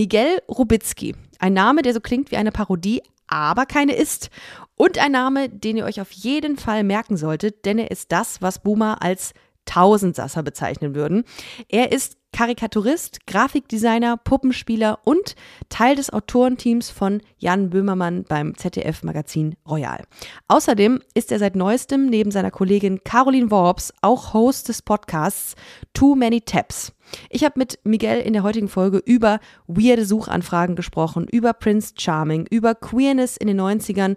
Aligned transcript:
Miguel 0.00 0.40
Rubitzky. 0.48 1.14
Ein 1.40 1.52
Name, 1.52 1.82
der 1.82 1.92
so 1.92 2.00
klingt 2.00 2.30
wie 2.30 2.38
eine 2.38 2.52
Parodie, 2.52 3.02
aber 3.26 3.66
keine 3.66 3.94
ist. 3.94 4.30
Und 4.74 4.96
ein 4.96 5.12
Name, 5.12 5.50
den 5.50 5.76
ihr 5.76 5.84
euch 5.84 6.00
auf 6.00 6.10
jeden 6.12 6.56
Fall 6.56 6.84
merken 6.84 7.18
solltet, 7.18 7.66
denn 7.66 7.76
er 7.76 7.90
ist 7.90 8.10
das, 8.10 8.40
was 8.40 8.62
Boomer 8.62 9.02
als 9.02 9.34
Tausendsasser 9.66 10.42
bezeichnen 10.42 10.94
würden. 10.94 11.24
Er 11.68 11.92
ist 11.92 12.16
Karikaturist, 12.32 13.26
Grafikdesigner, 13.26 14.16
Puppenspieler 14.16 15.00
und 15.04 15.34
Teil 15.68 15.96
des 15.96 16.10
Autorenteams 16.10 16.90
von 16.90 17.20
Jan 17.38 17.70
Böhmermann 17.70 18.24
beim 18.24 18.56
ZDF-Magazin 18.56 19.56
Royal. 19.68 20.04
Außerdem 20.48 21.00
ist 21.14 21.32
er 21.32 21.38
seit 21.38 21.56
neuestem 21.56 22.06
neben 22.06 22.30
seiner 22.30 22.50
Kollegin 22.50 23.02
Caroline 23.04 23.50
Worps 23.50 23.92
auch 24.00 24.32
Host 24.32 24.68
des 24.68 24.82
Podcasts 24.82 25.54
Too 25.92 26.14
Many 26.14 26.40
Tabs. 26.40 26.92
Ich 27.28 27.44
habe 27.44 27.58
mit 27.58 27.78
Miguel 27.84 28.20
in 28.20 28.32
der 28.32 28.42
heutigen 28.42 28.68
Folge 28.68 28.98
über 28.98 29.40
weirde 29.66 30.04
Suchanfragen 30.04 30.76
gesprochen, 30.76 31.26
über 31.30 31.52
Prince 31.52 31.94
Charming, 31.98 32.46
über 32.50 32.74
Queerness 32.74 33.36
in 33.36 33.48
den 33.48 33.60
90ern 33.60 34.16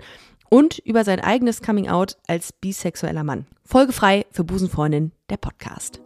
und 0.50 0.78
über 0.80 1.04
sein 1.04 1.20
eigenes 1.20 1.64
Coming-out 1.64 2.18
als 2.28 2.54
bisexueller 2.54 3.24
Mann. 3.24 3.48
Folgefrei 3.66 4.26
für 4.32 4.44
Busenfreundin, 4.44 5.12
der 5.30 5.38
Podcast. 5.38 6.03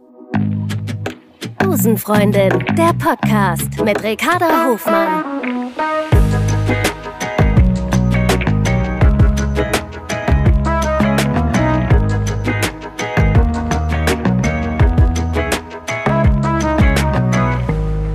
Busenfreundin, 1.58 2.50
der 2.76 2.92
Podcast 2.94 3.82
mit 3.84 4.02
Ricarda 4.02 4.66
Hofmann. 4.66 5.72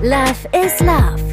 Love 0.02 0.50
is 0.66 0.80
Love. 0.80 1.24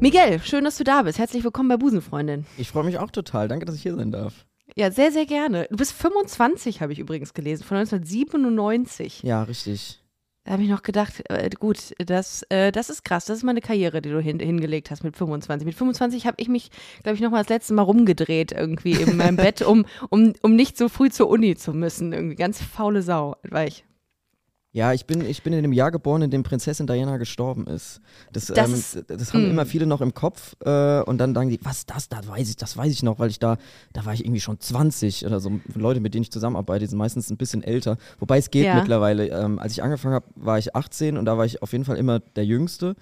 Miguel, 0.00 0.40
schön, 0.40 0.64
dass 0.64 0.76
du 0.76 0.84
da 0.84 1.02
bist. 1.02 1.18
Herzlich 1.18 1.42
willkommen 1.42 1.68
bei 1.68 1.76
Busenfreundin. 1.76 2.46
Ich 2.56 2.68
freue 2.68 2.84
mich 2.84 2.98
auch 2.98 3.10
total. 3.10 3.48
Danke, 3.48 3.64
dass 3.64 3.74
ich 3.74 3.82
hier 3.82 3.96
sein 3.96 4.12
darf. 4.12 4.44
Ja, 4.76 4.90
sehr, 4.90 5.12
sehr 5.12 5.26
gerne. 5.26 5.66
Du 5.70 5.76
bist 5.76 5.92
25, 5.92 6.80
habe 6.80 6.92
ich 6.92 6.98
übrigens 6.98 7.34
gelesen, 7.34 7.64
von 7.64 7.78
1997. 7.78 9.22
Ja, 9.22 9.42
richtig. 9.42 10.00
Da 10.44 10.52
habe 10.52 10.62
ich 10.62 10.70
noch 10.70 10.82
gedacht, 10.82 11.22
äh, 11.28 11.50
gut, 11.50 11.94
das, 11.98 12.42
äh, 12.48 12.72
das 12.72 12.88
ist 12.88 13.04
krass. 13.04 13.26
Das 13.26 13.36
ist 13.36 13.44
meine 13.44 13.60
Karriere, 13.60 14.00
die 14.00 14.08
du 14.08 14.18
hin, 14.18 14.40
hingelegt 14.40 14.90
hast 14.90 15.04
mit 15.04 15.14
25. 15.14 15.66
Mit 15.66 15.74
25 15.74 16.26
habe 16.26 16.36
ich 16.38 16.48
mich, 16.48 16.70
glaube 17.02 17.16
ich, 17.16 17.20
noch 17.20 17.30
mal 17.30 17.42
das 17.42 17.50
letzte 17.50 17.74
Mal 17.74 17.82
rumgedreht 17.82 18.52
irgendwie 18.52 18.92
in 18.92 19.18
meinem 19.18 19.36
Bett, 19.36 19.60
um, 19.60 19.84
um, 20.08 20.32
um 20.40 20.56
nicht 20.56 20.78
so 20.78 20.88
früh 20.88 21.10
zur 21.10 21.28
Uni 21.28 21.54
zu 21.56 21.74
müssen. 21.74 22.14
Irgendwie 22.14 22.36
ganz 22.36 22.62
faule 22.62 23.02
Sau 23.02 23.36
war 23.42 23.66
ich. 23.66 23.84
Ja, 24.78 24.92
ich 24.92 25.06
bin, 25.06 25.28
ich 25.28 25.42
bin 25.42 25.52
in 25.52 25.62
dem 25.62 25.72
Jahr 25.72 25.90
geboren, 25.90 26.22
in 26.22 26.30
dem 26.30 26.44
Prinzessin 26.44 26.86
Diana 26.86 27.16
gestorben 27.16 27.66
ist. 27.66 28.00
Das, 28.32 28.46
Das 28.46 28.68
ähm, 28.68 28.74
ist- 28.74 29.04
das 29.08 29.34
haben 29.34 29.48
mm. 29.48 29.50
immer 29.50 29.66
viele 29.66 29.86
noch 29.86 30.00
im 30.00 30.14
Kopf 30.14 30.54
äh, 30.64 31.00
und 31.00 31.18
dann 31.18 31.34
sagen 31.34 31.48
die, 31.50 31.58
was 31.64 31.84
das, 31.84 32.08
das 32.08 32.28
weiß 32.28 32.48
ich, 32.48 32.54
das 32.56 32.76
weiß 32.76 32.92
ich 32.92 33.02
noch, 33.02 33.18
weil 33.18 33.28
ich 33.28 33.40
da, 33.40 33.56
da 33.92 34.06
war 34.06 34.14
ich 34.14 34.24
irgendwie 34.24 34.40
schon 34.40 34.60
20 34.60 35.26
oder 35.26 35.40
so. 35.40 35.50
Leute, 35.74 35.98
mit 35.98 36.14
denen 36.14 36.22
ich 36.22 36.30
zusammenarbeite, 36.30 36.84
die 36.84 36.86
sind 36.90 36.98
meistens 36.98 37.28
ein 37.28 37.36
bisschen 37.36 37.64
älter. 37.64 37.96
Wobei 38.20 38.38
es 38.38 38.52
geht 38.52 38.66
Ja. 38.66 38.76
mittlerweile. 38.76 39.26
Ähm, 39.26 39.58
als 39.58 39.72
ich 39.72 39.82
angefangen 39.82 40.14
habe, 40.14 40.26
war 40.36 40.58
ich 40.58 40.76
18 40.76 41.16
und 41.16 41.24
da 41.24 41.36
war 41.36 41.44
ich 41.44 41.60
auf 41.60 41.72
jeden 41.72 41.84
Fall 41.84 41.96
immer 41.96 42.20
der 42.20 42.44
Jüngste. 42.44 42.94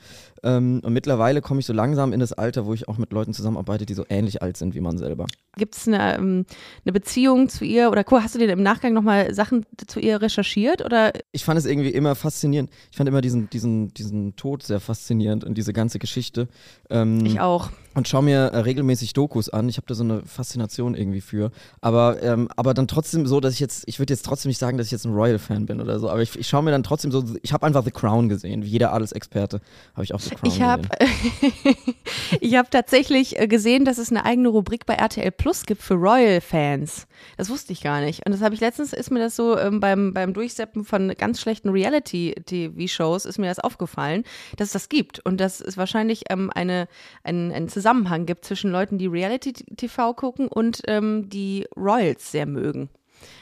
Ähm, 0.43 0.81
und 0.83 0.95
mittlerweile 0.95 1.43
komme 1.43 1.61
ich 1.61 1.67
so 1.67 1.75
langsam 1.75 2.15
in 2.15 2.21
das 2.21 2.33
Alter, 2.33 2.65
wo 2.65 2.73
ich 2.73 2.89
auch 2.89 2.97
mit 2.97 3.13
Leuten 3.13 3.35
zusammenarbeite, 3.35 3.85
die 3.85 3.95
so 3.95 4.07
ähnlich 4.09 4.41
alt 4.41 4.57
sind 4.57 4.75
wie 4.75 4.81
man 4.81 4.97
selber. 4.97 5.27
Gibt 5.57 5.77
es 5.77 5.87
eine, 5.89 6.17
ähm, 6.17 6.47
eine 6.85 6.93
Beziehung 6.93 7.49
zu 7.51 7.65
ihr 7.65 7.91
oder 7.91 8.05
hast 8.11 8.35
du 8.35 8.39
dir 8.39 8.49
im 8.49 8.63
Nachgang 8.63 8.95
nochmal 8.95 9.35
Sachen 9.35 9.67
zu 9.87 10.01
ihr 10.01 10.23
recherchiert 10.23 10.83
oder 10.85 11.13
ich 11.33 11.45
fand 11.45 11.59
es 11.59 11.66
irgendwie 11.67 11.91
immer 11.91 12.15
faszinierend. 12.15 12.71
Ich 12.91 12.97
fand 12.97 13.09
immer 13.09 13.21
diesen, 13.21 13.51
diesen, 13.51 13.93
diesen 13.95 14.37
Tod 14.37 14.63
sehr 14.63 14.81
faszinierend 14.81 15.45
und 15.45 15.57
diese 15.59 15.73
ganze 15.73 15.99
Geschichte. 15.99 16.49
Ähm, 16.91 17.25
ich 17.25 17.41
auch? 17.41 17.71
Und 17.97 18.07
schaue 18.07 18.23
mir 18.23 18.39
äh, 18.39 18.59
regelmäßig 18.59 19.15
Dokus 19.15 19.49
an. 19.49 19.71
Ich 19.71 19.79
habe 19.79 19.87
da 19.87 19.95
so 19.95 20.05
eine 20.05 20.23
Faszination 20.27 20.95
irgendwie 20.95 21.23
für. 21.23 21.51
Aber, 21.81 22.23
ähm, 22.23 22.49
aber 22.55 22.75
dann 22.75 22.89
trotzdem 22.89 23.27
so, 23.27 23.41
dass 23.41 23.55
ich 23.55 23.61
jetzt, 23.61 23.85
ich 23.87 23.99
würde 23.99 24.13
jetzt 24.13 24.25
trotzdem 24.27 24.51
nicht 24.51 24.59
sagen, 24.59 24.77
dass 24.77 24.89
ich 24.89 24.93
jetzt 24.93 25.07
ein 25.07 25.15
Royal-Fan 25.15 25.65
bin 25.65 25.81
oder 25.81 25.99
so, 25.99 26.11
aber 26.11 26.21
ich, 26.21 26.39
ich 26.39 26.47
schaue 26.47 26.63
mir 26.63 26.73
dann 26.73 26.83
trotzdem 26.83 27.11
so, 27.11 27.25
ich 27.43 27.55
habe 27.55 27.65
einfach 27.65 27.85
The 27.85 27.91
Crown 27.91 28.29
gesehen. 28.29 28.65
Wie 28.65 28.69
jeder 28.69 28.93
Adelsexperte 28.93 29.63
habe 29.95 30.05
ich 30.05 30.13
auch 30.13 30.21
The 30.21 30.35
Crown 30.35 30.53
Ich 30.53 30.61
habe 30.61 30.89
gesehen. 30.89 31.77
ich 32.41 32.57
hab 32.57 32.71
tatsächlich 32.71 33.41
äh, 33.41 33.49
gesehen, 33.49 33.87
dass 33.87 33.97
es 33.97 34.11
eine 34.11 34.27
eigene 34.27 34.49
Rubrik 34.49 34.85
bei 34.85 34.95
RTL 34.95 35.31
Plus 35.31 35.65
gibt 35.65 35.81
für 35.81 35.95
Royal-Fans. 35.95 37.07
Das 37.39 37.49
wusste 37.49 37.73
ich 37.73 37.81
gar 37.81 38.03
nicht. 38.03 38.27
Und 38.27 38.33
das 38.33 38.43
habe 38.43 38.55
ich 38.55 38.61
letztens, 38.61 38.93
ist 38.93 39.11
mir 39.11 39.21
das 39.21 39.37
so 39.37 39.59
ähm, 39.59 39.81
beim, 39.81 40.13
beim 40.13 40.35
Durchseppen 40.35 40.85
von 40.85 41.15
ganz 41.17 41.41
schlechten 41.41 41.71
Reality-TV-Shows, 41.71 43.25
ist 43.25 43.39
mir 43.39 43.47
das 43.47 43.59
aufgefallen, 43.59 44.25
dass 44.59 44.69
es 44.69 44.73
das 44.75 44.89
gibt. 44.91 45.21
Und 45.21 45.41
dass 45.41 45.63
es 45.63 45.79
wahrscheinlich 45.79 46.25
ähm, 46.29 46.51
eine, 46.55 46.89
einen, 47.25 47.53
einen 47.53 47.71
Zusammenhang 47.71 47.86
gibt 48.27 48.45
zwischen 48.45 48.71
Leuten, 48.71 48.99
die 48.99 49.07
Reality-TV 49.07 50.15
gucken 50.15 50.49
und 50.49 50.83
ähm, 50.87 51.29
die 51.29 51.67
Royals 51.77 52.31
sehr 52.31 52.47
mögen. 52.47 52.89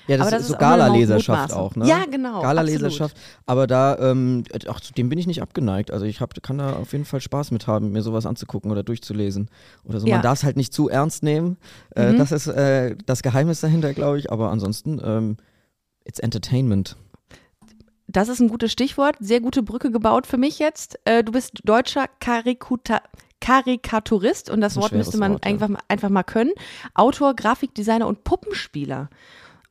Ja, 0.07 0.19
das 0.19 0.29
Aber 0.29 0.37
ist 0.37 0.49
so 0.49 0.57
Gala-Leserschaft 0.57 1.53
auch, 1.53 1.75
ne? 1.77 1.87
Ja, 1.87 2.05
genau. 2.11 2.43
Gala-Leserschaft. 2.43 3.17
Aber 3.47 3.67
da, 3.67 3.99
ähm, 3.99 4.45
ach, 4.69 4.81
zu 4.81 4.93
dem 4.93 5.09
bin 5.09 5.19
ich 5.19 5.27
nicht 5.27 5.43
abgeneigt. 5.43 5.91
Also 5.91 6.05
ich 6.05 6.21
hab, 6.21 6.41
kann 6.43 6.59
da 6.59 6.75
auf 6.75 6.93
jeden 6.93 7.05
Fall 7.05 7.21
Spaß 7.21 7.51
mit 7.51 7.67
haben, 7.67 7.91
mir 7.93 8.03
sowas 8.03 8.27
anzugucken 8.27 8.71
oder 8.71 8.83
durchzulesen. 8.83 9.49
Oder 9.85 10.01
so. 10.01 10.07
Ja. 10.07 10.17
Man 10.17 10.23
darf 10.23 10.39
es 10.39 10.45
halt 10.45 10.57
nicht 10.57 10.73
zu 10.73 10.89
ernst 10.89 11.23
nehmen. 11.23 11.57
Äh, 11.97 12.13
Mhm. 12.13 12.19
Das 12.19 12.33
ist 12.33 12.47
äh, 12.47 12.97
das 13.07 13.23
Geheimnis 13.23 13.61
dahinter, 13.61 13.95
glaube 13.95 14.19
ich. 14.19 14.31
Aber 14.31 14.51
ansonsten, 14.51 15.01
ähm, 15.03 15.37
it's 16.05 16.19
entertainment. 16.19 16.97
Das 18.07 18.29
ist 18.29 18.41
ein 18.41 18.49
gutes 18.49 18.71
Stichwort. 18.71 19.17
Sehr 19.21 19.41
gute 19.41 19.63
Brücke 19.63 19.91
gebaut 19.91 20.27
für 20.27 20.37
mich 20.37 20.59
jetzt. 20.59 20.99
Äh, 21.05 21.25
du 21.25 21.33
bist 21.33 21.61
deutscher 21.65 22.07
Karikuta 22.21 23.01
Karikaturist 23.45 24.49
und 24.49 24.61
das 24.63 24.77
Wort 24.77 24.93
müsste 24.93 25.19
man 25.19 25.33
Wort, 25.33 25.47
einfach, 25.47 25.69
mal- 25.69 25.83
einfach 25.89 26.09
mal 26.09 26.23
können. 26.23 26.53
Autor, 26.95 27.35
Grafikdesigner 27.35 28.07
und 28.07 28.25
Puppenspieler. 28.25 29.11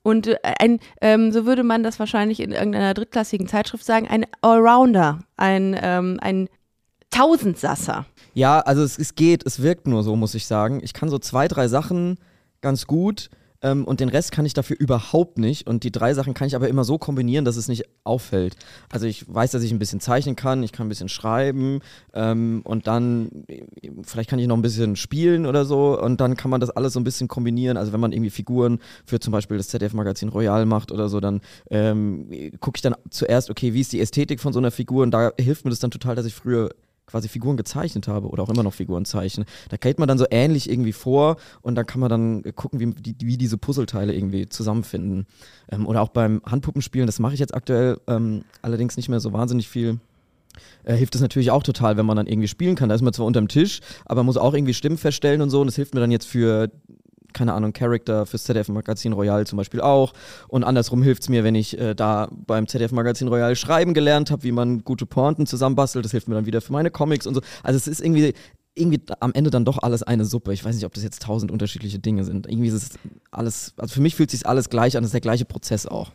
Und 0.03 0.27
äh, 0.27 0.37
ein, 0.59 0.79
ähm, 1.01 1.31
so 1.31 1.45
würde 1.45 1.63
man 1.63 1.81
das 1.81 1.97
wahrscheinlich 1.97 2.39
in 2.39 2.51
irgendeiner 2.51 2.93
drittklassigen 2.93 3.47
Zeitschrift 3.47 3.83
sagen, 3.83 4.07
ein 4.07 4.25
Allrounder, 4.41 5.19
ein, 5.37 5.75
ähm, 5.81 6.19
ein 6.21 6.49
Tausendsasser. 7.09 8.05
Ja, 8.33 8.59
also 8.59 8.83
es, 8.83 8.97
es 8.97 9.15
geht, 9.15 9.45
es 9.45 9.61
wirkt 9.61 9.87
nur 9.87 10.03
so, 10.03 10.15
muss 10.15 10.35
ich 10.35 10.45
sagen. 10.45 10.79
Ich 10.83 10.93
kann 10.93 11.09
so 11.09 11.19
zwei, 11.19 11.47
drei 11.47 11.67
Sachen 11.67 12.17
ganz 12.61 12.85
gut 12.87 13.29
ähm, 13.63 13.85
und 13.85 13.99
den 13.99 14.09
Rest 14.09 14.31
kann 14.31 14.45
ich 14.45 14.53
dafür 14.53 14.75
überhaupt 14.79 15.37
nicht. 15.37 15.65
Und 15.67 15.83
die 15.83 15.91
drei 15.91 16.13
Sachen 16.13 16.33
kann 16.33 16.47
ich 16.47 16.55
aber 16.55 16.67
immer 16.67 16.83
so 16.83 16.97
kombinieren, 16.97 17.45
dass 17.45 17.55
es 17.55 17.67
nicht 17.67 17.85
auffällt. 18.03 18.55
Also 18.89 19.07
ich 19.07 19.25
weiß, 19.33 19.51
dass 19.51 19.63
ich 19.63 19.71
ein 19.71 19.79
bisschen 19.79 19.99
zeichnen 19.99 20.35
kann, 20.35 20.61
ich 20.61 20.71
kann 20.71 20.85
ein 20.85 20.89
bisschen 20.89 21.09
schreiben 21.09 21.79
ähm, 22.13 22.61
und 22.65 22.87
dann, 22.87 23.45
vielleicht 24.03 24.29
kann 24.29 24.39
ich 24.39 24.47
noch 24.47 24.57
ein 24.57 24.61
bisschen 24.61 24.95
spielen 24.95 25.45
oder 25.45 25.65
so 25.65 25.99
und 25.99 26.19
dann 26.21 26.35
kann 26.37 26.51
man 26.51 26.59
das 26.59 26.69
alles 26.69 26.93
so 26.93 26.99
ein 26.99 27.03
bisschen 27.03 27.27
kombinieren. 27.27 27.77
Also 27.77 27.93
wenn 27.93 27.99
man 27.99 28.11
irgendwie 28.11 28.29
Figuren 28.29 28.79
für 29.05 29.19
zum 29.19 29.31
Beispiel 29.31 29.57
das 29.57 29.69
ZDF-Magazin 29.69 30.29
Royal 30.29 30.65
macht 30.65 30.91
oder 30.91 31.07
so, 31.09 31.19
dann 31.19 31.41
ähm, 31.69 32.27
gucke 32.59 32.77
ich 32.77 32.81
dann 32.81 32.95
zuerst, 33.09 33.49
okay, 33.49 33.73
wie 33.73 33.81
ist 33.81 33.93
die 33.93 34.01
Ästhetik 34.01 34.41
von 34.41 34.53
so 34.53 34.59
einer 34.59 34.71
Figur 34.71 35.03
und 35.03 35.11
da 35.11 35.31
hilft 35.39 35.63
mir 35.63 35.71
das 35.71 35.79
dann 35.79 35.91
total, 35.91 36.15
dass 36.15 36.25
ich 36.25 36.33
früher 36.33 36.69
quasi 37.05 37.27
Figuren 37.27 37.57
gezeichnet 37.57 38.07
habe 38.07 38.27
oder 38.27 38.43
auch 38.43 38.49
immer 38.49 38.63
noch 38.63 38.73
Figuren 38.73 39.05
zeichne. 39.05 39.45
Da 39.69 39.77
geht 39.77 39.99
man 39.99 40.07
dann 40.07 40.17
so 40.17 40.25
ähnlich 40.31 40.69
irgendwie 40.69 40.93
vor 40.93 41.37
und 41.61 41.75
dann 41.75 41.85
kann 41.85 41.99
man 41.99 42.09
dann 42.09 42.43
gucken, 42.55 42.79
wie, 42.79 42.87
die, 42.87 43.15
wie 43.25 43.37
diese 43.37 43.57
Puzzleteile 43.57 44.13
irgendwie 44.13 44.47
zusammenfinden. 44.47 45.27
Ähm, 45.71 45.87
oder 45.87 46.01
auch 46.01 46.09
beim 46.09 46.41
Handpuppenspielen, 46.45 47.07
das 47.07 47.19
mache 47.19 47.33
ich 47.33 47.39
jetzt 47.39 47.53
aktuell 47.53 47.99
ähm, 48.07 48.43
allerdings 48.61 48.97
nicht 48.97 49.09
mehr 49.09 49.19
so 49.19 49.33
wahnsinnig 49.33 49.67
viel. 49.67 49.99
Äh, 50.83 50.95
hilft 50.95 51.15
es 51.15 51.21
natürlich 51.21 51.51
auch 51.51 51.63
total, 51.63 51.97
wenn 51.97 52.05
man 52.05 52.17
dann 52.17 52.27
irgendwie 52.27 52.47
spielen 52.47 52.75
kann. 52.75 52.89
Da 52.89 52.95
ist 52.95 53.01
man 53.01 53.13
zwar 53.13 53.25
unterm 53.25 53.47
Tisch, 53.47 53.79
aber 54.05 54.23
muss 54.23 54.37
auch 54.37 54.53
irgendwie 54.53 54.73
Stimmen 54.73 54.97
feststellen 54.97 55.41
und 55.41 55.49
so. 55.49 55.61
Und 55.61 55.67
das 55.67 55.75
hilft 55.75 55.93
mir 55.93 56.01
dann 56.01 56.11
jetzt 56.11 56.27
für 56.27 56.69
keine 57.33 57.53
Ahnung, 57.53 57.73
Charakter 57.73 58.25
fürs 58.25 58.43
ZDF-Magazin 58.45 59.13
Royal 59.13 59.45
zum 59.45 59.57
Beispiel 59.57 59.81
auch. 59.81 60.13
Und 60.47 60.63
andersrum 60.63 61.03
hilft 61.03 61.23
es 61.23 61.29
mir, 61.29 61.43
wenn 61.43 61.55
ich 61.55 61.77
äh, 61.79 61.93
da 61.93 62.29
beim 62.31 62.67
ZDF-Magazin 62.67 63.27
Royal 63.27 63.55
schreiben 63.55 63.93
gelernt 63.93 64.31
habe, 64.31 64.43
wie 64.43 64.51
man 64.51 64.83
gute 64.83 65.05
Pointen 65.05 65.45
zusammenbastelt. 65.45 66.05
Das 66.05 66.11
hilft 66.11 66.27
mir 66.27 66.35
dann 66.35 66.45
wieder 66.45 66.61
für 66.61 66.73
meine 66.73 66.91
Comics 66.91 67.27
und 67.27 67.35
so. 67.35 67.41
Also 67.63 67.77
es 67.77 67.87
ist 67.87 68.01
irgendwie, 68.01 68.33
irgendwie 68.75 69.01
am 69.19 69.33
Ende 69.33 69.49
dann 69.49 69.65
doch 69.65 69.79
alles 69.79 70.03
eine 70.03 70.25
Suppe. 70.25 70.53
Ich 70.53 70.63
weiß 70.63 70.75
nicht, 70.75 70.85
ob 70.85 70.93
das 70.93 71.03
jetzt 71.03 71.21
tausend 71.21 71.51
unterschiedliche 71.51 71.99
Dinge 71.99 72.23
sind. 72.23 72.47
Irgendwie 72.47 72.69
ist 72.69 72.73
es 72.73 72.89
alles, 73.31 73.73
also 73.77 73.93
für 73.93 74.01
mich 74.01 74.15
fühlt 74.15 74.31
sich 74.31 74.47
alles 74.47 74.69
gleich 74.69 74.97
an, 74.97 75.03
es 75.03 75.09
ist 75.09 75.13
der 75.13 75.21
gleiche 75.21 75.45
Prozess 75.45 75.85
auch. 75.85 76.11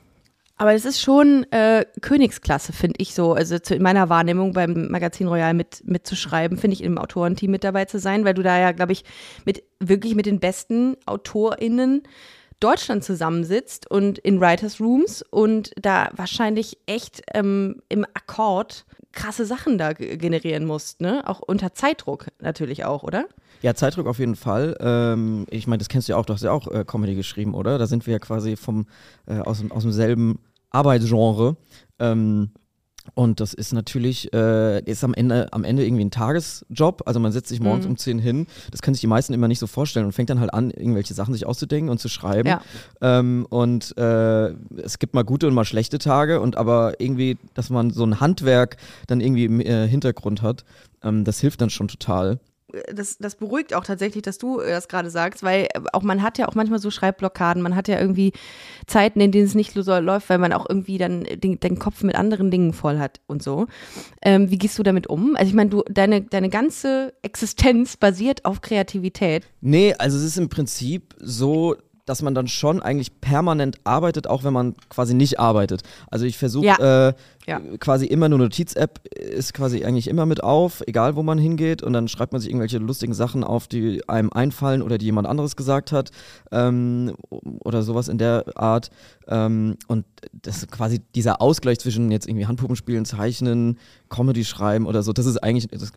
Aber 0.59 0.75
es 0.75 0.85
ist 0.85 1.01
schon 1.01 1.47
äh, 1.53 1.87
Königsklasse, 2.01 2.73
finde 2.73 2.97
ich 2.99 3.15
so. 3.15 3.33
Also 3.33 3.61
zu, 3.61 3.77
in 3.77 3.83
meiner 3.83 4.09
Wahrnehmung 4.09 4.53
beim 4.53 4.89
Magazin 4.91 5.29
Royal 5.29 5.55
mit, 5.55 5.83
mitzuschreiben, 5.85 6.59
finde 6.59 6.75
ich 6.75 6.83
im 6.83 6.99
Autorenteam 6.99 7.53
mit 7.53 7.63
dabei 7.63 7.85
zu 7.85 8.01
sein, 8.01 8.25
weil 8.25 8.35
du 8.35 8.43
da 8.43 8.59
ja, 8.59 8.73
glaube 8.73 8.93
ich, 8.93 9.05
mit 9.45 9.63
wirklich 9.79 10.17
mit 10.17 10.27
den 10.27 10.41
besten 10.41 10.97
AutorInnen 11.07 12.03
Deutschland 12.59 13.05
zusammensitzt 13.05 13.89
und 13.89 14.19
in 14.19 14.41
Writers 14.41 14.81
Rooms 14.81 15.23
und 15.31 15.71
da 15.81 16.11
wahrscheinlich 16.17 16.79
echt 16.87 17.23
ähm, 17.35 17.81
im 17.89 18.05
Akkord 18.05 18.85
krasse 19.13 19.47
Sachen 19.47 19.79
da 19.79 19.93
ge- 19.93 20.17
generieren 20.17 20.65
musst, 20.65 21.01
ne? 21.01 21.23
Auch 21.27 21.41
unter 21.41 21.73
Zeitdruck 21.75 22.27
natürlich 22.41 22.85
auch, 22.85 23.03
oder? 23.03 23.27
Ja, 23.63 23.75
Zeitdruck 23.75 24.07
auf 24.07 24.19
jeden 24.19 24.37
Fall. 24.37 24.77
Ähm, 24.81 25.47
ich 25.51 25.67
meine, 25.67 25.79
das 25.79 25.89
kennst 25.89 26.09
du 26.09 26.13
ja 26.13 26.17
auch, 26.19 26.27
du 26.27 26.33
hast 26.35 26.43
ja 26.43 26.53
auch 26.53 26.69
äh, 26.69 26.85
Comedy 26.85 27.15
geschrieben, 27.15 27.55
oder? 27.55 27.79
Da 27.79 27.87
sind 27.87 28.07
wir 28.07 28.13
ja 28.13 28.19
quasi 28.19 28.57
vom, 28.57 28.87
äh, 29.27 29.39
aus, 29.39 29.63
aus 29.71 29.83
demselben 29.83 30.39
Arbeitsgenre. 30.71 31.57
Ähm, 31.99 32.51
Und 33.15 33.41
das 33.41 33.55
ist 33.55 33.73
natürlich, 33.73 34.33
äh, 34.33 34.81
ist 34.85 35.05
am 35.05 35.15
Ende, 35.15 35.53
am 35.53 35.65
Ende 35.65 35.85
irgendwie 35.85 36.05
ein 36.05 36.11
Tagesjob. 36.11 37.03
Also 37.07 37.21
man 37.21 37.33
setzt 37.33 37.49
sich 37.49 37.61
morgens 37.61 37.85
Mhm. 37.85 37.91
um 37.93 37.97
10 37.97 38.19
hin. 38.19 38.47
Das 38.71 38.83
können 38.83 38.95
sich 38.95 39.01
die 39.01 39.07
meisten 39.07 39.33
immer 39.35 39.49
nicht 39.49 39.59
so 39.59 39.67
vorstellen 39.67 40.07
und 40.07 40.13
fängt 40.13 40.31
dann 40.31 40.41
halt 40.41 40.53
an, 40.53 40.71
irgendwelche 40.71 41.15
Sachen 41.15 41.35
sich 41.35 41.47
auszudenken 41.47 41.91
und 41.91 41.99
zu 41.99 42.09
schreiben. 42.09 42.49
Ja. 42.49 42.61
Ähm, 43.01 43.47
und 43.51 43.97
äh, 43.97 44.49
es 44.83 44.99
gibt 44.99 45.15
mal 45.15 45.25
gute 45.25 45.47
und 45.49 45.55
mal 45.55 45.65
schlechte 45.65 45.99
Tage. 45.99 46.41
Und 46.41 46.57
aber 46.57 47.01
irgendwie, 47.01 47.37
dass 47.55 47.71
man 47.71 47.91
so 47.91 48.05
ein 48.05 48.21
Handwerk 48.21 48.77
dann 49.07 49.21
irgendwie 49.21 49.45
im 49.45 49.61
äh, 49.61 49.87
Hintergrund 49.89 50.43
hat, 50.43 50.65
ähm, 51.03 51.25
das 51.25 51.41
hilft 51.41 51.61
dann 51.61 51.71
schon 51.71 51.89
total. 51.89 52.39
Das, 52.93 53.19
das 53.19 53.37
beruhigt 53.37 53.75
auch 53.75 53.85
tatsächlich, 53.85 54.23
dass 54.23 54.39
du 54.39 54.61
das 54.61 54.89
gerade 54.89 55.11
sagst, 55.11 55.43
weil 55.43 55.65
äh, 55.65 55.81
auch 55.93 56.03
man 56.03 56.23
hat 56.23 56.39
ja 56.39 56.49
auch 56.49 56.55
manchmal 56.55 56.79
so 56.79 56.91
Schreibblockaden, 56.91 57.63
man 57.63 57.75
hat 57.75 57.89
ja 57.89 57.99
irgendwie 57.99 58.33
Zeiten, 58.87 59.21
in 59.21 59.33
denen 59.33 59.47
es 59.47 59.55
nicht 59.55 59.73
so 59.73 59.99
läuft, 59.99 60.29
weil 60.29 60.39
man 60.39 60.53
auch 60.53 60.67
irgendwie 60.69 60.99
dann 60.99 61.25
den, 61.25 61.59
den 61.61 61.79
Kopf 61.79 62.03
mit 62.03 62.15
anderen 62.15 62.51
Dingen 62.51 62.73
voll 62.73 62.99
hat 62.99 63.21
und 63.27 63.43
so. 63.43 63.67
Ähm, 64.23 64.51
wie 64.51 64.59
gehst 64.59 64.79
du 64.79 64.83
damit 64.83 65.07
um? 65.07 65.35
Also 65.37 65.49
ich 65.49 65.55
meine, 65.55 65.71
du 65.71 65.83
deine 65.91 66.23
deine 66.23 66.49
ganze 66.51 67.15
Existenz 67.23 67.97
basiert 67.97 68.45
auf 68.45 68.61
Kreativität. 68.61 69.47
Nee, 69.61 69.95
also 69.99 70.19
es 70.19 70.25
ist 70.25 70.37
im 70.39 70.49
Prinzip 70.49 71.15
so, 71.19 71.77
dass 72.05 72.23
man 72.23 72.35
dann 72.35 72.49
schon 72.49 72.83
eigentlich 72.83 73.21
permanent 73.21 73.79
arbeitet, 73.85 74.27
auch 74.27 74.45
wenn 74.45 74.53
man 74.53 74.75
quasi 74.89 75.15
nicht 75.15 75.39
arbeitet. 75.39 75.83
Also 76.11 76.25
ich 76.25 76.39
versuche 76.39 76.67
Ja. 76.67 77.09
äh, 77.09 77.15
Ja. 77.49 77.61
quasi 77.81 78.05
immer 78.05 78.27
eine 78.27 78.37
Notiz-App 78.37 79.01
ist 79.09 79.55
quasi 79.55 79.83
eigentlich 79.83 80.09
immer 80.09 80.27
mit 80.27 80.43
auf, 80.43 80.83
egal 80.87 81.17
wo 81.17 81.23
man 81.23 81.39
hingeht 81.39 81.83
und 81.83 81.95
dann 81.95 82.07
schreibt 82.07 82.33
man 82.33 82.43
sich 82.43 82.51
irgendwelche 82.51 82.77
lustigen 82.77 83.15
Sachen 83.15 83.43
auf, 83.43 83.67
die 83.69 84.07
einem 84.07 84.31
einfallen 84.31 84.83
oder 84.83 84.99
die 84.99 85.07
jemand 85.07 85.27
anderes 85.27 85.57
gesagt 85.57 85.91
hat 85.91 86.11
ähm, 86.53 87.15
oder 87.31 87.83
sowas 87.83 88.09
in 88.09 88.19
der 88.19 88.45
Art. 88.55 88.91
Ähm, 89.29 89.77
und 89.87 90.05
das 90.33 90.59
ist 90.59 90.71
quasi 90.71 91.01
dieser 91.15 91.41
Ausgleich 91.41 91.79
zwischen 91.79 92.11
jetzt 92.11 92.29
irgendwie 92.29 92.47
Handpuppen 92.47 92.77
spielen, 92.77 93.07
zeichnen, 93.07 93.79
Comedy 94.11 94.45
schreiben 94.45 94.87
oder 94.87 95.03
so, 95.03 95.15
das 95.15 95.25
ist 95.25 95.39
eigentlich 95.39 95.69
das 95.69 95.83
ist 95.83 95.95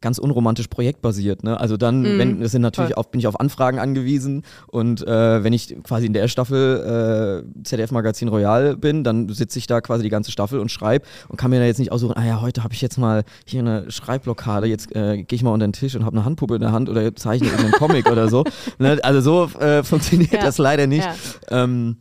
ganz 0.00 0.18
unromantisch 0.18 0.68
projektbasiert. 0.68 1.44
Ne? 1.44 1.58
Also 1.58 1.78
dann, 1.78 2.02
Mhm, 2.02 2.18
wenn 2.18 2.42
es 2.42 2.52
sind 2.52 2.62
natürlich 2.62 2.96
auf, 2.96 3.10
bin 3.10 3.20
ich 3.20 3.26
auf 3.26 3.40
Anfragen 3.40 3.78
angewiesen 3.78 4.42
und 4.66 5.06
äh, 5.06 5.42
wenn 5.42 5.52
ich 5.54 5.74
quasi 5.84 6.06
in 6.06 6.12
der 6.12 6.28
Staffel 6.28 7.44
äh, 7.46 7.62
ZDF 7.64 7.92
Magazin 7.92 8.28
Royal 8.28 8.76
bin, 8.76 9.04
dann 9.04 9.30
sitze 9.30 9.58
ich 9.58 9.66
da 9.66 9.80
quasi 9.80 10.02
die 10.02 10.10
ganze 10.10 10.30
Staffel 10.30 10.58
und 10.58 10.70
schreibe 10.70 10.91
und 11.28 11.36
kann 11.36 11.50
mir 11.50 11.60
da 11.60 11.66
jetzt 11.66 11.78
nicht 11.78 11.92
aussuchen, 11.92 12.16
ah 12.16 12.24
ja, 12.24 12.40
heute 12.40 12.62
habe 12.64 12.74
ich 12.74 12.80
jetzt 12.80 12.98
mal 12.98 13.24
hier 13.46 13.60
eine 13.60 13.90
Schreibblockade, 13.90 14.66
jetzt 14.66 14.94
äh, 14.94 15.22
gehe 15.22 15.36
ich 15.36 15.42
mal 15.42 15.52
unter 15.52 15.66
den 15.66 15.72
Tisch 15.72 15.94
und 15.94 16.04
habe 16.04 16.16
eine 16.16 16.24
Handpuppe 16.24 16.56
in 16.56 16.60
der 16.60 16.72
Hand 16.72 16.88
oder 16.88 17.14
zeichne 17.16 17.48
irgendeinen 17.48 17.72
Comic 17.72 18.10
oder 18.10 18.28
so. 18.28 18.44
Ne? 18.78 18.98
Also 19.02 19.20
so 19.20 19.58
äh, 19.60 19.82
funktioniert 19.82 20.32
Ja. 20.32 20.40
das 20.42 20.58
leider 20.58 20.86
nicht. 20.86 21.06
Ja. 21.50 21.64
Ähm, 21.64 21.98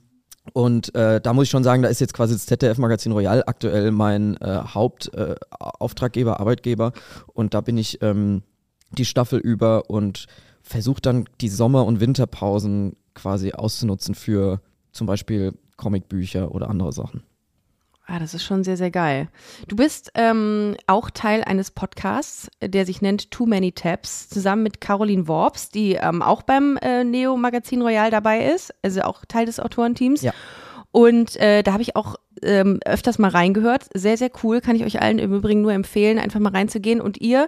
und 0.54 0.94
äh, 0.96 1.22
da 1.22 1.34
muss 1.34 1.46
ich 1.46 1.50
schon 1.50 1.64
sagen, 1.64 1.84
da 1.84 1.90
ist 1.90 2.02
jetzt 2.02 2.14
quasi 2.14 2.34
das 2.34 2.46
ZDF-Magazin 2.48 3.12
Royal 3.12 3.44
aktuell 3.46 3.92
mein 3.92 4.38
äh, 4.38 4.62
Hauptauftraggeber, 4.66 6.32
äh, 6.32 6.36
Arbeitgeber. 6.36 6.94
Und 7.34 7.54
da 7.54 7.62
bin 7.62 7.78
ich 7.78 8.02
ähm, 8.02 8.42
die 8.92 9.06
Staffel 9.06 9.40
über 9.40 9.90
und 9.90 10.26
versuche 10.62 11.02
dann 11.02 11.26
die 11.42 11.50
Sommer- 11.50 11.86
und 11.86 12.00
Winterpausen 12.00 12.96
quasi 13.14 13.52
auszunutzen 13.52 14.16
für 14.16 14.62
zum 14.92 15.08
Beispiel 15.08 15.54
Comicbücher 15.78 16.54
oder 16.54 16.70
andere 16.70 16.92
Sachen. 16.92 17.24
Ah, 18.14 18.20
das 18.20 18.34
ist 18.34 18.44
schon 18.44 18.66
sehr, 18.66 18.76
sehr 18.76 18.92
geil. 18.92 19.30
Du 19.70 19.78
bist 19.78 20.12
ähm, 20.16 20.76
auch 20.86 21.12
Teil 21.12 21.46
eines 21.46 21.72
Podcasts, 21.72 22.50
der 22.62 22.86
sich 22.86 23.02
nennt 23.02 23.32
Too 23.32 23.46
Many 23.46 23.72
Tabs, 23.72 24.28
zusammen 24.28 24.64
mit 24.64 24.82
Caroline 24.82 25.30
Worps, 25.30 25.70
die 25.70 25.94
ähm, 25.94 26.22
auch 26.22 26.42
beim 26.42 26.78
äh, 26.82 27.06
Neo 27.06 27.38
Magazin 27.38 27.82
Royal 27.82 28.12
dabei 28.12 28.48
ist, 28.48 28.74
also 28.82 29.04
auch 29.04 29.24
Teil 29.26 29.46
des 29.46 29.62
Autorenteams. 29.62 30.24
Ja. 30.24 30.34
Und 30.92 31.38
äh, 31.38 31.64
da 31.64 31.74
habe 31.74 31.82
ich 31.82 31.96
auch 31.96 32.16
ähm, 32.44 32.80
öfters 32.86 33.20
mal 33.20 33.30
reingehört. 33.30 33.86
Sehr, 33.94 34.18
sehr 34.18 34.32
cool. 34.44 34.62
Kann 34.62 34.76
ich 34.76 34.84
euch 34.84 35.02
allen 35.02 35.20
im 35.20 35.34
Übrigen 35.34 35.62
nur 35.62 35.74
empfehlen, 35.74 36.20
einfach 36.20 36.40
mal 36.40 36.52
reinzugehen. 36.52 37.02
Und 37.02 37.22
ihr 37.22 37.48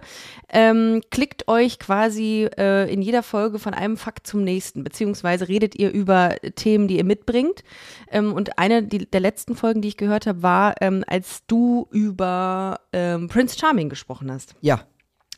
ähm, 0.49 1.01
klickt 1.11 1.47
euch 1.47 1.79
quasi 1.79 2.47
äh, 2.57 2.91
in 2.91 3.01
jeder 3.01 3.23
Folge 3.23 3.59
von 3.59 3.73
einem 3.73 3.97
Fakt 3.97 4.27
zum 4.27 4.43
nächsten, 4.43 4.83
beziehungsweise 4.83 5.47
redet 5.47 5.75
ihr 5.75 5.91
über 5.91 6.35
Themen, 6.55 6.87
die 6.87 6.97
ihr 6.97 7.03
mitbringt. 7.03 7.63
Ähm, 8.11 8.33
und 8.33 8.57
eine 8.57 8.83
die, 8.83 9.09
der 9.09 9.21
letzten 9.21 9.55
Folgen, 9.55 9.81
die 9.81 9.89
ich 9.89 9.97
gehört 9.97 10.27
habe, 10.27 10.43
war, 10.43 10.75
ähm, 10.81 11.03
als 11.07 11.45
du 11.47 11.87
über 11.91 12.79
ähm, 12.93 13.27
Prince 13.27 13.57
Charming 13.59 13.89
gesprochen 13.89 14.31
hast. 14.31 14.55
Ja, 14.61 14.81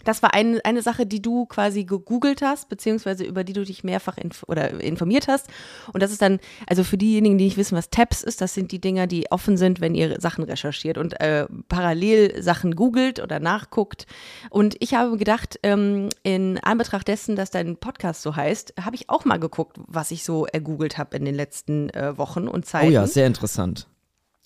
Das 0.05 0.23
war 0.23 0.33
ein, 0.33 0.61
eine 0.61 0.81
Sache, 0.81 1.05
die 1.05 1.21
du 1.21 1.45
quasi 1.45 1.83
gegoogelt 1.83 2.41
hast, 2.41 2.69
beziehungsweise 2.69 3.25
über 3.25 3.43
die 3.43 3.53
du 3.53 3.65
dich 3.65 3.83
mehrfach 3.83 4.17
inf 4.17 4.43
oder 4.47 4.79
informiert 4.79 5.27
hast. 5.27 5.47
Und 5.91 6.01
das 6.01 6.11
ist 6.11 6.21
dann, 6.21 6.39
also 6.67 6.83
für 6.83 6.97
diejenigen, 6.97 7.37
die 7.37 7.45
nicht 7.45 7.57
wissen, 7.57 7.77
was 7.77 7.89
Tabs 7.89 8.23
ist, 8.23 8.39
das 8.39 8.53
sind 8.53 8.71
die 8.71 8.79
Dinger, 8.79 9.07
die 9.07 9.31
offen 9.31 9.57
sind, 9.57 9.81
wenn 9.81 9.95
ihr 9.95 10.21
Sachen 10.21 10.43
recherchiert 10.43 10.97
und 10.97 11.19
äh, 11.19 11.47
parallel 11.67 12.41
Sachen 12.41 12.75
googelt 12.75 13.21
oder 13.21 13.39
nachguckt. 13.39 14.05
Und 14.49 14.75
ich 14.79 14.93
habe 14.93 15.17
gedacht, 15.17 15.59
ähm, 15.63 16.09
in 16.23 16.59
Anbetracht 16.59 17.07
dessen, 17.07 17.35
dass 17.35 17.51
dein 17.51 17.77
Podcast 17.77 18.21
so 18.21 18.35
heißt, 18.35 18.75
habe 18.81 18.95
ich 18.95 19.09
auch 19.09 19.25
mal 19.25 19.39
geguckt, 19.39 19.77
was 19.87 20.11
ich 20.11 20.23
so 20.23 20.45
ergoogelt 20.45 20.97
habe 20.97 21.17
in 21.17 21.25
den 21.25 21.35
letzten 21.35 21.89
äh, 21.89 22.17
Wochen 22.17 22.47
und 22.47 22.65
Zeiten. 22.65 22.87
oh 22.87 22.91
ja, 22.91 23.07
sehr 23.07 23.27
interessant. 23.27 23.87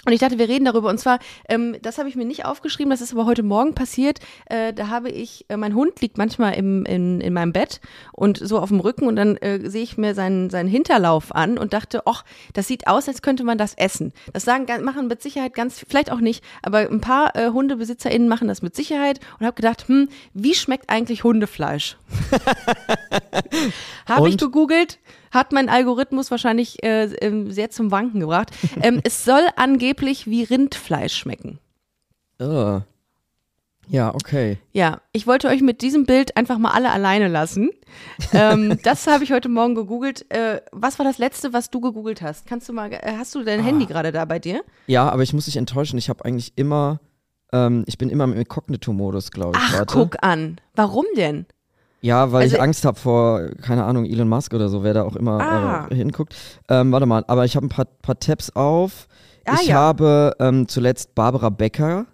Und 0.05 0.13
ich 0.13 0.21
dachte, 0.21 0.39
wir 0.39 0.47
reden 0.47 0.63
darüber. 0.63 0.89
Und 0.89 0.97
zwar, 0.97 1.19
ähm, 1.49 1.75
das 1.81 1.97
habe 1.97 2.07
ich 2.07 2.15
mir 2.15 2.23
nicht 2.23 2.45
aufgeschrieben, 2.45 2.89
das 2.89 3.01
ist 3.01 3.11
aber 3.11 3.25
heute 3.25 3.43
Morgen 3.43 3.75
passiert. 3.75 4.19
Äh, 4.45 4.73
da 4.73 4.87
habe 4.87 5.09
ich, 5.09 5.45
äh, 5.49 5.57
mein 5.57 5.75
Hund 5.75 5.99
liegt 5.99 6.17
manchmal 6.17 6.53
im, 6.53 6.85
in, 6.85 7.19
in 7.19 7.33
meinem 7.33 7.51
Bett 7.51 7.81
und 8.13 8.37
so 8.37 8.59
auf 8.59 8.69
dem 8.69 8.79
Rücken 8.79 9.07
und 9.07 9.17
dann 9.17 9.35
äh, 9.37 9.69
sehe 9.69 9.83
ich 9.83 9.97
mir 9.97 10.15
seinen, 10.15 10.49
seinen 10.49 10.69
Hinterlauf 10.69 11.35
an 11.35 11.57
und 11.57 11.73
dachte, 11.73 12.03
ach, 12.05 12.23
das 12.53 12.67
sieht 12.67 12.87
aus, 12.87 13.09
als 13.09 13.21
könnte 13.21 13.43
man 13.43 13.57
das 13.57 13.73
essen. 13.73 14.13
Das 14.31 14.45
sagen, 14.45 14.65
machen 14.85 15.07
mit 15.07 15.21
Sicherheit 15.21 15.53
ganz, 15.53 15.83
vielleicht 15.85 16.13
auch 16.13 16.21
nicht, 16.21 16.45
aber 16.61 16.79
ein 16.79 17.01
paar 17.01 17.35
äh, 17.35 17.49
HundebesitzerInnen 17.49 18.29
machen 18.29 18.47
das 18.47 18.61
mit 18.61 18.77
Sicherheit 18.77 19.19
und 19.39 19.45
habe 19.45 19.55
gedacht, 19.55 19.89
hm, 19.89 20.07
wie 20.33 20.55
schmeckt 20.55 20.89
eigentlich 20.89 21.25
Hundefleisch? 21.25 21.97
Habe 24.07 24.29
ich 24.29 24.37
gegoogelt, 24.37 24.97
hat 25.31 25.51
mein 25.51 25.69
Algorithmus 25.69 26.31
wahrscheinlich 26.31 26.83
äh, 26.83 27.05
ähm, 27.21 27.51
sehr 27.51 27.69
zum 27.69 27.91
Wanken 27.91 28.19
gebracht. 28.19 28.51
Ähm, 28.81 29.01
es 29.03 29.25
soll 29.25 29.41
angeblich 29.57 30.27
wie 30.27 30.43
Rindfleisch 30.43 31.13
schmecken. 31.13 31.59
Oh. 32.39 32.79
Ja, 33.89 34.13
okay. 34.13 34.59
Ja, 34.71 35.01
ich 35.11 35.25
wollte 35.25 35.47
euch 35.47 35.61
mit 35.61 35.81
diesem 35.81 36.05
Bild 36.05 36.37
einfach 36.37 36.59
mal 36.59 36.71
alle 36.71 36.91
alleine 36.91 37.27
lassen. 37.27 37.71
Ähm, 38.31 38.77
das 38.83 39.07
habe 39.07 39.23
ich 39.23 39.31
heute 39.31 39.49
Morgen 39.49 39.73
gegoogelt. 39.73 40.31
Äh, 40.31 40.61
was 40.71 40.99
war 40.99 41.05
das 41.05 41.17
letzte, 41.17 41.53
was 41.53 41.71
du 41.71 41.81
gegoogelt 41.81 42.21
hast? 42.21 42.45
Kannst 42.45 42.69
du 42.69 42.73
mal, 42.73 42.91
äh, 42.93 43.15
hast 43.17 43.33
du 43.33 43.43
dein 43.43 43.63
Handy 43.63 43.87
gerade 43.87 44.11
da 44.11 44.25
bei 44.25 44.37
dir? 44.37 44.63
Ja, 44.85 45.09
aber 45.09 45.23
ich 45.23 45.33
muss 45.33 45.45
dich 45.45 45.57
enttäuschen, 45.57 45.97
ich 45.97 46.07
habe 46.07 46.23
eigentlich 46.23 46.53
immer, 46.55 46.99
ähm, 47.51 47.83
ich 47.87 47.97
bin 47.97 48.09
immer 48.09 48.25
im 48.25 48.33
Inkognito-Modus, 48.33 49.31
glaube 49.31 49.57
ich. 49.57 49.63
Ach, 49.65 49.79
Warte. 49.79 49.93
guck 49.93 50.23
an. 50.23 50.61
Warum 50.75 51.05
denn? 51.17 51.47
Ja, 52.01 52.31
weil 52.31 52.43
Also- 52.43 52.55
ich 52.55 52.61
Angst 52.61 52.85
habe 52.85 52.97
vor, 52.99 53.41
keine 53.61 53.83
Ahnung, 53.83 54.05
Elon 54.05 54.29
Musk 54.29 54.53
oder 54.53 54.69
so, 54.69 54.83
wer 54.83 54.93
da 54.93 55.03
auch 55.03 55.15
immer 55.15 55.39
Ah. 55.41 55.87
äh, 55.89 55.95
hinguckt. 55.95 56.35
Ähm, 56.69 56.91
warte 56.91 57.05
mal, 57.05 57.23
aber 57.27 57.45
ich 57.45 57.55
habe 57.55 57.65
ein 57.65 57.69
paar, 57.69 57.85
paar 57.85 58.19
Tabs 58.19 58.51
auf. 58.51 59.07
Ah, 59.45 59.57
ich 59.61 59.67
ja. 59.69 59.75
habe 59.75 60.35
ähm, 60.39 60.67
zuletzt 60.67 61.15
Barbara 61.15 61.49
Becker 61.49 62.05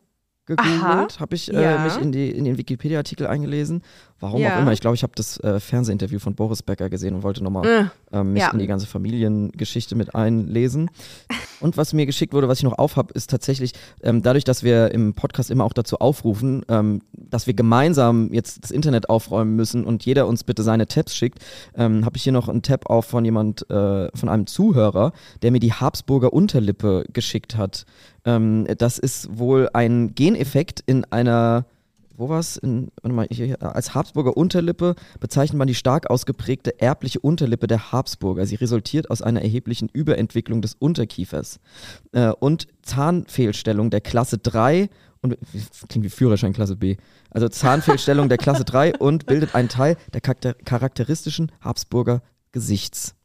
gegoogelt, 0.45 1.19
habe 1.19 1.35
ich 1.35 1.51
äh, 1.53 1.79
mich 1.83 1.97
in, 1.99 2.11
die, 2.11 2.29
in 2.29 2.45
den 2.45 2.57
Wikipedia-Artikel 2.57 3.27
eingelesen. 3.27 3.81
Warum 4.21 4.41
Ja. 4.41 4.55
auch 4.55 4.61
immer. 4.61 4.71
Ich 4.71 4.79
glaube, 4.79 4.95
ich 4.95 5.03
habe 5.03 5.11
das 5.15 5.37
äh, 5.41 5.59
Fernsehinterview 5.59 6.19
von 6.19 6.35
Boris 6.35 6.63
Becker 6.63 6.89
gesehen 6.89 7.15
und 7.15 7.23
wollte 7.23 7.43
nochmal 7.43 7.65
Äh, 7.67 8.17
ähm, 8.17 8.33
mich 8.33 8.41
Ja. 8.43 8.51
in 8.51 8.59
die 8.59 8.67
ganze 8.67 8.87
Familiengeschichte 8.87 9.95
mit 9.95 10.15
einlesen. 10.15 10.89
Und 11.59 11.75
was 11.77 11.93
mir 11.93 12.05
geschickt 12.05 12.33
wurde, 12.33 12.47
was 12.47 12.59
ich 12.59 12.63
noch 12.63 12.77
aufhab, 12.77 13.11
ist 13.11 13.29
tatsächlich, 13.29 13.73
ähm, 14.03 14.21
dadurch, 14.21 14.43
dass 14.45 14.63
wir 14.63 14.91
im 14.91 15.13
Podcast 15.15 15.51
immer 15.51 15.65
auch 15.65 15.73
dazu 15.73 15.97
aufrufen, 15.99 16.63
ähm, 16.69 17.01
dass 17.13 17.45
wir 17.47 17.53
gemeinsam 17.53 18.31
jetzt 18.33 18.63
das 18.63 18.71
Internet 18.71 19.09
aufräumen 19.09 19.55
müssen 19.55 19.83
und 19.83 20.05
jeder 20.05 20.27
uns 20.27 20.43
bitte 20.43 20.63
seine 20.63 20.87
Tabs 20.87 21.15
schickt, 21.15 21.39
ähm, 21.75 22.05
habe 22.05 22.15
ich 22.17 22.23
hier 22.23 22.33
noch 22.33 22.47
einen 22.47 22.61
Tab 22.61 22.89
auf 22.89 23.05
von 23.05 23.25
jemand, 23.25 23.69
äh, 23.69 24.09
von 24.15 24.29
einem 24.29 24.47
Zuhörer, 24.47 25.11
der 25.41 25.51
mir 25.51 25.59
die 25.59 25.73
Habsburger 25.73 26.31
Unterlippe 26.33 27.05
geschickt 27.11 27.57
hat. 27.57 27.85
Ähm, 28.23 28.65
das 28.77 28.97
ist 28.97 29.37
wohl 29.37 29.69
ein 29.73 30.15
Geneffekt 30.15 30.81
in 30.85 31.03
einer 31.11 31.65
wo 32.17 32.29
mal, 33.15 33.27
hier, 33.29 33.61
als 33.61 33.93
Habsburger 33.93 34.37
Unterlippe 34.37 34.95
bezeichnet 35.19 35.57
man 35.57 35.67
die 35.67 35.75
stark 35.75 36.09
ausgeprägte 36.09 36.79
erbliche 36.79 37.19
Unterlippe 37.19 37.67
der 37.67 37.91
Habsburger. 37.91 38.45
Sie 38.45 38.55
resultiert 38.55 39.09
aus 39.09 39.21
einer 39.21 39.41
erheblichen 39.41 39.89
Überentwicklung 39.91 40.61
des 40.61 40.75
Unterkiefers 40.75 41.59
äh, 42.13 42.29
und 42.29 42.67
Zahnfehlstellung 42.83 43.89
der 43.89 44.01
Klasse 44.01 44.37
3 44.37 44.89
und 45.21 45.37
klingt 45.89 46.05
wie 46.05 46.09
Führerschein 46.09 46.53
Klasse 46.53 46.75
B. 46.75 46.97
Also 47.31 47.49
Zahnfehlstellung 47.49 48.29
der 48.29 48.37
Klasse 48.37 48.63
3 48.63 48.95
und 48.99 49.25
bildet 49.25 49.55
einen 49.55 49.69
Teil 49.69 49.97
der 50.13 50.21
charakter 50.21 50.53
charakteristischen 50.53 51.51
Habsburger 51.61 52.21
Gesichts. 52.51 53.15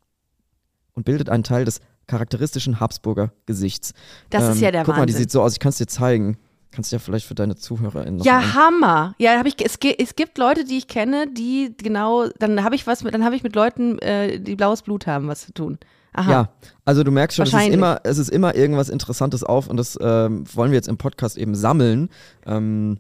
Und 0.95 1.05
bildet 1.05 1.29
einen 1.29 1.45
Teil 1.45 1.65
des 1.65 1.81
charakteristischen 2.07 2.81
Habsburger 2.81 3.33
Gesichts. 3.47 3.95
das 4.31 4.57
ist 4.57 4.61
ja 4.61 4.73
der 4.73 4.81
Ähm, 4.81 4.87
Guck 4.87 4.97
mal, 4.97 5.07
die 5.07 5.13
Wahnsinn. 5.13 5.23
sieht 5.23 5.31
so 5.31 5.43
aus, 5.43 5.53
ich 5.53 5.61
kann 5.61 5.71
es 5.71 5.79
dir 5.79 5.87
zeigen. 5.87 6.37
Kannst 6.73 6.93
du 6.93 6.97
ja 6.97 7.01
vielleicht 7.01 7.27
für 7.27 7.35
deine 7.35 7.57
ZuhörerInnen 7.57 8.17
noch 8.17 8.25
Ja, 8.25 8.39
ein- 8.39 8.55
Hammer. 8.55 9.15
Ja, 9.19 9.37
hab 9.39 9.47
ich, 9.47 9.57
es, 9.65 9.77
es 9.99 10.15
gibt 10.15 10.39
Leute, 10.39 10.65
die 10.65 10.79
ich 10.79 10.87
kenne, 10.89 11.27
die 11.33 11.75
genau, 11.77 12.29
dann 12.39 12.63
habe 12.63 12.75
ich 12.77 12.87
was 12.87 13.03
mit, 13.03 13.13
dann 13.13 13.25
habe 13.25 13.35
ich 13.35 13.43
mit 13.43 13.55
Leuten, 13.57 13.99
äh, 13.99 14.39
die 14.39 14.55
blaues 14.57 14.83
Blut 14.83 15.07
haben, 15.07 15.27
was 15.29 15.47
zu 15.47 15.53
tun. 15.53 15.79
Aha. 16.13 16.31
Ja, 16.31 16.49
also 16.85 17.05
du 17.05 17.11
merkst 17.11 17.37
schon, 17.37 17.47
es 17.47 17.53
ist, 17.55 17.69
immer, 17.69 18.01
es 18.05 18.19
ist 18.19 18.31
immer 18.31 18.55
irgendwas 18.55 18.89
Interessantes 18.89 19.45
auf 19.45 19.69
und 19.69 19.77
das 19.77 19.97
ähm, 20.01 20.45
wollen 20.55 20.71
wir 20.73 20.77
jetzt 20.77 20.89
im 20.89 20.97
Podcast 20.99 21.39
eben 21.39 21.55
sammeln, 21.55 22.09
ähm, 22.47 22.99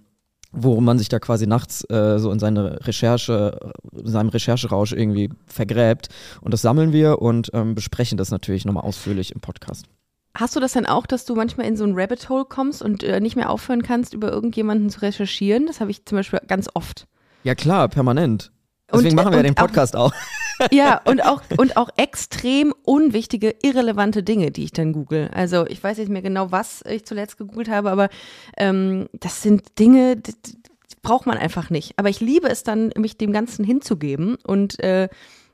worum 0.52 0.84
man 0.84 0.98
sich 0.98 1.08
da 1.08 1.18
quasi 1.20 1.46
nachts 1.46 1.88
äh, 1.90 2.18
so 2.18 2.30
in 2.32 2.38
seine 2.40 2.84
Recherche, 2.86 3.72
in 3.92 4.06
seinem 4.08 4.30
Rechercherausch 4.30 4.92
irgendwie 4.92 5.30
vergräbt. 5.46 6.08
Und 6.40 6.52
das 6.54 6.62
sammeln 6.62 6.92
wir 6.92 7.20
und 7.20 7.50
ähm, 7.54 7.74
besprechen 7.76 8.18
das 8.18 8.30
natürlich 8.30 8.64
nochmal 8.64 8.84
ausführlich 8.84 9.32
im 9.32 9.40
Podcast. 9.40 9.86
Hast 10.36 10.54
du 10.54 10.60
das 10.60 10.72
denn 10.72 10.86
auch, 10.86 11.06
dass 11.06 11.24
du 11.24 11.34
manchmal 11.34 11.66
in 11.66 11.76
so 11.76 11.84
ein 11.84 11.92
Rabbit 11.94 12.28
Hole 12.28 12.44
kommst 12.44 12.82
und 12.82 13.02
äh, 13.02 13.20
nicht 13.20 13.34
mehr 13.36 13.50
aufhören 13.50 13.82
kannst, 13.82 14.14
über 14.14 14.30
irgendjemanden 14.30 14.88
zu 14.90 15.00
recherchieren? 15.02 15.66
Das 15.66 15.80
habe 15.80 15.90
ich 15.90 16.04
zum 16.04 16.16
Beispiel 16.16 16.40
ganz 16.46 16.68
oft. 16.74 17.06
Ja 17.42 17.54
klar, 17.54 17.88
permanent. 17.88 18.52
Deswegen 18.92 19.10
Und- 19.10 19.14
machen 19.16 19.32
wir 19.32 19.38
ja 19.38 19.42
den 19.42 19.54
Podcast 19.54 19.96
auch. 19.96 20.12
Ja, 20.70 21.00
und 21.06 21.24
auch, 21.24 21.40
und 21.56 21.78
auch 21.78 21.88
extrem 21.96 22.74
unwichtige, 22.84 23.54
irrelevante 23.62 24.22
Dinge, 24.22 24.50
die 24.50 24.64
ich 24.64 24.72
dann 24.72 24.92
google. 24.92 25.30
Also 25.32 25.66
ich 25.66 25.82
weiß 25.82 25.96
nicht 25.96 26.10
mehr 26.10 26.20
genau, 26.20 26.52
was 26.52 26.84
ich 26.86 27.06
zuletzt 27.06 27.38
gegoogelt 27.38 27.70
habe, 27.70 27.90
aber 27.90 28.10
ähm, 28.58 29.08
das 29.14 29.40
sind 29.42 29.78
Dinge, 29.78 30.18
die, 30.18 30.32
die 30.32 30.58
braucht 31.00 31.24
man 31.24 31.38
einfach 31.38 31.70
nicht. 31.70 31.94
Aber 31.98 32.10
ich 32.10 32.20
liebe 32.20 32.46
es 32.46 32.62
dann, 32.62 32.92
mich 32.98 33.16
dem 33.16 33.32
Ganzen 33.32 33.64
hinzugeben 33.64 34.36
und 34.46 34.78
äh, 34.80 35.08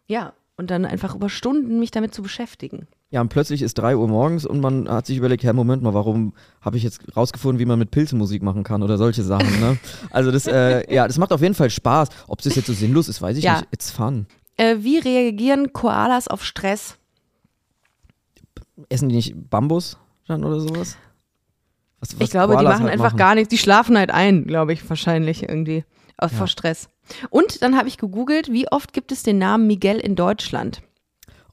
ja, 0.09 0.33
und 0.57 0.73
dann 0.73 0.85
einfach 0.85 1.15
über 1.15 1.29
Stunden 1.29 1.79
mich 1.79 1.93
damit 1.93 2.13
zu 2.13 2.21
beschäftigen. 2.23 2.89
Ja, 3.11 3.21
und 3.21 3.29
plötzlich 3.29 3.63
ist 3.63 3.75
3 3.75 3.97
Uhr 3.97 4.09
morgens 4.09 4.45
und 4.45 4.61
man 4.61 4.89
hat 4.89 5.07
sich 5.07 5.17
überlegt, 5.17 5.45
ja, 5.45 5.53
Moment 5.53 5.83
mal, 5.83 5.95
warum 5.95 6.35
habe 6.61 6.77
ich 6.77 6.83
jetzt 6.83 7.01
rausgefunden, 7.17 7.61
wie 7.61 7.65
man 7.65 7.79
mit 7.79 7.93
Pilzen 7.93 8.19
Musik 8.19 8.43
machen 8.43 8.65
kann 8.65 8.83
oder 8.83 8.99
solche 8.99 9.23
Sachen, 9.23 9.61
ne? 9.61 9.79
Also 10.11 10.33
das, 10.33 10.47
äh, 10.49 10.93
ja, 10.93 11.07
das 11.07 11.17
macht 11.17 11.33
auf 11.33 11.41
jeden 11.41 11.55
Fall 11.55 11.71
Spaß. 11.71 12.09
Ob 12.27 12.43
das 12.43 12.57
jetzt 12.57 12.67
so 12.67 12.73
sinnlos 12.73 13.09
ist, 13.09 13.23
weiß 13.23 13.37
ich 13.37 13.45
Ja. 13.45 13.59
nicht. 13.61 13.69
It's 13.73 13.91
fun. 13.93 14.27
Äh, 14.57 14.77
wie 14.81 14.99
reagieren 14.99 15.73
Koalas 15.73 16.27
auf 16.27 16.45
Stress? 16.45 16.97
Essen 18.89 19.09
die 19.09 19.17
nicht 19.17 19.35
Bambus 19.51 19.99
dann 20.27 20.43
oder 20.45 20.59
sowas? 20.61 20.97
Was, 22.01 22.13
was 22.15 22.21
ich 22.21 22.31
glaube, 22.31 22.55
die 22.55 22.57
Koalas 22.59 22.75
machen 22.81 22.91
halt 22.91 23.01
einfach 23.01 23.17
gar 23.17 23.35
nichts. 23.37 23.51
Die 23.51 23.59
schlafen 23.59 23.97
halt 23.97 24.11
ein, 24.11 24.47
glaube 24.47 24.73
ich, 24.73 24.89
wahrscheinlich 24.89 25.45
irgendwie. 25.45 25.85
Ja. 26.21 26.29
Vor 26.29 26.47
Stress. 26.47 26.89
Und 27.31 27.63
dann 27.63 27.77
habe 27.77 27.89
ich 27.89 27.99
gegoogelt, 27.99 28.51
wie 28.51 28.67
oft 28.73 28.93
gibt 28.93 29.13
es 29.13 29.23
den 29.23 29.39
Namen 29.39 29.67
Miguel 29.67 29.99
in 29.99 30.17
Deutschland? 30.17 30.83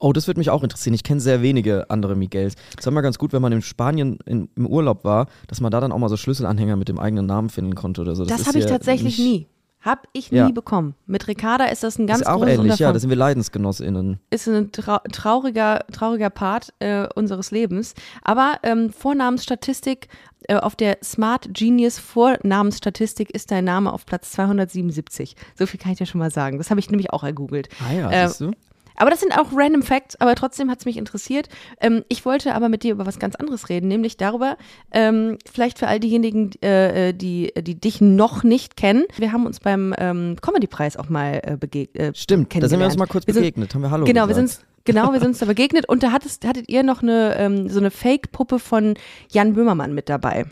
Oh, 0.03 0.12
das 0.12 0.27
würde 0.27 0.39
mich 0.41 0.50
auch 0.50 0.63
interessieren. 0.63 0.93
Ich 0.93 1.03
kenne 1.03 1.22
sehr 1.22 1.41
wenige 1.41 1.89
andere 1.89 2.15
Miguels. 2.15 2.55
Es 2.77 2.86
war 2.86 2.91
mal 2.91 3.00
ganz 3.00 3.17
gut, 3.17 3.31
wenn 3.31 3.41
man 3.41 3.53
in 3.53 3.62
Spanien 3.62 4.19
in, 4.25 4.50
im 4.57 4.67
Urlaub 4.67 5.05
war, 5.05 5.27
dass 5.48 5.62
man 5.62 5.72
da 5.72 5.79
dann 5.79 5.93
auch 5.93 5.98
mal 5.98 6.10
so 6.10 6.17
Schlüsselanhänger 6.17 6.75
mit 6.75 6.89
dem 6.89 7.00
eigenen 7.00 7.25
Namen 7.25 7.50
finden 7.50 7.74
konnte 7.74 8.01
oder 8.01 8.13
so. 8.13 8.25
Das, 8.25 8.41
ist 8.41 8.48
habe 8.48 8.57
ich 8.57 8.65
ja 8.65 8.69
tatsächlich 8.69 9.17
nie. 9.17 9.48
Hab 9.79 10.07
ich 10.12 10.29
nie 10.31 10.38
Ja. 10.39 10.50
bekommen. 10.51 10.95
Mit 11.05 11.27
Ricarda 11.29 11.65
ist 11.65 11.83
das 11.83 11.98
ein 12.00 12.07
ganz 12.07 12.19
Ist 12.22 12.27
auch 12.27 12.39
großes 12.39 12.50
ähnlich, 12.55 12.65
ja. 12.65 12.72
Unterfangen. 12.89 12.93
Da 12.95 13.00
sind 13.00 13.10
wir 13.12 13.15
LeidensgenossInnen. 13.17 14.19
ist 14.29 14.48
ein 14.50 14.72
trau 14.74 14.98
trauriger, 15.12 15.86
trauriger 15.93 16.29
Part 16.29 16.74
äh, 16.79 17.07
unseres 17.15 17.51
Lebens. 17.51 17.93
Aber 18.24 18.55
ähm, 18.63 18.89
Vornamensstatistik 18.91 20.10
äh, 20.50 20.55
auf 20.55 20.75
der 20.75 20.98
Smart 21.01 21.48
Genius 21.53 21.98
Vornamensstatistik 22.00 23.29
ist 23.31 23.51
dein 23.51 23.65
Name 23.65 23.91
auf 23.93 24.05
Platz 24.05 24.31
277. 24.31 25.36
So 25.57 25.65
viel 25.65 25.79
kann 25.79 25.93
ich 25.93 25.98
dir 25.98 26.05
schon 26.05 26.19
mal 26.19 26.31
sagen. 26.31 26.57
Das 26.57 26.69
habe 26.69 26.79
ich 26.79 26.89
nämlich 26.89 27.12
auch 27.12 27.24
ergoogelt. 27.24 27.69
Ah 27.88 27.93
ja, 27.93 28.12
Äh, 28.12 28.27
siehst 28.27 28.41
du? 28.41 28.51
Aber 28.95 29.09
das 29.09 29.19
sind 29.19 29.38
auch 29.38 29.47
random 29.53 29.81
Facts, 29.83 30.15
aber 30.19 30.35
trotzdem 30.35 30.69
hat 30.69 30.79
es 30.79 30.85
mich 30.85 30.97
interessiert. 30.97 31.50
Ähm, 31.81 32.03
ich 32.09 32.25
wollte 32.25 32.53
aber 32.55 32.69
mit 32.69 32.83
dir 32.83 32.91
über 32.93 33.05
was 33.05 33.19
ganz 33.19 33.35
anderes 33.35 33.69
reden, 33.69 33.88
nämlich 33.88 34.17
darüber, 34.17 34.57
ähm, 34.91 35.38
vielleicht 35.51 35.79
für 35.79 35.88
all 35.88 36.00
diejenigen, 36.00 36.51
äh, 36.63 37.09
äh, 37.09 37.13
die, 37.13 37.51
die 37.62 37.75
dich 37.79 38.01
noch 38.01 38.43
nicht 38.43 38.77
kennen. 38.77 39.03
Wir 39.17 39.31
haben 39.31 39.45
uns 39.45 39.59
beim 39.59 39.93
ähm, 39.97 40.35
Comedy-Preis 40.41 40.97
auch 40.97 41.09
mal 41.09 41.41
äh, 41.43 41.57
begegnet. 41.57 42.15
Äh, 42.15 42.15
Stimmt, 42.15 42.53
da 42.55 42.67
sind 42.67 42.79
wir 42.79 42.85
uns 42.85 42.97
mal 42.97 43.07
kurz 43.07 43.27
Wir 43.27 43.33
sind- 43.33 43.43
begegnet. 43.43 43.73
Haben 43.73 43.81
wir 43.81 43.91
Hallo 43.91 44.05
Genau, 44.05 44.23
wir 44.27 44.35
gesagt. 44.35 44.50
sind 44.50 44.65
genau, 44.85 45.12
wir 45.13 45.19
sind 45.19 45.29
uns 45.29 45.39
da 45.39 45.45
begegnet 45.45 45.88
und 45.88 46.03
da 46.03 46.12
hattest, 46.12 46.45
hattet 46.45 46.69
ihr 46.69 46.83
noch 46.83 47.01
eine 47.01 47.35
ähm, 47.38 47.69
so 47.69 47.79
eine 47.79 47.91
Fake-Puppe 47.91 48.59
von 48.59 48.95
Jan 49.31 49.53
Böhmermann 49.53 49.93
mit 49.93 50.09
dabei. 50.09 50.45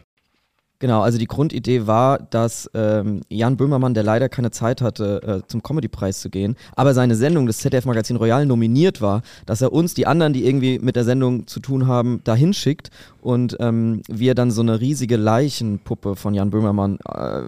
Genau, 0.82 1.02
also 1.02 1.20
die 1.20 1.28
Grundidee 1.28 1.86
war, 1.86 2.18
dass 2.18 2.68
ähm, 2.74 3.22
Jan 3.30 3.56
Böhmermann, 3.56 3.94
der 3.94 4.02
leider 4.02 4.30
keine 4.30 4.50
Zeit 4.50 4.82
hatte, 4.82 5.44
äh, 5.44 5.48
zum 5.48 5.62
Comedy-Preis 5.62 6.22
zu 6.22 6.32
gehen, 6.32 6.56
aber 6.76 6.96
seine 6.96 7.14
Sendung, 7.16 7.46
das 7.46 7.60
ZDF-Magazin 7.60 8.16
Royal, 8.16 8.48
nominiert 8.48 9.00
war, 9.00 9.22
dass 9.46 9.62
er 9.62 9.74
uns, 9.74 9.94
die 9.94 10.08
anderen, 10.08 10.34
die 10.34 10.44
irgendwie 10.44 10.80
mit 10.80 10.96
der 10.96 11.04
Sendung 11.04 11.46
zu 11.46 11.60
tun 11.60 11.86
haben, 11.86 12.22
dahin 12.24 12.56
schickt 12.56 12.90
und 13.22 13.58
ähm, 13.60 14.02
wir 14.10 14.34
dann 14.34 14.50
so 14.50 14.62
eine 14.62 14.82
riesige 14.82 15.18
Leichenpuppe 15.18 16.16
von 16.16 16.34
Jan 16.34 16.50
Böhmermann 16.50 16.98
äh, 17.08 17.42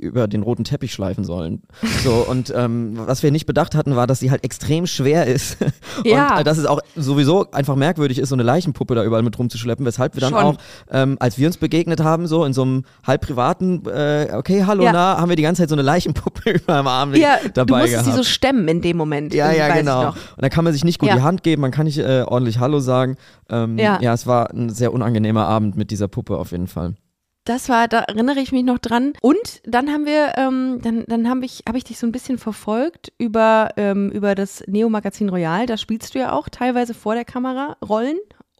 über 0.00 0.28
den 0.28 0.42
roten 0.42 0.62
Teppich 0.62 0.92
schleifen 0.92 1.24
sollen. 1.24 1.62
So, 2.04 2.24
und 2.28 2.52
ähm, 2.54 2.92
was 3.06 3.24
wir 3.24 3.32
nicht 3.32 3.46
bedacht 3.46 3.74
hatten, 3.74 3.96
war, 3.96 4.06
dass 4.06 4.20
sie 4.20 4.30
halt 4.30 4.44
extrem 4.44 4.86
schwer 4.86 5.26
ist. 5.26 5.58
Ja. 6.04 6.34
Und 6.34 6.40
äh, 6.40 6.44
dass 6.44 6.58
es 6.58 6.66
auch 6.66 6.80
sowieso 6.94 7.50
einfach 7.50 7.74
merkwürdig 7.74 8.18
ist, 8.18 8.28
so 8.28 8.36
eine 8.36 8.44
Leichenpuppe 8.44 8.94
da 8.94 9.02
überall 9.02 9.24
mit 9.24 9.36
rumzuschleppen, 9.36 9.84
weshalb 9.84 10.14
wir 10.14 10.20
dann 10.20 10.30
Schon. 10.30 10.38
auch 10.38 10.56
ähm, 10.90 11.16
als 11.18 11.38
wir 11.38 11.48
uns 11.48 11.56
begegnet 11.56 12.00
haben, 12.00 12.28
so 12.28 12.44
in 12.44 12.52
so 12.52 12.62
einem 12.62 12.67
halb 13.06 13.22
privaten, 13.22 13.82
äh, 13.86 14.28
okay, 14.34 14.64
hallo, 14.66 14.84
Ja. 14.84 14.92
na, 14.92 15.18
haben 15.20 15.28
wir 15.28 15.36
die 15.36 15.42
ganze 15.42 15.62
Zeit 15.62 15.68
so 15.68 15.74
eine 15.74 15.82
Leichenpuppe 15.82 16.50
über 16.50 16.76
dem 16.78 16.86
Arm 16.86 17.14
Ja, 17.14 17.36
dabei 17.54 17.64
du 17.64 17.74
musstest 17.74 17.92
gehabt. 18.04 18.06
sie 18.06 18.12
so 18.16 18.22
stemmen 18.22 18.66
in 18.68 18.80
dem 18.80 18.96
Moment. 18.96 19.34
ja, 19.34 19.52
ja, 19.52 19.74
genau. 19.74 20.08
Und 20.10 20.16
da 20.38 20.48
kann 20.48 20.64
man 20.64 20.72
sich 20.72 20.84
nicht 20.84 20.98
gut 20.98 21.08
Ja. 21.08 21.16
die 21.16 21.22
Hand 21.22 21.42
geben, 21.42 21.62
man 21.62 21.70
kann 21.70 21.86
nicht 21.86 21.98
äh, 21.98 22.22
ordentlich 22.26 22.58
Hallo 22.58 22.80
sagen. 22.80 23.16
Ähm, 23.50 23.78
Ja. 23.78 23.98
ja, 24.00 24.12
es 24.12 24.26
war 24.26 24.50
ein 24.50 24.70
sehr 24.70 24.92
unangenehmer 24.92 25.46
Abend 25.46 25.76
mit 25.76 25.90
dieser 25.90 26.08
Puppe 26.08 26.36
auf 26.38 26.52
jeden 26.52 26.66
Fall. 26.68 26.94
Das 27.44 27.70
war, 27.70 27.88
da 27.88 28.00
erinnere 28.00 28.40
ich 28.40 28.52
mich 28.52 28.62
noch 28.62 28.78
dran. 28.78 29.14
Und 29.22 29.62
dann 29.64 29.88
haben 29.88 30.04
wir, 30.04 30.32
ähm, 30.36 30.80
dann, 30.82 31.04
dann 31.06 31.30
habe 31.30 31.46
ich, 31.46 31.62
habe 31.66 31.78
ich 31.78 31.84
dich 31.84 31.98
so 31.98 32.06
ein 32.06 32.12
bisschen 32.12 32.36
verfolgt 32.36 33.10
über, 33.16 33.70
ähm, 33.78 34.10
über 34.10 34.34
das 34.34 34.62
Neo-Magazin 34.66 35.30
Royal. 35.30 35.64
Da 35.64 35.78
spielst 35.78 36.14
du 36.14 36.18
ja 36.18 36.32
auch 36.32 36.50
teilweise 36.50 36.92
vor 36.92 37.14
der 37.14 37.24
Kamera 37.24 37.76
Rollen. 37.82 38.18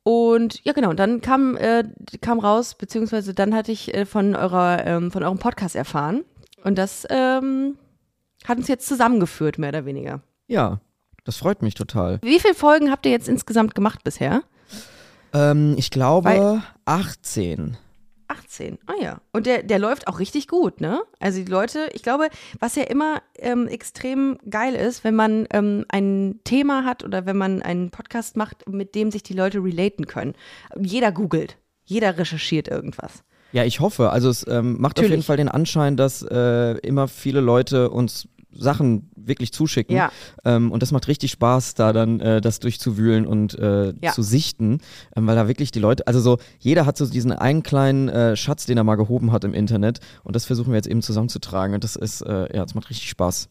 Und 0.09 0.65
ja, 0.65 0.73
genau, 0.73 0.89
und 0.89 0.99
dann 0.99 1.21
kam, 1.21 1.55
äh, 1.59 1.85
kam 2.23 2.39
raus, 2.39 2.77
beziehungsweise 2.77 3.35
dann 3.35 3.55
hatte 3.55 3.73
ich 3.73 3.93
äh, 3.93 4.07
von, 4.07 4.35
eurer, 4.35 4.87
ähm, 4.87 5.11
von 5.11 5.23
eurem 5.23 5.37
Podcast 5.39 5.77
erfahren. 5.77 6.25
Und 6.65 6.79
das 6.79 7.07
ähm, 7.11 7.77
hat 8.47 8.57
uns 8.57 8.69
jetzt 8.69 8.89
zusammengeführt, 8.89 9.59
mehr 9.59 9.69
oder 9.69 9.85
weniger. 9.85 10.23
Ja, 10.47 10.81
das 11.25 11.37
freut 11.37 11.61
mich 11.61 11.75
total. 11.75 12.21
Wie 12.23 12.41
viele 12.41 12.55
Folgen 12.55 12.91
habt 12.91 13.05
ihr 13.05 13.13
jetzt 13.13 13.29
insgesamt 13.29 13.75
gemacht 13.75 14.03
bisher? 14.03 14.45
Ähm, 15.35 15.75
ich 15.77 15.91
glaube 15.91 16.31
Weil- 16.31 16.63
18. 16.87 17.77
18. 18.39 18.79
Ah 18.87 18.93
ja. 19.01 19.21
Und 19.33 19.47
der, 19.47 19.63
der 19.63 19.79
läuft 19.79 20.09
auch 20.09 20.19
richtig 20.19 20.49
gut, 20.49 20.81
ne? 20.81 21.03
Also 21.21 21.43
die 21.43 21.51
Leute, 21.51 21.89
ich 21.93 22.03
glaube, 22.03 22.29
was 22.59 22.77
ja 22.77 22.85
immer 22.85 23.23
ähm, 23.39 23.67
extrem 23.67 24.39
geil 24.49 24.75
ist, 24.75 25.05
wenn 25.05 25.15
man 25.15 25.47
ähm, 25.53 25.85
ein 25.89 26.41
Thema 26.45 26.85
hat 26.85 27.05
oder 27.05 27.27
wenn 27.27 27.37
man 27.37 27.63
einen 27.63 27.91
Podcast 27.91 28.37
macht, 28.37 28.69
mit 28.69 28.95
dem 28.95 29.11
sich 29.11 29.23
die 29.23 29.35
Leute 29.35 29.63
relaten 29.63 30.07
können. 30.07 30.35
Jeder 30.79 31.13
googelt, 31.13 31.57
jeder 31.85 32.17
recherchiert 32.19 32.69
irgendwas. 32.69 33.25
Ja, 33.53 33.65
ich 33.65 33.81
hoffe. 33.81 34.11
Also 34.11 34.29
es 34.29 34.47
ähm, 34.47 34.73
macht 34.73 34.99
auf 34.99 35.03
Natürlich. 35.03 35.11
jeden 35.11 35.23
Fall 35.23 35.37
den 35.39 35.49
Anschein, 35.49 35.97
dass 35.97 36.23
äh, 36.23 36.79
immer 36.79 37.09
viele 37.09 37.41
Leute 37.41 37.91
uns 37.91 38.29
Sachen 38.51 39.11
wirklich 39.17 39.53
zuschicken. 39.53 39.97
Ja. 39.97 40.11
Ähm, 40.45 40.73
und 40.73 40.83
das 40.83 40.91
macht 40.93 41.07
richtig 41.09 41.31
Spaß, 41.33 41.75
da 41.75 41.93
dann 41.93 42.21
äh, 42.21 42.41
das 42.41 42.61
durchzuwühlen 42.61 43.27
und 43.27 43.59
äh, 43.59 43.93
Ja. 44.01 44.13
zu 44.13 44.23
sichten, 44.23 44.81
ähm, 45.17 45.27
weil 45.27 45.37
da 45.37 45.49
wirklich 45.49 45.71
die 45.71 45.81
Leute, 45.81 46.07
also 46.07 46.21
so, 46.21 46.39
jeder 46.59 46.87
hat 46.87 46.97
so 46.97 47.07
diesen 47.07 47.33
einen 47.33 47.63
kleinen 47.63 48.09
äh, 48.09 48.37
Schatz, 48.37 48.67
den 48.67 48.77
er 48.79 48.85
mal 48.85 48.97
gehoben 48.97 49.33
hat 49.33 49.45
im 49.45 49.55
Internet 49.55 50.01
und 50.25 50.35
das 50.35 50.45
versuchen 50.47 50.71
wir 50.73 50.77
jetzt 50.77 50.89
eben 50.89 51.03
zusammenzutragen 51.03 51.75
und 51.75 51.85
das 51.85 51.97
ist, 51.97 52.23
äh, 52.23 52.55
ja, 52.57 52.63
das 52.65 52.75
macht 52.75 52.89
richtig 52.91 53.09
Spaß. 53.11 53.49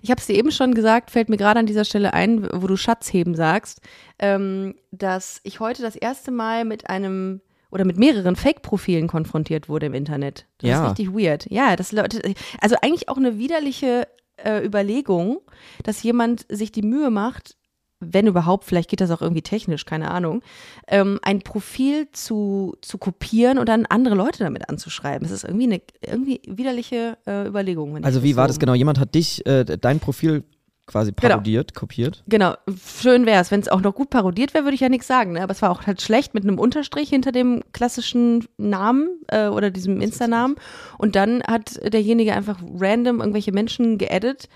Ich 0.00 0.10
habe 0.10 0.18
es 0.20 0.26
dir 0.26 0.34
eben 0.36 0.50
schon 0.50 0.72
gesagt, 0.74 1.10
fällt 1.10 1.28
mir 1.28 1.36
gerade 1.36 1.60
an 1.60 1.66
dieser 1.66 1.84
Stelle 1.84 2.14
ein, 2.14 2.48
wo 2.50 2.66
du 2.66 2.76
Schatzheben 2.76 3.34
sagst, 3.34 3.80
ähm, 4.18 4.74
dass 4.90 5.40
ich 5.42 5.60
heute 5.60 5.82
das 5.82 5.96
erste 5.96 6.30
Mal 6.30 6.64
mit 6.64 6.88
einem 6.88 7.42
oder 7.76 7.84
mit 7.84 7.98
mehreren 7.98 8.36
Fake-Profilen 8.36 9.06
konfrontiert 9.06 9.68
wurde 9.68 9.84
im 9.86 9.92
Internet. 9.94 10.46
Das 10.58 10.70
Ja. 10.70 10.82
ist 10.84 10.90
richtig 10.98 11.12
weird. 11.14 11.46
Ja, 11.50 11.76
das 11.76 11.92
Leute, 11.92 12.22
also 12.60 12.74
eigentlich 12.80 13.10
auch 13.10 13.18
eine 13.18 13.38
widerliche 13.38 14.08
äh, 14.38 14.64
Überlegung, 14.64 15.40
dass 15.84 16.02
jemand 16.02 16.46
sich 16.48 16.72
die 16.72 16.80
Mühe 16.82 17.10
macht, 17.10 17.56
wenn 18.00 18.26
überhaupt, 18.26 18.64
vielleicht 18.64 18.88
geht 18.90 19.00
das 19.02 19.10
auch 19.10 19.20
irgendwie 19.22 19.42
technisch, 19.42 19.84
keine 19.84 20.10
Ahnung, 20.10 20.42
ähm, 20.88 21.18
ein 21.22 21.40
Profil 21.40 22.08
zu, 22.12 22.76
zu 22.82 22.96
kopieren 22.98 23.58
und 23.58 23.68
dann 23.68 23.84
andere 23.86 24.14
Leute 24.14 24.38
damit 24.40 24.68
anzuschreiben. 24.70 25.24
Es 25.26 25.32
ist 25.32 25.44
irgendwie 25.44 25.64
eine 25.64 25.80
irgendwie 26.02 26.40
widerliche 26.46 27.18
äh, 27.26 27.46
Überlegung. 27.46 28.02
Also 28.04 28.22
wie 28.22 28.36
war 28.36 28.46
das 28.46 28.56
so- 28.56 28.60
genau? 28.60 28.74
Jemand 28.74 28.98
hat 28.98 29.14
dich, 29.14 29.44
äh, 29.46 29.64
dein 29.64 30.00
Profil 30.00 30.44
quasi 30.86 31.12
Genau. 31.12 31.34
parodiert, 31.34 31.74
kopiert? 31.74 32.22
Genau, 32.28 32.54
schön 32.84 33.26
wäre 33.26 33.40
es. 33.40 33.50
Wenn 33.50 33.60
es 33.60 33.68
auch 33.68 33.80
noch 33.80 33.94
gut 33.94 34.10
parodiert 34.10 34.54
wäre, 34.54 34.64
würde 34.64 34.74
ich 34.74 34.80
ja 34.80 34.88
nichts 34.88 35.06
sagen. 35.06 35.32
Ne? 35.32 35.42
Aber 35.42 35.52
es 35.52 35.62
war 35.62 35.70
auch 35.70 35.86
halt 35.86 36.00
schlecht 36.00 36.34
mit 36.34 36.44
einem 36.44 36.58
Unterstrich 36.58 37.08
hinter 37.08 37.32
dem 37.32 37.62
klassischen 37.72 38.46
Namen 38.56 39.08
äh, 39.28 39.48
oder 39.48 39.70
diesem 39.70 40.00
Insta-Namen. 40.00 40.56
Und 40.98 41.16
dann 41.16 41.42
hat 41.42 41.80
derjenige 41.92 42.34
einfach 42.34 42.58
random 42.78 43.20
irgendwelche 43.20 43.52
Menschen 43.52 43.98
geedit. 43.98 44.48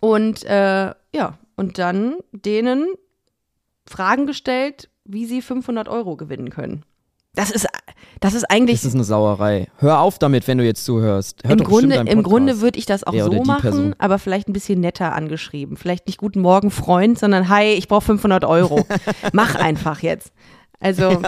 Und 0.00 0.44
äh, 0.44 0.92
ja, 1.14 1.38
und 1.56 1.78
dann 1.78 2.16
denen 2.32 2.86
Fragen 3.86 4.26
gestellt, 4.26 4.88
wie 5.04 5.26
sie 5.26 5.42
500 5.42 5.88
Euro 5.88 6.16
gewinnen 6.16 6.50
können. 6.50 6.84
Das 7.34 7.50
ist, 7.50 7.66
Das 8.20 8.34
ist 8.34 8.44
eigentlich. 8.50 8.76
Das 8.80 8.84
ist 8.84 8.94
eine 8.94 9.04
Sauerei. 9.04 9.68
Hör 9.78 10.00
auf 10.00 10.18
damit, 10.18 10.46
wenn 10.48 10.58
du 10.58 10.64
jetzt 10.64 10.84
zuhörst. 10.84 11.42
Hör 11.44 11.52
Im 11.52 11.58
Grunde, 11.64 11.96
Im 11.96 12.22
Grunde 12.22 12.60
würde 12.60 12.78
ich 12.78 12.86
das 12.86 13.04
auch 13.04 13.12
oder 13.12 13.24
so 13.24 13.42
machen, 13.44 13.60
Person. 13.62 13.94
aber 13.98 14.18
vielleicht 14.18 14.48
ein 14.48 14.52
bisschen 14.52 14.80
netter 14.80 15.14
angeschrieben. 15.14 15.76
Vielleicht 15.76 16.06
nicht 16.06 16.18
Guten 16.18 16.40
Morgen, 16.40 16.70
Freund, 16.70 17.18
sondern 17.18 17.48
Hi, 17.48 17.72
ich 17.72 17.88
brauche 17.88 18.02
500 18.02 18.44
Euro. 18.44 18.84
mach 19.32 19.54
einfach 19.54 20.00
jetzt. 20.00 20.32
Also, 20.78 21.22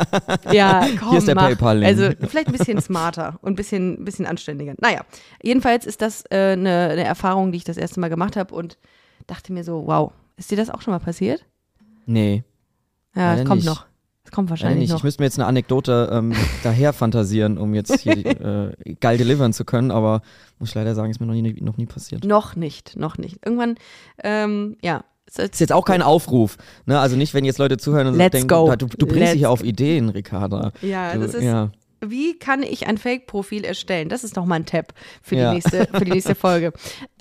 ja, 0.52 0.84
komm, 0.98 1.10
Hier 1.10 1.18
ist 1.18 1.28
der 1.28 1.36
mach. 1.36 1.44
PayPal-Link. 1.46 1.86
Also, 1.86 2.10
vielleicht 2.28 2.48
ein 2.48 2.52
bisschen 2.52 2.80
smarter 2.82 3.38
und 3.40 3.52
ein 3.52 3.56
bisschen, 3.56 4.00
ein 4.00 4.04
bisschen 4.04 4.26
anständiger. 4.26 4.74
Naja, 4.80 5.02
jedenfalls 5.42 5.86
ist 5.86 6.02
das 6.02 6.24
äh, 6.30 6.52
eine, 6.52 6.88
eine 6.90 7.04
Erfahrung, 7.04 7.52
die 7.52 7.58
ich 7.58 7.64
das 7.64 7.76
erste 7.76 8.00
Mal 8.00 8.10
gemacht 8.10 8.36
habe 8.36 8.52
und 8.54 8.78
dachte 9.28 9.52
mir 9.52 9.62
so, 9.62 9.84
wow, 9.86 10.12
ist 10.36 10.50
dir 10.50 10.56
das 10.56 10.70
auch 10.70 10.82
schon 10.82 10.92
mal 10.92 10.98
passiert? 10.98 11.44
Nee, 12.04 12.42
Ja, 13.14 13.34
es 13.36 13.44
kommt 13.44 13.60
nicht. 13.62 13.66
noch. 13.66 13.86
Kommt 14.34 14.50
wahrscheinlich 14.50 14.80
nicht. 14.80 14.90
noch. 14.90 14.98
Ich 14.98 15.04
müsste 15.04 15.22
mir 15.22 15.26
jetzt 15.26 15.38
eine 15.38 15.46
Anekdote 15.46 16.08
ähm, 16.12 16.32
daher 16.64 16.92
fantasieren, 16.92 17.56
um 17.58 17.72
jetzt 17.74 18.00
hier 18.00 18.16
äh, 18.84 18.94
geil 19.00 19.16
delivern 19.16 19.52
zu 19.52 19.64
können, 19.64 19.90
aber 19.90 20.22
muss 20.58 20.70
ich 20.70 20.74
leider 20.74 20.94
sagen, 20.94 21.10
ist 21.10 21.20
mir 21.20 21.26
noch 21.26 21.34
nie, 21.34 21.42
noch 21.60 21.76
nie 21.76 21.86
passiert. 21.86 22.24
Noch 22.24 22.56
nicht, 22.56 22.96
noch 22.96 23.16
nicht. 23.18 23.38
Irgendwann, 23.44 23.76
ähm, 24.22 24.76
ja. 24.82 25.04
Ist 25.36 25.58
jetzt 25.60 25.72
auch 25.72 25.84
kein 25.86 26.02
Aufruf, 26.02 26.58
ne? 26.86 27.00
Also 27.00 27.16
nicht, 27.16 27.32
wenn 27.32 27.44
jetzt 27.46 27.58
Leute 27.58 27.76
zuhören 27.78 28.06
und 28.08 28.14
Let's 28.16 28.32
denken, 28.32 28.48
go. 28.48 28.74
du, 28.76 28.86
du 28.86 29.06
bringst 29.06 29.20
Let's 29.20 29.32
dich 29.32 29.42
ja 29.42 29.48
auf 29.48 29.64
Ideen, 29.64 30.10
Ricarda. 30.10 30.70
Ja, 30.82 31.14
Du, 31.14 31.20
das 31.20 31.34
ist, 31.34 31.42
ja. 31.42 31.70
wie 32.04 32.38
kann 32.38 32.62
ich 32.62 32.86
ein 32.86 32.98
Fake-Profil 32.98 33.64
erstellen? 33.64 34.08
Das 34.10 34.22
ist 34.22 34.36
doch 34.36 34.44
mal 34.44 34.56
ein 34.56 34.66
Tab 34.66 34.92
für 35.22 35.34
die, 35.36 35.40
Ja. 35.40 35.54
nächste, 35.54 35.86
für 35.92 36.04
die 36.04 36.12
nächste 36.12 36.34
Folge. 36.34 36.72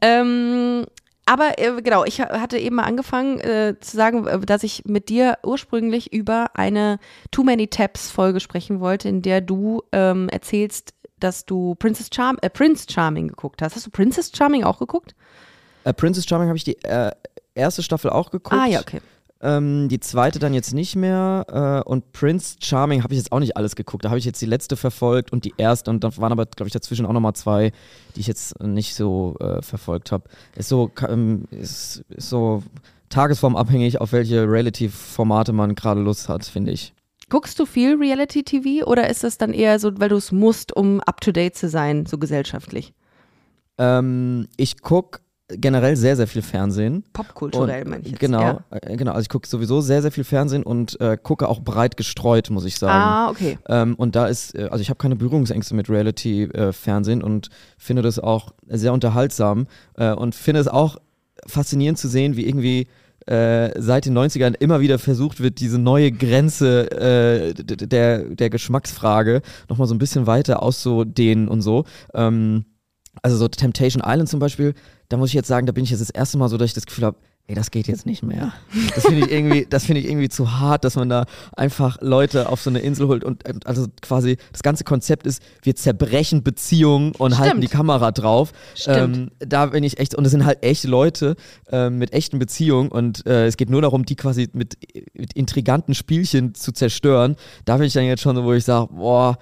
Ähm, 0.01 0.83
aber 1.25 1.57
äh, 1.59 1.81
genau, 1.81 2.03
ich 2.05 2.19
ha- 2.21 2.39
hatte 2.39 2.57
eben 2.57 2.75
mal 2.75 2.83
angefangen 2.83 3.39
äh, 3.39 3.75
zu 3.79 3.95
sagen, 3.95 4.27
äh, 4.27 4.39
dass 4.39 4.63
ich 4.63 4.83
mit 4.85 5.09
dir 5.09 5.37
ursprünglich 5.43 6.11
über 6.13 6.47
eine 6.55 6.99
Too 7.31 7.43
Many 7.43 7.67
Tabs 7.67 8.09
Folge 8.11 8.39
sprechen 8.39 8.79
wollte, 8.79 9.09
in 9.09 9.21
der 9.21 9.41
du 9.41 9.83
ähm, 9.91 10.29
erzählst, 10.29 10.93
dass 11.19 11.45
du 11.45 11.75
Princess 11.75 12.09
Charm 12.13 12.37
äh, 12.41 12.49
Prince 12.49 12.85
Charming 12.89 13.29
geguckt 13.29 13.61
hast. 13.61 13.75
Hast 13.75 13.85
du 13.85 13.91
Princess 13.91 14.31
Charming 14.35 14.63
auch 14.63 14.79
geguckt? 14.79 15.15
Äh, 15.85 15.93
Princess 15.93 16.25
Charming 16.27 16.47
habe 16.49 16.57
ich 16.57 16.63
die 16.65 16.81
äh, 16.83 17.11
erste 17.55 17.83
Staffel 17.83 18.09
auch 18.09 18.29
geguckt. 18.31 18.59
Ah 18.59 18.65
ja, 18.67 18.81
okay. 18.81 18.99
Ähm, 19.43 19.89
die 19.89 19.99
zweite 19.99 20.39
dann 20.39 20.53
jetzt 20.53 20.73
nicht 20.73 20.95
mehr. 20.95 21.83
Äh, 21.85 21.89
und 21.89 22.13
Prince 22.13 22.55
Charming 22.61 23.03
habe 23.03 23.13
ich 23.13 23.19
jetzt 23.19 23.33
auch 23.33 23.39
nicht 23.39 23.57
alles 23.57 23.75
geguckt. 23.75 24.05
Da 24.05 24.09
habe 24.09 24.17
ich 24.17 24.23
jetzt 24.23 24.41
die 24.41 24.45
letzte 24.45 24.77
verfolgt 24.77 25.33
und 25.33 25.43
die 25.43 25.53
erste. 25.57 25.91
Und 25.91 26.01
da 26.05 26.15
waren 26.15 26.31
aber, 26.31 26.45
glaube 26.45 26.67
ich, 26.67 26.73
dazwischen 26.73 27.05
auch 27.05 27.11
nochmal 27.11 27.33
zwei, 27.33 27.73
die 28.15 28.21
ich 28.21 28.27
jetzt 28.27 28.57
nicht 28.63 28.95
so 28.95 29.35
äh, 29.41 29.61
verfolgt 29.61 30.13
habe. 30.13 30.29
Ist 30.55 30.69
so, 30.69 30.91
ähm, 31.09 31.43
ist, 31.51 32.05
ist 32.07 32.29
so 32.29 32.63
tagesformabhängig, 33.09 33.99
auf 33.99 34.13
welche 34.13 34.49
Reality-Formate 34.49 35.51
man 35.51 35.75
gerade 35.75 35.99
Lust 35.99 36.29
hat, 36.29 36.45
finde 36.45 36.71
ich. 36.71 36.93
Guckst 37.29 37.59
du 37.59 37.65
viel 37.65 37.95
Reality 37.95 38.43
TV 38.43 38.85
oder 38.85 39.09
ist 39.09 39.25
es 39.25 39.37
dann 39.37 39.53
eher 39.53 39.77
so, 39.77 39.99
weil 39.99 40.09
du 40.09 40.15
es 40.15 40.31
musst, 40.31 40.73
um 40.73 41.01
up 41.01 41.19
to 41.19 41.33
date 41.33 41.57
zu 41.57 41.67
sein, 41.67 42.05
so 42.05 42.17
gesellschaftlich? 42.17 42.93
Ähm, 43.77 44.47
ich 44.55 44.81
gucke 44.81 45.19
generell 45.49 45.95
sehr, 45.95 46.15
sehr 46.15 46.27
viel 46.27 46.41
Fernsehen. 46.41 47.03
Popkulturell, 47.13 47.85
meine 47.85 48.03
ich 48.03 48.11
jetzt. 48.11 48.19
Genau, 48.19 48.41
Ja. 48.41 48.63
äh, 48.71 48.95
genau. 48.95 49.11
Also 49.11 49.21
ich 49.23 49.29
gucke 49.29 49.47
sowieso 49.47 49.81
sehr, 49.81 50.01
sehr 50.01 50.11
viel 50.11 50.23
Fernsehen 50.23 50.63
und 50.63 50.99
äh, 51.01 51.17
gucke 51.21 51.47
auch 51.49 51.61
breit 51.61 51.97
gestreut, 51.97 52.49
muss 52.49 52.65
ich 52.65 52.77
sagen. 52.77 52.93
Ah, 52.93 53.29
okay. 53.29 53.57
Ähm, 53.67 53.95
und 53.95 54.15
da 54.15 54.27
ist, 54.27 54.55
äh, 54.55 54.69
also 54.71 54.81
ich 54.81 54.89
habe 54.89 54.97
keine 54.97 55.15
Berührungsängste 55.15 55.75
mit 55.75 55.89
Reality-Fernsehen 55.89 57.21
und 57.21 57.49
finde 57.77 58.01
das 58.01 58.19
auch 58.19 58.53
sehr 58.67 58.93
unterhaltsam 58.93 59.67
äh, 59.97 60.11
und 60.13 60.33
finde 60.35 60.61
es 60.61 60.67
auch 60.67 60.97
faszinierend 61.45 61.97
zu 61.97 62.07
sehen, 62.07 62.37
wie 62.37 62.47
irgendwie 62.47 62.87
äh, 63.25 63.79
seit 63.81 64.05
den 64.05 64.17
90ern 64.17 64.55
immer 64.59 64.81
wieder 64.81 64.99
versucht 64.99 65.41
wird, 65.41 65.59
diese 65.59 65.77
neue 65.79 66.11
Grenze 66.11 66.91
äh, 66.91 67.53
der, 67.53 68.19
der 68.25 68.49
Geschmacksfrage 68.49 69.41
nochmal 69.69 69.87
so 69.87 69.95
ein 69.95 69.99
bisschen 69.99 70.27
weiter 70.27 70.61
auszudehnen 70.63 71.47
und 71.47 71.61
so. 71.61 71.85
Ähm, 72.13 72.65
also 73.21 73.37
so 73.37 73.47
Temptation 73.47 74.03
Island 74.05 74.29
zum 74.29 74.39
Beispiel, 74.39 74.73
da 75.09 75.17
muss 75.17 75.29
ich 75.29 75.35
jetzt 75.35 75.47
sagen, 75.47 75.67
da 75.67 75.71
bin 75.71 75.83
ich 75.83 75.91
jetzt 75.91 76.01
das 76.01 76.09
erste 76.09 76.37
Mal 76.37 76.49
so, 76.49 76.57
dass 76.57 76.67
ich 76.67 76.73
das 76.73 76.85
Gefühl 76.85 77.05
habe, 77.05 77.17
ey, 77.47 77.55
das 77.55 77.71
geht 77.71 77.87
jetzt 77.87 78.05
nicht 78.05 78.23
mehr. 78.23 78.53
Das 78.95 79.05
finde 79.05 79.25
ich 79.25 79.31
irgendwie, 79.31 79.65
das 79.69 79.85
finde 79.85 79.99
ich 79.99 80.07
irgendwie 80.07 80.29
zu 80.29 80.59
hart, 80.59 80.85
dass 80.85 80.95
man 80.95 81.09
da 81.09 81.25
einfach 81.57 81.97
Leute 81.99 82.47
auf 82.47 82.61
so 82.61 82.69
eine 82.69 82.79
Insel 82.79 83.07
holt 83.09 83.23
und 83.25 83.45
äh, 83.45 83.53
also 83.65 83.87
quasi 84.01 84.37
das 84.53 84.63
ganze 84.63 84.85
Konzept 84.85 85.27
ist, 85.27 85.43
wir 85.61 85.75
zerbrechen 85.75 86.43
Beziehungen 86.43 87.11
und 87.17 87.37
halten 87.37 87.57
Stimmt. 87.57 87.63
die 87.65 87.67
Kamera 87.67 88.11
drauf. 88.11 88.53
Ähm, 88.87 89.29
da 89.39 89.67
bin 89.67 89.83
ich 89.83 89.99
echt, 89.99 90.15
und 90.15 90.23
es 90.23 90.31
sind 90.31 90.45
halt 90.45 90.63
echte 90.63 90.87
Leute 90.87 91.35
ähm, 91.69 91.97
mit 91.97 92.13
echten 92.13 92.39
Beziehungen 92.39 92.89
und 92.89 93.25
äh, 93.25 93.45
es 93.45 93.57
geht 93.57 93.69
nur 93.69 93.81
darum, 93.81 94.05
die 94.05 94.15
quasi 94.15 94.49
mit, 94.53 94.77
mit 95.13 95.33
intriganten 95.33 95.95
Spielchen 95.95 96.55
zu 96.55 96.71
zerstören. 96.71 97.35
Da 97.65 97.75
bin 97.75 97.87
ich 97.87 97.93
dann 97.93 98.05
jetzt 98.05 98.21
schon 98.21 98.37
so, 98.37 98.45
wo 98.45 98.53
ich 98.53 98.63
sage, 98.63 98.93
boah, 98.93 99.37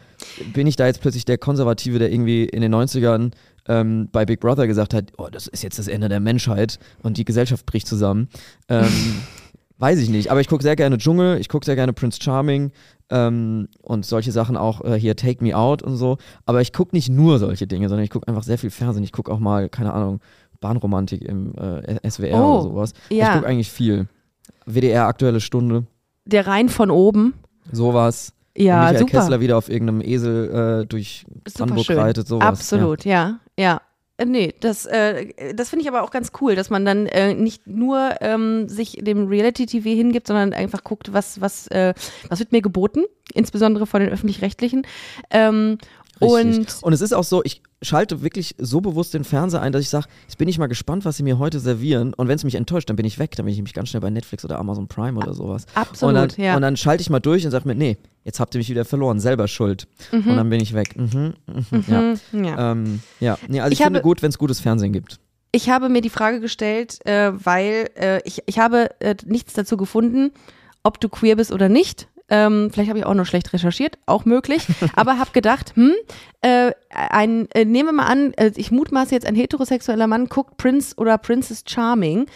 bin 0.54 0.66
ich 0.66 0.76
da 0.76 0.88
jetzt 0.88 1.02
plötzlich 1.02 1.26
der 1.26 1.38
Konservative, 1.38 2.00
der 2.00 2.12
irgendwie 2.12 2.46
in 2.46 2.62
den 2.62 2.74
90ern 2.74 3.32
ähm, 3.68 4.10
bei 4.12 4.26
Big 4.26 4.40
Brother 4.40 4.68
gesagt 4.68 4.94
hat, 4.94 5.12
oh, 5.18 5.28
das 5.32 5.48
ist 5.48 5.64
jetzt 5.64 5.80
das 5.80 5.88
Ende 5.88 6.10
der 6.10 6.20
Menschheit 6.20 6.80
und 7.04 7.18
die 7.18 7.26
Gesellschaft 7.26 7.66
bricht 7.66 7.88
zusammen. 7.88 8.28
Ähm, 8.70 8.88
weiß 9.78 10.00
ich 10.00 10.10
nicht, 10.10 10.30
aber 10.32 10.42
ich 10.42 10.48
gucke 10.48 10.64
sehr 10.64 10.76
gerne 10.76 10.98
Dschungel, 10.98 11.40
ich 11.40 11.50
gucke 11.50 11.66
sehr 11.66 11.76
gerne 11.76 11.94
Prince 11.94 12.20
Charming 12.22 12.72
ähm, 13.10 13.68
und 13.82 14.06
solche 14.06 14.32
Sachen 14.32 14.56
auch 14.58 14.84
äh, 14.86 15.00
hier 15.00 15.16
Take 15.16 15.44
Me 15.44 15.56
Out 15.58 15.82
und 15.84 15.96
so. 15.98 16.18
Aber 16.46 16.62
ich 16.62 16.72
gucke 16.74 16.96
nicht 16.96 17.10
nur 17.10 17.40
solche 17.40 17.68
Dinge, 17.68 17.90
sondern 17.90 18.04
ich 18.04 18.10
gucke 18.12 18.28
einfach 18.28 18.44
sehr 18.44 18.58
viel 18.58 18.70
Fernsehen. 18.70 19.04
Ich 19.04 19.12
gucke 19.12 19.32
auch 19.32 19.40
mal, 19.40 19.70
keine 19.70 19.94
Ahnung, 19.94 20.20
Bahnromantik 20.60 21.24
im 21.24 21.54
äh, 21.56 22.10
SWR 22.10 22.34
Oh, 22.40 22.54
oder 22.54 22.62
sowas. 22.64 22.94
ja. 23.10 23.30
Ich 23.30 23.34
gucke 23.36 23.48
eigentlich 23.48 23.72
viel. 23.72 24.08
WDR 24.68 25.08
Aktuelle 25.08 25.42
Stunde, 25.42 25.86
Der 26.26 26.46
Rhein 26.46 26.70
von 26.70 26.92
oben. 26.92 27.34
sowas. 27.72 28.34
Ja, 28.56 28.82
Michael 28.82 29.00
super. 29.00 29.12
Kessler 29.12 29.40
wieder 29.40 29.58
auf 29.58 29.70
irgendeinem 29.70 30.02
Esel 30.02 30.82
äh, 30.82 30.86
durch 30.86 31.26
Super 31.48 31.80
schön. 31.80 31.98
reitet, 31.98 32.28
sowas. 32.28 32.46
Absolut, 32.46 33.06
ja, 33.06 33.40
ja. 33.62 33.82
Äh, 34.18 34.26
Nee, 34.26 34.54
das, 34.60 34.86
äh, 34.86 35.54
das 35.56 35.70
finde 35.70 35.84
ich 35.84 35.90
aber 35.90 36.04
auch 36.04 36.12
ganz 36.12 36.32
cool, 36.42 36.56
dass 36.56 36.70
man 36.70 36.86
dann 36.86 37.08
äh, 37.08 37.34
nicht 37.34 37.66
nur 37.66 38.16
ähm, 38.22 38.68
sich 38.70 38.98
dem 39.02 39.28
Reality-TV 39.28 39.90
hingibt, 39.90 40.28
sondern 40.28 40.54
einfach 40.54 40.84
guckt, 40.84 41.14
was, 41.14 41.42
was, 41.42 41.68
äh, 41.68 41.94
was 42.30 42.40
wird 42.40 42.52
mir 42.52 42.62
geboten, 42.62 43.04
insbesondere 43.34 43.88
von 43.88 44.02
den 44.02 44.12
Öffentlich-Rechtlichen. 44.12 44.86
Ähm, 45.32 45.78
Richtig. 46.22 46.60
und 46.60 46.84
Und 46.84 46.94
es 46.94 47.02
ist 47.02 47.14
auch 47.14 47.24
so, 47.24 47.42
ich 47.44 47.62
schalte 47.82 48.22
wirklich 48.22 48.56
so 48.58 48.82
bewusst 48.82 49.14
den 49.14 49.24
Fernseher 49.24 49.62
ein, 49.62 49.72
dass 49.72 49.82
ich 49.82 49.90
sage, 49.90 50.08
jetzt 50.28 50.38
bin 50.38 50.48
ich 50.48 50.58
mal 50.58 50.68
gespannt, 50.68 51.06
was 51.06 51.18
sie 51.18 51.24
mir 51.24 51.40
heute 51.40 51.60
servieren. 51.60 52.14
Und 52.14 52.28
wenn 52.28 52.36
es 52.36 52.44
mich 52.44 52.56
enttäuscht, 52.56 52.90
dann 52.90 52.96
bin 52.96 53.06
ich 53.06 53.20
weg. 53.20 53.36
Dann 53.36 53.46
bin 53.46 53.52
ich 53.52 53.58
nämlich 53.58 53.74
ganz 53.74 53.90
schnell 53.90 54.02
bei 54.02 54.10
Netflix 54.10 54.46
oder 54.46 54.60
Amazon 54.60 54.88
Prime 54.88 55.18
oder 55.18 55.34
sowas. 55.34 55.66
Absolut, 55.74 56.16
und 56.16 56.38
dann, 56.38 56.44
ja. 56.46 56.56
Und 56.56 56.62
dann 56.62 56.78
schalte 56.78 57.02
ich 57.02 57.10
mal 57.10 57.20
durch 57.20 57.44
und 57.46 57.52
sage 57.52 57.68
mir, 57.68 57.76
nee, 57.76 57.98
jetzt 58.24 58.40
habt 58.40 58.54
ihr 58.56 58.60
mich 58.60 58.70
wieder 58.70 58.86
verloren, 58.86 59.20
selber 59.20 59.48
schuld. 59.48 59.88
Und 60.12 60.28
dann 60.28 60.50
bin 60.50 60.62
ich 60.62 60.74
weg. 60.74 60.96
Mhm, 60.96 61.34
mhm, 61.48 61.84
ja. 61.88 62.14
hm, 62.32 62.44
ja. 62.44 62.72
Ähm, 62.72 63.02
ja. 63.20 63.38
Nee, 63.48 63.60
also 63.62 63.74
ich, 63.74 63.80
Ich 63.80 63.84
finde 63.86 64.02
gut, 64.02 64.22
wenn 64.22 64.30
es 64.30 64.38
gutes 64.38 64.60
Fernsehen 64.60 64.94
gibt. 64.94 65.20
Ich 65.54 65.70
habe 65.70 65.90
mir 65.90 66.02
die 66.02 66.10
Frage 66.10 66.40
gestellt, 66.40 67.06
äh, 67.06 67.32
weil 67.34 67.90
äh, 67.96 68.22
ich, 68.24 68.42
ich 68.46 68.60
habe 68.60 68.90
äh, 69.02 69.16
nichts 69.26 69.54
dazu 69.54 69.76
gefunden, 69.76 70.32
ob 70.84 71.00
du 71.02 71.10
queer 71.10 71.36
bist 71.36 71.52
oder 71.52 71.68
nicht. 71.68 72.08
Ähm, 72.32 72.70
vielleicht 72.72 72.90
habe 72.90 72.98
ich 72.98 73.06
auch 73.06 73.14
nur 73.14 73.26
schlecht 73.26 73.52
recherchiert, 73.52 74.00
auch 74.06 74.24
möglich. 74.24 74.66
aber 74.96 75.20
habe 75.20 75.32
gedacht, 75.34 75.74
hm, 75.76 75.94
äh, 76.42 76.72
ein, 76.90 77.50
äh, 77.52 77.66
nehmen 77.66 77.90
wir 77.90 77.94
mal 77.94 78.06
an, 78.06 78.34
äh, 78.36 78.52
ich 78.56 78.72
mutmaße 78.72 79.14
jetzt, 79.14 79.28
ein 79.28 79.36
heterosexueller 79.36 80.08
Mann 80.08 80.28
guckt 80.28 80.56
Prince 80.56 80.96
oder 80.96 81.18
Princess 81.18 81.66
Charming. 81.68 82.28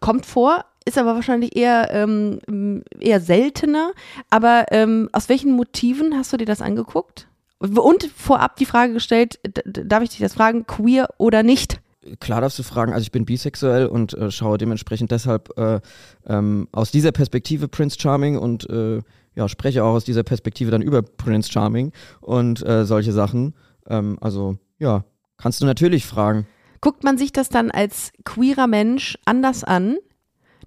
Kommt 0.00 0.26
vor, 0.26 0.66
ist 0.84 0.98
aber 0.98 1.14
wahrscheinlich 1.14 1.56
eher, 1.56 1.90
ähm, 1.90 2.84
eher 3.00 3.20
seltener. 3.20 3.92
Aber 4.28 4.66
ähm, 4.70 5.08
aus 5.12 5.30
welchen 5.30 5.52
Motiven 5.52 6.16
hast 6.16 6.32
du 6.32 6.36
dir 6.36 6.46
das 6.46 6.60
angeguckt? 6.60 7.26
Und 7.58 8.04
vorab 8.14 8.56
die 8.56 8.66
Frage 8.66 8.92
gestellt, 8.92 9.38
darf 9.64 10.02
ich 10.02 10.10
dich 10.10 10.18
das 10.18 10.34
fragen, 10.34 10.66
queer 10.66 11.08
oder 11.16 11.42
nicht? 11.42 11.80
Klar 12.20 12.40
darfst 12.42 12.58
du 12.58 12.62
fragen, 12.62 12.92
also 12.92 13.02
ich 13.02 13.12
bin 13.12 13.24
bisexuell 13.24 13.86
und 13.86 14.12
äh, 14.14 14.30
schaue 14.30 14.58
dementsprechend 14.58 15.10
deshalb 15.10 15.56
äh, 15.58 15.80
ähm, 16.26 16.68
aus 16.72 16.90
dieser 16.90 17.12
Perspektive 17.12 17.68
Prince 17.68 17.98
Charming 17.98 18.36
und 18.36 18.68
äh, 18.68 19.00
ja, 19.34 19.48
spreche 19.48 19.82
auch 19.84 19.94
aus 19.94 20.04
dieser 20.04 20.22
Perspektive 20.22 20.70
dann 20.70 20.82
über 20.82 21.02
Prince 21.02 21.50
Charming 21.50 21.92
und 22.20 22.64
äh, 22.66 22.84
solche 22.84 23.12
Sachen. 23.12 23.54
Ähm, 23.88 24.18
also 24.20 24.56
ja, 24.78 25.04
kannst 25.38 25.60
du 25.62 25.66
natürlich 25.66 26.06
fragen. 26.06 26.46
Guckt 26.80 27.04
man 27.04 27.16
sich 27.16 27.32
das 27.32 27.48
dann 27.48 27.70
als 27.70 28.12
queerer 28.24 28.66
Mensch 28.66 29.16
anders 29.24 29.64
an? 29.64 29.96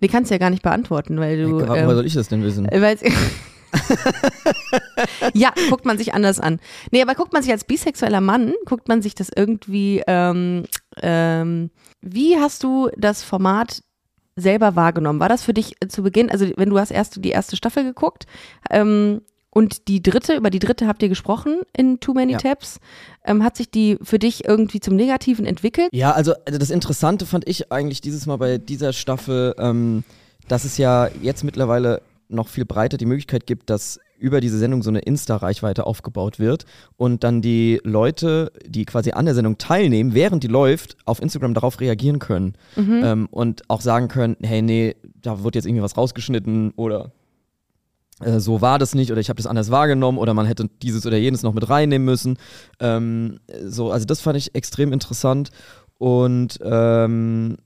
Die 0.02 0.08
kannst 0.08 0.32
du 0.32 0.36
ja 0.36 0.40
gar 0.40 0.50
nicht 0.50 0.64
beantworten, 0.64 1.20
weil 1.20 1.42
du. 1.44 1.52
Woher 1.54 1.84
ähm, 1.84 1.90
soll 1.92 2.06
ich 2.06 2.14
das 2.14 2.28
denn 2.28 2.44
wissen? 2.44 2.68
äh, 2.68 2.82
weil's- 2.82 3.04
ja, 5.34 5.54
guckt 5.70 5.86
man 5.86 5.98
sich 5.98 6.14
anders 6.14 6.40
an. 6.40 6.60
Nee, 6.92 7.02
aber 7.02 7.16
guckt 7.16 7.34
man 7.34 7.44
sich 7.44 7.52
als 7.52 7.64
bisexueller 7.64 8.22
Mann, 8.22 8.54
guckt 8.66 8.88
man 8.88 9.02
sich 9.02 9.16
das 9.16 9.30
irgendwie, 9.36 10.04
ähm, 10.08 10.66
ähm, 11.02 11.70
wie 12.02 12.38
hast 12.38 12.64
du 12.64 12.90
das 12.98 13.24
Format 13.24 13.82
selber 14.36 14.76
wahrgenommen? 14.76 15.20
War 15.20 15.30
das 15.30 15.44
für 15.44 15.54
dich 15.54 15.76
äh, 15.80 15.88
zu 15.88 16.04
Beginn, 16.04 16.30
also 16.30 16.48
wenn 16.56 16.70
du 16.70 16.80
hast 16.80 16.92
erst 16.92 17.24
die 17.24 17.30
erste 17.30 17.56
Staffel 17.58 17.84
geguckt 17.84 18.26
ähm, 18.70 19.22
und 19.50 19.88
die 19.88 20.04
dritte, 20.04 20.36
über 20.36 20.50
die 20.50 20.60
dritte 20.60 20.88
habt 20.88 21.02
ihr 21.02 21.10
gesprochen 21.10 21.62
in 21.76 22.00
Too 22.00 22.14
Many 22.14 22.34
Ja. 22.34 22.38
Tabs, 22.38 22.80
ähm, 23.26 23.44
hat 23.44 23.58
sich 23.58 23.72
die 23.72 23.98
für 24.04 24.20
dich 24.20 24.46
irgendwie 24.46 24.80
zum 24.80 24.96
Negativen 24.96 25.46
entwickelt? 25.46 25.90
Ja, 25.92 26.12
also, 26.12 26.34
also 26.46 26.60
das 26.60 26.70
Interessante 26.70 27.26
fand 27.26 27.48
ich 27.48 27.72
eigentlich 27.72 28.02
dieses 28.02 28.26
Mal 28.28 28.38
bei 28.38 28.58
dieser 28.60 28.94
Staffel, 28.94 29.56
ähm, 29.58 30.04
dass 30.48 30.64
es 30.64 30.78
ja 30.78 31.10
jetzt 31.22 31.44
mittlerweile 31.44 32.02
noch 32.30 32.48
viel 32.48 32.66
breiter 32.66 32.98
die 32.98 33.06
Möglichkeit 33.06 33.46
gibt, 33.46 33.70
dass 33.70 34.00
über 34.20 34.42
diese 34.42 34.58
Sendung 34.58 34.82
so 34.82 34.90
eine 34.90 35.00
Insta-Reichweite 35.00 35.86
aufgebaut 35.86 36.40
wird 36.40 36.66
und 36.98 37.24
dann 37.24 37.42
die 37.42 37.80
Leute, 37.84 38.52
die 38.66 38.86
quasi 38.86 39.12
an 39.12 39.26
der 39.26 39.36
Sendung 39.36 39.58
teilnehmen, 39.58 40.14
während 40.14 40.44
die 40.44 40.48
läuft, 40.48 40.98
auf 41.06 41.22
Instagram 41.22 41.54
darauf 41.54 41.80
reagieren 41.80 42.20
können 42.20 42.56
Mhm. 42.76 43.02
ähm, 43.04 43.28
und 43.30 43.70
auch 43.70 43.82
sagen 43.82 44.08
können, 44.08 44.36
hey, 44.42 44.62
nee, 44.62 44.96
da 45.22 45.44
wird 45.44 45.56
jetzt 45.56 45.66
irgendwie 45.66 45.84
was 45.84 45.98
rausgeschnitten 45.98 46.72
oder 46.76 47.12
äh, 48.22 48.40
so 48.40 48.62
war 48.62 48.80
das 48.80 48.96
nicht 48.96 49.12
oder 49.12 49.22
ich 49.22 49.30
habe 49.30 49.38
das 49.38 49.48
anders 49.48 49.70
wahrgenommen 49.70 50.18
oder 50.18 50.34
man 50.34 50.48
hätte 50.48 50.68
dieses 50.82 51.06
oder 51.06 51.18
jenes 51.18 51.44
noch 51.44 51.54
mit 51.54 51.70
reinnehmen 51.70 52.06
müssen. 52.06 52.38
Ähm, 52.80 53.40
so, 53.66 53.92
also 53.92 54.06
das 54.06 54.22
fand 54.22 54.38
ich 54.38 54.56
extrem 54.56 54.92
interessant 54.94 55.52
und 56.00 56.60
ähm, 56.64 57.58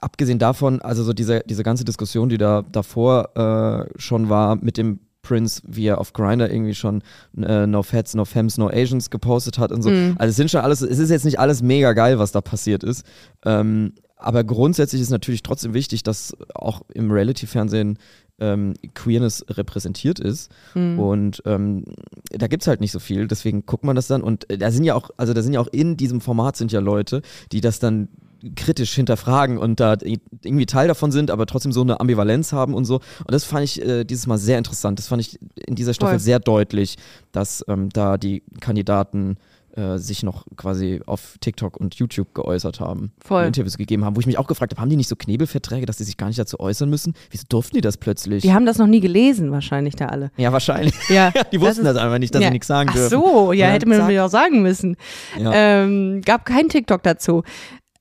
abgesehen 0.00 0.38
davon, 0.38 0.80
also 0.82 1.02
so 1.02 1.12
diese, 1.12 1.40
diese 1.46 1.62
ganze 1.62 1.84
Diskussion, 1.84 2.28
die 2.28 2.38
da 2.38 2.62
davor 2.70 3.36
äh, 3.36 3.98
schon 3.98 4.28
war 4.28 4.56
mit 4.56 4.76
dem 4.76 5.00
Prince, 5.22 5.60
wie 5.66 5.86
er 5.86 5.98
auf 5.98 6.12
Grinder 6.12 6.50
irgendwie 6.50 6.74
schon 6.74 7.02
äh, 7.36 7.66
No 7.66 7.82
Fats, 7.82 8.14
No 8.14 8.24
Femmes, 8.24 8.58
No 8.58 8.68
Asians 8.68 9.10
gepostet 9.10 9.58
hat 9.58 9.72
und 9.72 9.82
so. 9.82 9.90
Mhm. 9.90 10.14
Also 10.18 10.30
es 10.30 10.36
sind 10.36 10.50
schon 10.50 10.60
alles, 10.60 10.82
es 10.82 10.98
ist 10.98 11.10
jetzt 11.10 11.24
nicht 11.24 11.40
alles 11.40 11.62
mega 11.62 11.92
geil, 11.94 12.18
was 12.18 12.30
da 12.30 12.40
passiert 12.40 12.84
ist. 12.84 13.04
Ähm, 13.44 13.92
aber 14.16 14.44
grundsätzlich 14.44 15.02
ist 15.02 15.10
natürlich 15.10 15.42
trotzdem 15.42 15.74
wichtig, 15.74 16.02
dass 16.02 16.34
auch 16.54 16.82
im 16.94 17.10
Reality-Fernsehen 17.10 17.98
ähm, 18.38 18.74
Queerness 18.94 19.44
repräsentiert 19.50 20.20
ist. 20.20 20.50
Mhm. 20.74 20.98
Und 20.98 21.42
ähm, 21.44 21.84
da 22.30 22.46
gibt 22.46 22.62
es 22.62 22.68
halt 22.68 22.80
nicht 22.80 22.92
so 22.92 22.98
viel, 22.98 23.26
deswegen 23.26 23.66
guckt 23.66 23.84
man 23.84 23.96
das 23.96 24.06
dann. 24.06 24.22
Und 24.22 24.48
äh, 24.48 24.58
da 24.58 24.70
sind 24.70 24.84
ja 24.84 24.94
auch, 24.94 25.10
also 25.16 25.34
da 25.34 25.42
sind 25.42 25.54
ja 25.54 25.60
auch 25.60 25.68
in 25.68 25.96
diesem 25.96 26.20
Format 26.20 26.56
sind 26.56 26.72
ja 26.72 26.80
Leute, 26.80 27.22
die 27.52 27.60
das 27.60 27.78
dann 27.78 28.08
kritisch 28.54 28.94
hinterfragen 28.94 29.58
und 29.58 29.80
da 29.80 29.96
irgendwie 30.44 30.66
Teil 30.66 30.88
davon 30.88 31.10
sind, 31.12 31.30
aber 31.30 31.46
trotzdem 31.46 31.72
so 31.72 31.80
eine 31.82 32.00
Ambivalenz 32.00 32.52
haben 32.52 32.74
und 32.74 32.84
so. 32.84 32.96
Und 32.96 33.30
das 33.32 33.44
fand 33.44 33.64
ich 33.64 33.82
äh, 33.82 34.04
dieses 34.04 34.26
Mal 34.26 34.38
sehr 34.38 34.58
interessant. 34.58 34.98
Das 34.98 35.08
fand 35.08 35.22
ich 35.22 35.38
in 35.66 35.74
dieser 35.74 35.94
Staffel 35.94 36.14
Voll. 36.14 36.20
sehr 36.20 36.38
deutlich, 36.38 36.96
dass 37.32 37.64
ähm, 37.68 37.88
da 37.90 38.16
die 38.18 38.42
Kandidaten 38.60 39.36
äh, 39.76 39.98
sich 39.98 40.22
noch 40.22 40.46
quasi 40.56 41.02
auf 41.04 41.36
TikTok 41.40 41.76
und 41.76 41.94
YouTube 41.96 42.34
geäußert 42.34 42.80
haben, 42.80 43.12
Voll. 43.22 43.42
und 43.42 43.48
Interviews 43.48 43.76
gegeben 43.76 44.06
haben, 44.06 44.16
wo 44.16 44.20
ich 44.20 44.26
mich 44.26 44.38
auch 44.38 44.46
gefragt 44.46 44.72
habe, 44.72 44.80
haben 44.80 44.88
die 44.88 44.96
nicht 44.96 45.08
so 45.08 45.16
Knebelverträge, 45.16 45.84
dass 45.84 45.98
die 45.98 46.04
sich 46.04 46.16
gar 46.16 46.28
nicht 46.28 46.38
dazu 46.38 46.58
äußern 46.60 46.88
müssen? 46.88 47.12
Wieso 47.30 47.44
durften 47.48 47.76
die 47.76 47.82
das 47.82 47.98
plötzlich? 47.98 48.42
Die 48.42 48.54
haben 48.54 48.64
das 48.64 48.78
noch 48.78 48.86
nie 48.86 49.00
gelesen, 49.00 49.52
wahrscheinlich 49.52 49.94
da 49.94 50.06
alle. 50.06 50.30
ja, 50.38 50.50
wahrscheinlich. 50.52 50.94
Ja, 51.10 51.30
die 51.52 51.60
wussten 51.60 51.84
das 51.84 51.92
das, 51.92 51.96
ist- 51.96 52.02
einfach 52.02 52.18
nicht, 52.18 52.34
dass 52.34 52.40
ja. 52.40 52.48
sie 52.48 52.52
nichts 52.54 52.66
sagen 52.68 52.88
Ach 52.90 52.94
dürfen. 52.94 53.10
so, 53.10 53.52
ja, 53.52 53.66
Und 53.66 53.72
hätte 53.74 53.86
man 53.86 54.06
mir 54.06 54.24
auch 54.24 54.30
sagen 54.30 54.62
müssen. 54.62 54.96
Ja. 55.38 55.52
Ähm, 55.52 56.22
gab 56.24 56.46
kein 56.46 56.70
TikTok 56.70 57.02
dazu. 57.02 57.42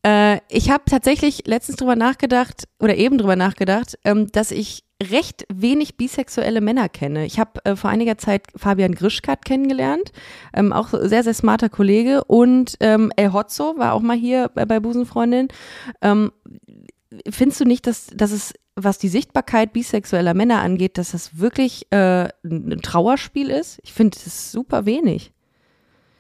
Äh, 0.06 0.40
ich 0.50 0.70
habe 0.70 0.84
tatsächlich 0.86 1.48
letztens 1.48 1.78
drüber 1.78 1.96
nachgedacht 1.96 2.68
oder 2.80 2.96
eben 2.96 3.18
drüber 3.18 3.36
nachgedacht, 3.36 3.98
ähm, 4.06 4.32
dass 4.32 4.52
ich 4.52 4.84
recht 5.02 5.46
wenig 5.52 5.98
bisexuelle 5.98 6.62
Männer 6.62 6.90
kenne. 6.90 7.26
Ich 7.26 7.40
habe 7.40 7.66
äh, 7.66 7.76
vor 7.76 7.90
einiger 7.90 8.18
Zeit 8.20 8.44
Fabian 8.56 8.94
Grischkat 8.94 9.44
kennengelernt, 9.44 10.12
ähm, 10.54 10.72
auch 10.72 10.90
sehr, 10.90 11.24
sehr 11.24 11.34
smarter 11.34 11.70
Kollege 11.70 12.24
und 12.26 12.78
ähm, 12.82 13.12
El 13.16 13.34
Hotzo 13.34 13.78
war 13.78 13.94
auch 13.94 14.02
mal 14.02 14.16
hier 14.16 14.50
bei, 14.54 14.66
bei 14.66 14.80
Busenfreundin. 14.80 15.48
Ähm, 16.02 16.32
findest 17.28 17.62
du 17.62 17.66
nicht, 17.66 17.88
dass, 17.88 18.08
dass 18.08 18.32
es, 18.32 18.54
was 18.76 19.00
die 19.00 19.10
Sichtbarkeit 19.10 19.74
bisexueller 19.74 20.36
Männer 20.36 20.62
angeht, 20.62 21.00
dass 21.00 21.12
das 21.12 21.40
wirklich 21.40 21.88
äh, 21.92 22.30
ein 22.44 22.80
Trauerspiel 22.84 23.50
ist? 23.50 23.80
Ich 23.82 23.92
finde 23.92 24.18
das 24.24 24.52
super 24.52 24.86
wenig. 24.86 25.34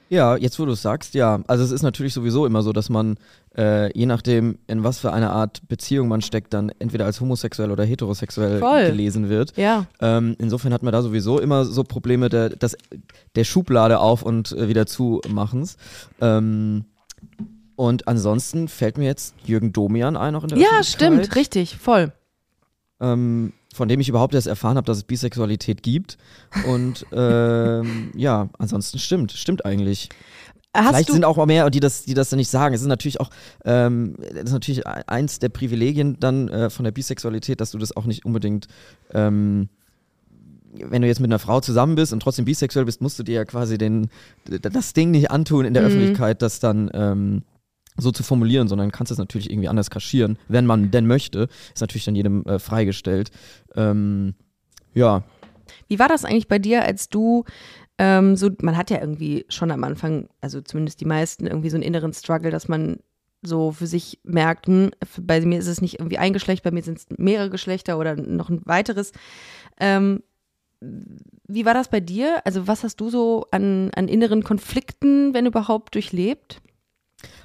Ja, 0.09 0.37
jetzt 0.37 0.59
wo 0.59 0.65
du 0.65 0.73
es 0.73 0.81
sagst, 0.81 1.15
ja. 1.15 1.41
Also 1.47 1.63
es 1.63 1.71
ist 1.71 1.81
natürlich 1.81 2.13
sowieso 2.13 2.45
immer 2.45 2.61
so, 2.61 2.71
dass 2.73 2.89
man, 2.89 3.17
äh, 3.57 3.97
je 3.97 4.05
nachdem, 4.05 4.57
in 4.67 4.83
was 4.83 4.99
für 4.99 5.13
eine 5.13 5.29
Art 5.29 5.67
Beziehung 5.67 6.07
man 6.07 6.21
steckt, 6.21 6.53
dann 6.53 6.71
entweder 6.79 7.05
als 7.05 7.21
homosexuell 7.21 7.71
oder 7.71 7.85
heterosexuell 7.85 8.59
Voll. 8.59 8.85
gelesen 8.87 9.29
wird. 9.29 9.55
Ja. 9.57 9.85
Ähm, 10.01 10.35
insofern 10.39 10.73
hat 10.73 10.83
man 10.83 10.91
da 10.91 11.01
sowieso 11.01 11.39
immer 11.39 11.65
so 11.65 11.83
Probleme 11.83 12.29
der, 12.29 12.49
das, 12.49 12.75
der 13.35 13.43
Schublade 13.43 13.99
auf 13.99 14.23
und 14.23 14.51
äh, 14.51 14.67
wieder 14.67 14.85
zu 14.85 15.21
machens. 15.29 15.77
Ähm, 16.19 16.85
und 17.75 18.07
ansonsten 18.07 18.67
fällt 18.67 18.97
mir 18.97 19.05
jetzt 19.05 19.35
Jürgen 19.43 19.73
Domian 19.73 20.17
ein, 20.17 20.35
auch 20.35 20.43
in 20.43 20.49
der 20.49 20.57
Ja, 20.57 20.83
stimmt, 20.83 21.35
richtig, 21.35 21.77
voll. 21.77 22.13
Ähm, 23.01 23.53
von 23.73 23.89
dem 23.89 23.99
ich 23.99 24.07
überhaupt 24.07 24.33
erst 24.33 24.47
erfahren 24.47 24.77
habe, 24.77 24.85
dass 24.85 24.97
es 24.97 25.03
Bisexualität 25.03 25.83
gibt. 25.83 26.17
Und 26.65 27.05
ähm, 27.13 28.11
ja, 28.15 28.49
ansonsten 28.57 28.99
stimmt, 28.99 29.33
stimmt 29.33 29.65
eigentlich. 29.65 30.09
Hast 30.75 30.89
Vielleicht 30.89 31.11
sind 31.11 31.25
auch 31.25 31.37
mal 31.37 31.45
mehr, 31.45 31.69
die 31.69 31.79
das, 31.79 32.03
die 32.03 32.13
das 32.13 32.29
dann 32.29 32.37
nicht 32.37 32.49
sagen. 32.49 32.75
Es 32.75 32.81
ist 32.81 32.87
natürlich 32.87 33.19
auch, 33.21 33.29
ähm, 33.63 34.15
das 34.19 34.45
ist 34.45 34.51
natürlich 34.51 34.85
eins 34.85 35.39
der 35.39 35.49
Privilegien 35.49 36.17
dann 36.19 36.49
äh, 36.49 36.69
von 36.69 36.83
der 36.83 36.91
Bisexualität, 36.91 37.61
dass 37.61 37.71
du 37.71 37.77
das 37.77 37.95
auch 37.95 38.05
nicht 38.05 38.25
unbedingt, 38.25 38.67
ähm, 39.13 39.69
wenn 40.73 41.01
du 41.01 41.07
jetzt 41.07 41.21
mit 41.21 41.29
einer 41.29 41.39
Frau 41.39 41.61
zusammen 41.61 41.95
bist 41.95 42.11
und 42.11 42.19
trotzdem 42.19 42.45
bisexuell 42.45 42.85
bist, 42.85 43.01
musst 43.01 43.17
du 43.17 43.23
dir 43.23 43.35
ja 43.35 43.45
quasi 43.45 43.77
den, 43.77 44.09
das 44.43 44.91
Ding 44.93 45.11
nicht 45.11 45.31
antun 45.31 45.65
in 45.65 45.73
der 45.73 45.83
Mhm. 45.83 45.87
Öffentlichkeit, 45.87 46.41
das 46.41 46.59
dann 46.59 46.89
ähm, 46.93 47.43
so 47.97 48.11
zu 48.11 48.23
formulieren, 48.23 48.67
sondern 48.67 48.91
kannst 48.91 49.11
es 49.11 49.17
natürlich 49.17 49.49
irgendwie 49.49 49.69
anders 49.69 49.89
kaschieren, 49.89 50.37
wenn 50.49 50.65
man 50.65 50.91
denn 50.91 51.07
möchte. 51.07 51.47
Ist 51.73 51.81
natürlich 51.81 52.03
dann 52.03 52.15
jedem 52.15 52.43
äh, 52.45 52.59
freigestellt. 52.59 53.31
Ähm, 53.75 54.35
ja, 54.93 55.23
wie 55.87 55.99
war 55.99 56.07
das 56.07 56.25
eigentlich 56.25 56.47
bei 56.47 56.59
dir, 56.59 56.83
als 56.83 57.09
du 57.09 57.45
ähm, 57.97 58.35
so, 58.35 58.49
man 58.61 58.77
hat 58.77 58.89
ja 58.89 58.99
irgendwie 58.99 59.45
schon 59.49 59.71
am 59.71 59.83
Anfang, 59.83 60.27
also 60.41 60.61
zumindest 60.61 61.01
die 61.01 61.05
meisten, 61.05 61.47
irgendwie 61.47 61.69
so 61.69 61.77
einen 61.77 61.83
inneren 61.83 62.13
Struggle, 62.13 62.51
dass 62.51 62.67
man 62.67 62.99
so 63.41 63.71
für 63.71 63.87
sich 63.87 64.19
merkt, 64.23 64.67
hm, 64.67 64.91
bei 65.21 65.41
mir 65.41 65.59
ist 65.59 65.67
es 65.67 65.81
nicht 65.81 65.99
irgendwie 65.99 66.17
ein 66.17 66.33
Geschlecht, 66.33 66.63
bei 66.63 66.71
mir 66.71 66.83
sind 66.83 66.97
es 66.97 67.05
mehrere 67.17 67.49
Geschlechter 67.49 67.97
oder 67.97 68.15
noch 68.15 68.49
ein 68.49 68.61
weiteres. 68.65 69.11
Ähm, 69.79 70.23
wie 70.81 71.65
war 71.65 71.73
das 71.73 71.89
bei 71.89 71.99
dir? 71.99 72.45
Also 72.45 72.67
was 72.67 72.83
hast 72.83 72.99
du 72.99 73.09
so 73.09 73.45
an, 73.51 73.91
an 73.95 74.07
inneren 74.07 74.43
Konflikten, 74.43 75.33
wenn 75.33 75.45
überhaupt, 75.45 75.95
durchlebt? 75.95 76.61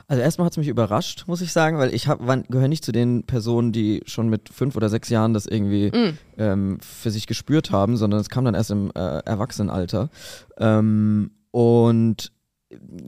Also 0.08 0.22
erstmal 0.22 0.46
hat 0.46 0.52
es 0.52 0.58
mich 0.58 0.68
überrascht, 0.68 1.24
muss 1.26 1.40
ich 1.40 1.52
sagen, 1.52 1.78
weil 1.78 1.94
ich 1.94 2.04
gehöre 2.48 2.68
nicht 2.68 2.84
zu 2.84 2.92
den 2.92 3.24
Personen, 3.24 3.72
die 3.72 4.02
schon 4.06 4.28
mit 4.28 4.48
fünf 4.48 4.76
oder 4.76 4.88
sechs 4.88 5.08
Jahren 5.08 5.34
das 5.34 5.46
irgendwie 5.46 5.90
Mm. 5.90 6.18
ähm, 6.38 6.78
für 6.80 7.10
sich 7.10 7.26
gespürt 7.26 7.70
haben, 7.70 7.96
sondern 7.96 8.20
es 8.20 8.28
kam 8.28 8.44
dann 8.44 8.54
erst 8.54 8.70
im 8.70 8.90
äh, 8.94 9.18
Erwachsenenalter. 9.18 10.10
Ähm, 10.58 11.30
und 11.50 12.32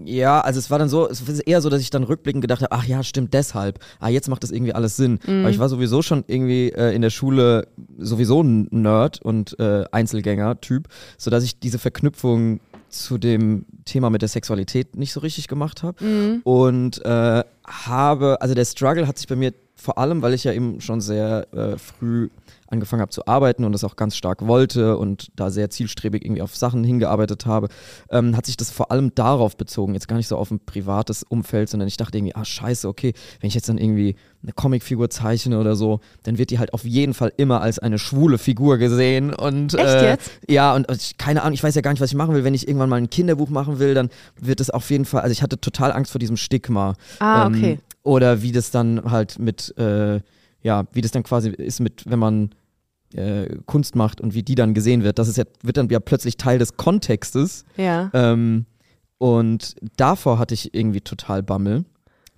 ja, 0.05 0.41
also 0.41 0.59
es 0.59 0.71
war 0.73 0.79
dann 0.81 0.89
so, 0.89 1.09
es 1.09 1.21
ist 1.21 1.39
eher 1.41 1.61
so, 1.61 1.71
dass 1.71 1.81
ich 1.81 1.91
dann 1.91 2.03
rückblickend 2.03 2.43
gedacht 2.43 2.63
habe, 2.63 2.73
ach 2.73 2.85
ja, 2.85 3.05
stimmt 3.05 3.33
deshalb. 3.33 3.79
Ah, 4.01 4.09
jetzt 4.09 4.29
macht 4.29 4.43
das 4.43 4.51
irgendwie 4.51 4.75
alles 4.75 4.97
Sinn. 4.97 5.21
Mhm. 5.25 5.41
Aber 5.41 5.51
ich 5.51 5.61
war 5.61 5.69
sowieso 5.69 6.03
schon 6.03 6.25
irgendwie 6.27 6.71
äh, 6.71 6.93
in 6.95 7.01
der 7.03 7.11
Schule 7.11 7.69
sowieso 7.97 8.43
ein 8.43 8.67
Nerd 8.73 9.23
und 9.23 9.57
äh, 9.61 9.85
Einzelgänger-Typ, 9.93 10.89
sodass 11.17 11.45
ich 11.45 11.61
diese 11.61 11.79
Verknüpfung 11.79 12.59
zu 12.93 13.19
dem 13.19 13.67
Thema 13.85 14.11
mit 14.11 14.23
der 14.23 14.29
Sexualität 14.29 14.97
nicht 14.97 15.13
so 15.13 15.21
richtig 15.21 15.49
gemacht 15.49 15.83
habe. 15.83 16.05
Mhm. 16.05 16.41
Und 16.45 17.05
äh, 17.05 17.43
habe, 17.67 18.41
also 18.41 18.55
der 18.55 18.65
Struggle 18.65 19.07
hat 19.07 19.19
sich 19.19 19.27
bei 19.27 19.37
mir 19.37 19.53
vor 19.75 19.99
allem, 19.99 20.23
weil 20.23 20.35
ich 20.35 20.45
ja 20.45 20.53
eben 20.53 20.81
schon 20.81 21.01
sehr 21.01 21.47
äh, 21.53 21.77
früh 21.79 22.29
angefangen 22.69 23.03
habe 23.03 23.11
zu 23.11 23.27
arbeiten 23.27 23.65
und 23.65 23.73
das 23.73 23.85
auch 23.85 23.97
ganz 23.97 24.17
stark 24.17 24.47
wollte 24.47 24.97
und 24.97 25.29
da 25.37 25.51
sehr 25.51 25.69
zielstrebig 25.69 26.25
irgendwie 26.25 26.41
auf 26.41 26.57
Sachen 26.57 26.83
hingearbeitet 26.85 27.45
habe, 27.45 27.69
ähm, 28.09 28.35
hat 28.35 28.47
sich 28.47 28.57
das 28.57 28.71
vor 28.71 28.91
allem 28.91 29.15
darauf 29.15 29.57
bezogen, 29.59 29.93
jetzt 29.93 30.09
gar 30.09 30.17
nicht 30.17 30.29
so 30.29 30.39
auf 30.39 30.51
ein 30.51 30.59
privates 30.59 31.23
Umfeld, 31.23 31.69
sondern 31.69 31.87
ich 31.87 31.99
dachte 31.99 32.17
irgendwie, 32.17 32.35
ah 32.35 32.45
scheiße, 32.45 32.89
okay, 32.89 33.13
wenn 33.41 33.49
ich 33.49 33.55
jetzt 33.55 33.69
dann 33.69 33.77
irgendwie 33.77 34.17
eine 34.43 34.53
Comicfigur 34.53 35.11
zeichne 35.11 35.61
oder 35.61 35.77
so, 35.77 36.01
dann 36.23 36.39
wird 36.39 36.51
die 36.51 36.59
halt 36.59 36.73
auf 36.73 36.85
jeden 36.85 37.13
Fall 37.13 37.33
immer 37.37 37.61
als 37.61 37.79
eine 37.79 37.99
schwule 37.99 38.39
Figur 38.39 38.79
gesehen 38.79 39.35
und 39.35 39.75
Echt 39.75 39.85
äh, 39.85 40.11
jetzt? 40.11 40.31
ja 40.49 40.75
und 40.75 40.91
ich, 40.91 41.19
keine 41.19 41.43
Ahnung, 41.43 41.55
ich 41.55 41.63
weiß 41.63 41.75
ja 41.75 41.83
gar 41.83 41.91
nicht, 41.91 42.01
was 42.01 42.11
ich 42.11 42.17
machen 42.17 42.35
will, 42.35 42.45
wenn 42.45 42.55
ich 42.55 42.67
irgendwann 42.67 42.89
mal 42.89 42.97
ein 42.97 43.11
Kinderbuch 43.11 43.51
machen 43.51 43.79
will, 43.81 43.93
dann 43.93 44.09
wird 44.41 44.61
es 44.61 44.71
auf 44.71 44.89
jeden 44.91 45.05
Fall, 45.05 45.21
also 45.21 45.33
ich 45.33 45.43
hatte 45.43 45.61
total 45.61 45.93
Angst 45.93 46.13
vor 46.13 46.19
diesem 46.19 46.39
Stigma. 46.39 46.95
Ah, 47.19 47.47
Ähm, 47.47 47.55
okay. 47.55 47.79
Oder 48.03 48.43
wie 48.43 48.53
das 48.53 48.71
dann 48.71 49.11
halt 49.11 49.39
mit, 49.39 49.77
äh, 49.79 50.21
ja, 50.63 50.85
wie 50.93 51.01
das 51.01 51.11
dann 51.11 51.23
quasi 51.23 51.51
ist 51.51 51.81
mit, 51.81 52.11
wenn 52.11 52.19
man 52.19 52.51
äh, 53.15 53.57
Kunst 53.67 53.95
macht 53.97 54.21
und 54.21 54.35
wie 54.35 54.43
die 54.43 54.55
dann 54.55 54.75
gesehen 54.75 55.03
wird. 55.03 55.19
Das 55.19 55.29
ist 55.29 55.37
ja, 55.37 55.45
wird 55.63 55.77
dann 55.77 55.89
ja 55.89 56.01
plötzlich 56.01 56.37
Teil 56.37 56.59
des 56.59 56.77
Kontextes. 56.77 57.65
Ja. 57.77 58.11
Ähm, 58.13 58.67
und 59.19 59.77
davor 59.97 60.39
hatte 60.39 60.55
ich 60.55 60.75
irgendwie 60.75 61.01
total 61.01 61.43
Bammel. 61.43 61.85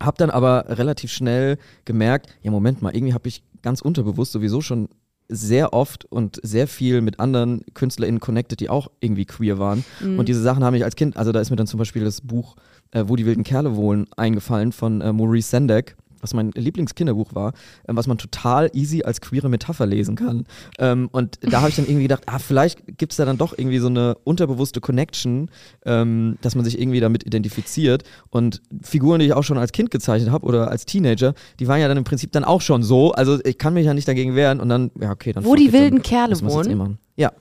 Hab 0.01 0.19
dann 0.19 0.31
aber 0.31 0.67
relativ 0.69 1.13
schnell 1.13 1.59
gemerkt, 1.85 2.29
ja 2.43 2.51
Moment 2.51 2.83
mal, 2.83 2.95
irgendwie 2.95 3.15
habe 3.15 3.29
ich 3.29 3.43
ganz 3.63 3.81
unterbewusst 3.81 4.33
sowieso 4.33 4.61
schon 4.61 4.89
sehr 5.29 5.73
oft 5.73 6.05
und 6.05 6.39
sehr 6.43 6.69
viel 6.69 7.01
mit 7.01 7.19
anderen 7.19 7.63
KünstlerInnen 7.73 8.21
connected, 8.21 8.61
die 8.61 8.69
auch 8.69 8.91
irgendwie 9.01 9.25
queer 9.25 9.59
waren. 9.59 9.85
Mhm. 10.01 10.19
Und 10.19 10.29
diese 10.29 10.43
Sachen 10.43 10.63
haben 10.63 10.75
mich 10.75 10.85
als 10.85 10.97
Kind, 10.97 11.17
also 11.17 11.33
da 11.33 11.41
ist 11.41 11.51
mir 11.51 11.57
dann 11.57 11.67
zum 11.67 11.79
Beispiel 11.79 12.05
das 12.05 12.21
Buch 12.21 12.57
äh, 12.95 13.05
Wo 13.07 13.17
die 13.17 13.27
wilden 13.27 13.45
Kerle 13.45 13.77
wohnen 13.77 14.07
eingefallen 14.17 14.73
von 14.73 15.01
äh, 15.01 15.13
Maurice 15.13 15.51
Sendak, 15.51 15.97
was 16.21 16.33
mein 16.33 16.53
Lieblingskinderbuch 16.53 17.35
war, 17.35 17.53
ähm, 17.87 17.97
was 17.97 18.07
man 18.07 18.17
total 18.17 18.71
easy 18.73 19.03
als 19.03 19.21
queere 19.21 19.51
Metapher 19.51 19.85
lesen 19.85 20.17
kann. 20.17 20.47
Ähm, 20.79 21.09
und 21.13 21.39
da 21.43 21.61
habe 21.61 21.69
ich 21.69 21.77
dann 21.77 21.85
irgendwie 21.85 22.05
gedacht, 22.05 22.23
ah, 22.27 22.39
vielleicht 22.39 22.99
gibt 22.99 23.13
es 23.13 23.19
da 23.19 23.27
dann 23.27 23.37
doch 23.37 23.57
irgendwie 23.57 23.79
so 23.79 23.89
eine 23.89 24.17
unterbewusste 24.25 24.81
Connection, 24.81 25.51
ähm, 25.85 26.39
dass 26.41 26.55
man 26.55 26.65
sich 26.65 26.81
irgendwie 26.81 27.01
damit 27.01 27.27
identifiziert. 27.27 28.05
Und 28.31 28.63
Figuren, 28.81 29.21
die 29.21 29.27
ich 29.27 29.35
auch 29.35 29.45
schon 29.45 29.59
als 29.59 29.73
Kind 29.73 29.91
gezeichnet 29.91 30.31
habe 30.31 30.47
oder 30.47 30.71
als 30.71 30.87
Teenager, 30.87 31.35
die 31.61 31.69
waren 31.69 31.81
ja 31.81 31.89
dann 31.89 31.99
im 31.99 32.05
Prinzip 32.05 32.33
dann 32.33 32.45
auch 32.45 32.63
schon 32.63 32.83
so. 32.83 33.13
Also 33.13 33.39
ich 33.45 33.59
kann 33.59 33.75
mich 33.75 33.85
ja 33.85 33.93
nicht 33.93 34.09
dagegen 34.09 34.35
wehren 34.35 34.61
und 34.61 34.71
dann, 34.71 34.91
ja, 34.99 35.11
okay, 35.11 35.33
dann 35.33 35.45
Wo 35.45 35.55
die 35.55 35.67
it, 35.67 35.75
dann 35.75 35.81
wilden 35.83 36.03
Kerle 36.03 36.41
wohnen? 36.41 36.99
eh. 37.17 37.23
Ja. 37.23 37.33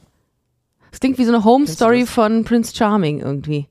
Das 0.93 0.99
klingt 0.99 1.17
wie 1.17 1.25
so 1.25 1.33
eine 1.33 1.43
Home 1.43 1.65
Kennst 1.65 1.81
du 1.81 1.85
Story 1.85 2.01
das? 2.01 2.11
von 2.11 2.43
Prince 2.43 2.75
Charming 2.75 3.19
irgendwie. 3.19 3.67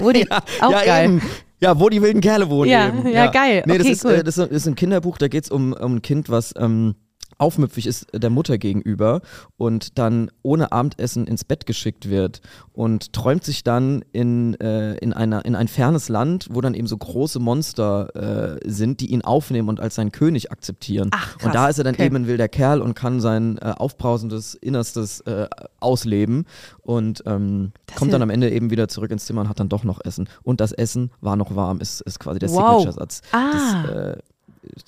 Woody, 0.00 0.26
auch 0.60 0.72
ja, 0.72 0.84
geil. 0.84 1.04
Eben. 1.04 1.22
Ja, 1.60 1.78
wo 1.78 1.88
die 1.88 2.02
wilden 2.02 2.20
Kerle 2.20 2.50
wohnen. 2.50 2.68
Ja, 2.68 2.88
eben. 2.88 3.06
ja, 3.06 3.28
geil. 3.30 3.62
Nee, 3.64 3.78
das, 3.78 3.86
Okay, 3.86 3.92
ist, 3.92 4.04
cool. 4.04 4.12
äh, 4.14 4.24
das 4.24 4.38
ist 4.38 4.66
ein 4.66 4.74
Kinderbuch, 4.74 5.16
da 5.16 5.28
geht 5.28 5.44
es 5.44 5.50
um, 5.52 5.72
um 5.72 5.94
ein 5.96 6.02
Kind, 6.02 6.30
was 6.30 6.52
ähm, 6.58 6.96
aufmüpfig 7.38 7.86
ist 7.86 8.06
der 8.12 8.30
Mutter 8.30 8.58
gegenüber 8.58 9.20
und 9.56 9.98
dann 9.98 10.30
ohne 10.42 10.72
Abendessen 10.72 11.26
ins 11.26 11.44
Bett 11.44 11.66
geschickt 11.66 12.08
wird 12.08 12.40
und 12.72 13.12
träumt 13.12 13.44
sich 13.44 13.64
dann 13.64 14.04
in, 14.12 14.54
äh, 14.60 14.94
in, 14.96 15.12
einer, 15.12 15.44
in 15.44 15.54
ein 15.54 15.68
fernes 15.68 16.08
Land, 16.08 16.48
wo 16.50 16.60
dann 16.60 16.74
eben 16.74 16.86
so 16.86 16.96
große 16.96 17.38
Monster 17.40 18.56
äh, 18.64 18.70
sind, 18.70 19.00
die 19.00 19.10
ihn 19.12 19.22
aufnehmen 19.22 19.68
und 19.68 19.80
als 19.80 19.94
seinen 19.94 20.12
König 20.12 20.50
akzeptieren. 20.52 21.10
Ach, 21.12 21.36
und 21.44 21.54
da 21.54 21.68
ist 21.68 21.78
er 21.78 21.84
dann 21.84 21.94
Okay. 21.94 22.06
eben 22.06 22.16
ein 22.16 22.26
wilder 22.26 22.48
Kerl 22.48 22.80
und 22.80 22.94
kann 22.94 23.20
sein 23.20 23.58
äh, 23.58 23.66
aufbrausendes 23.76 24.54
Innerstes 24.54 25.20
äh, 25.22 25.46
ausleben 25.80 26.46
und 26.82 27.22
ähm, 27.26 27.72
kommt 27.96 28.12
dann 28.12 28.22
am 28.22 28.30
Ende 28.30 28.50
eben 28.50 28.70
wieder 28.70 28.88
zurück 28.88 29.10
ins 29.10 29.26
Zimmer 29.26 29.42
und 29.42 29.48
hat 29.48 29.60
dann 29.60 29.68
doch 29.68 29.84
noch 29.84 30.00
Essen. 30.04 30.28
Und 30.42 30.60
das 30.60 30.72
Essen 30.72 31.10
war 31.20 31.36
noch 31.36 31.54
warm, 31.54 31.80
ist, 31.80 32.00
ist 32.02 32.18
quasi 32.18 32.38
der 32.38 32.50
Wow. 32.50 32.80
Signature-Satz 32.82 33.20
Ah. 33.32 33.50
des, 33.52 33.90
äh, 33.90 34.16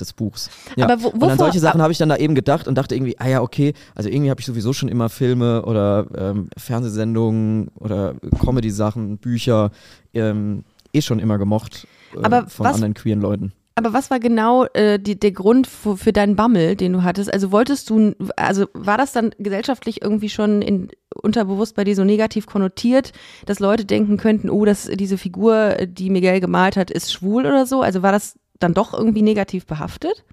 des 0.00 0.12
Buchs. 0.12 0.50
Ja. 0.76 0.88
Aber 0.88 1.02
wo- 1.02 1.08
und 1.08 1.22
an 1.22 1.38
solche 1.38 1.58
Sachen 1.60 1.82
habe 1.82 1.92
ich 1.92 1.98
dann 1.98 2.08
da 2.08 2.16
eben 2.16 2.34
gedacht 2.34 2.68
und 2.68 2.76
dachte 2.76 2.94
irgendwie, 2.94 3.18
ah 3.18 3.28
ja, 3.28 3.42
okay, 3.42 3.74
also 3.94 4.08
irgendwie 4.08 4.30
habe 4.30 4.40
ich 4.40 4.46
sowieso 4.46 4.72
schon 4.72 4.88
immer 4.88 5.08
Filme 5.08 5.62
oder 5.64 6.06
ähm, 6.16 6.48
Fernsehsendungen 6.56 7.68
oder 7.78 8.14
Comedy-Sachen, 8.40 9.18
Bücher 9.18 9.70
ähm, 10.14 10.64
eh 10.92 11.02
schon 11.02 11.18
immer 11.18 11.38
gemocht 11.38 11.86
äh, 12.14 12.22
Aber 12.24 12.46
von 12.48 12.66
was- 12.66 12.74
anderen 12.74 12.94
queeren 12.94 13.20
Leuten. 13.20 13.52
Aber 13.78 13.92
was 13.92 14.08
war 14.10 14.18
genau 14.20 14.64
äh, 14.72 14.98
die, 14.98 15.20
der 15.20 15.32
Grund 15.32 15.66
für, 15.66 15.98
für 15.98 16.10
deinen 16.14 16.34
Bammel, 16.34 16.76
den 16.76 16.94
du 16.94 17.02
hattest? 17.02 17.30
Also 17.30 17.52
wolltest 17.52 17.90
du, 17.90 18.14
also 18.34 18.64
war 18.72 18.96
das 18.96 19.12
dann 19.12 19.32
gesellschaftlich 19.38 20.00
irgendwie 20.00 20.30
schon 20.30 20.62
in, 20.62 20.88
unterbewusst 21.14 21.76
bei 21.76 21.84
dir 21.84 21.94
so 21.94 22.02
negativ 22.02 22.46
konnotiert, 22.46 23.12
dass 23.44 23.58
Leute 23.60 23.84
denken 23.84 24.16
könnten, 24.16 24.48
oh, 24.48 24.64
das, 24.64 24.88
diese 24.94 25.18
Figur, 25.18 25.76
die 25.86 26.08
Miguel 26.08 26.40
gemalt 26.40 26.78
hat, 26.78 26.90
ist 26.90 27.12
schwul 27.12 27.44
oder 27.44 27.66
so? 27.66 27.82
Also 27.82 28.02
war 28.02 28.12
das 28.12 28.38
dann 28.58 28.74
doch 28.74 28.94
irgendwie 28.94 29.22
negativ 29.22 29.66
behaftet? 29.66 30.24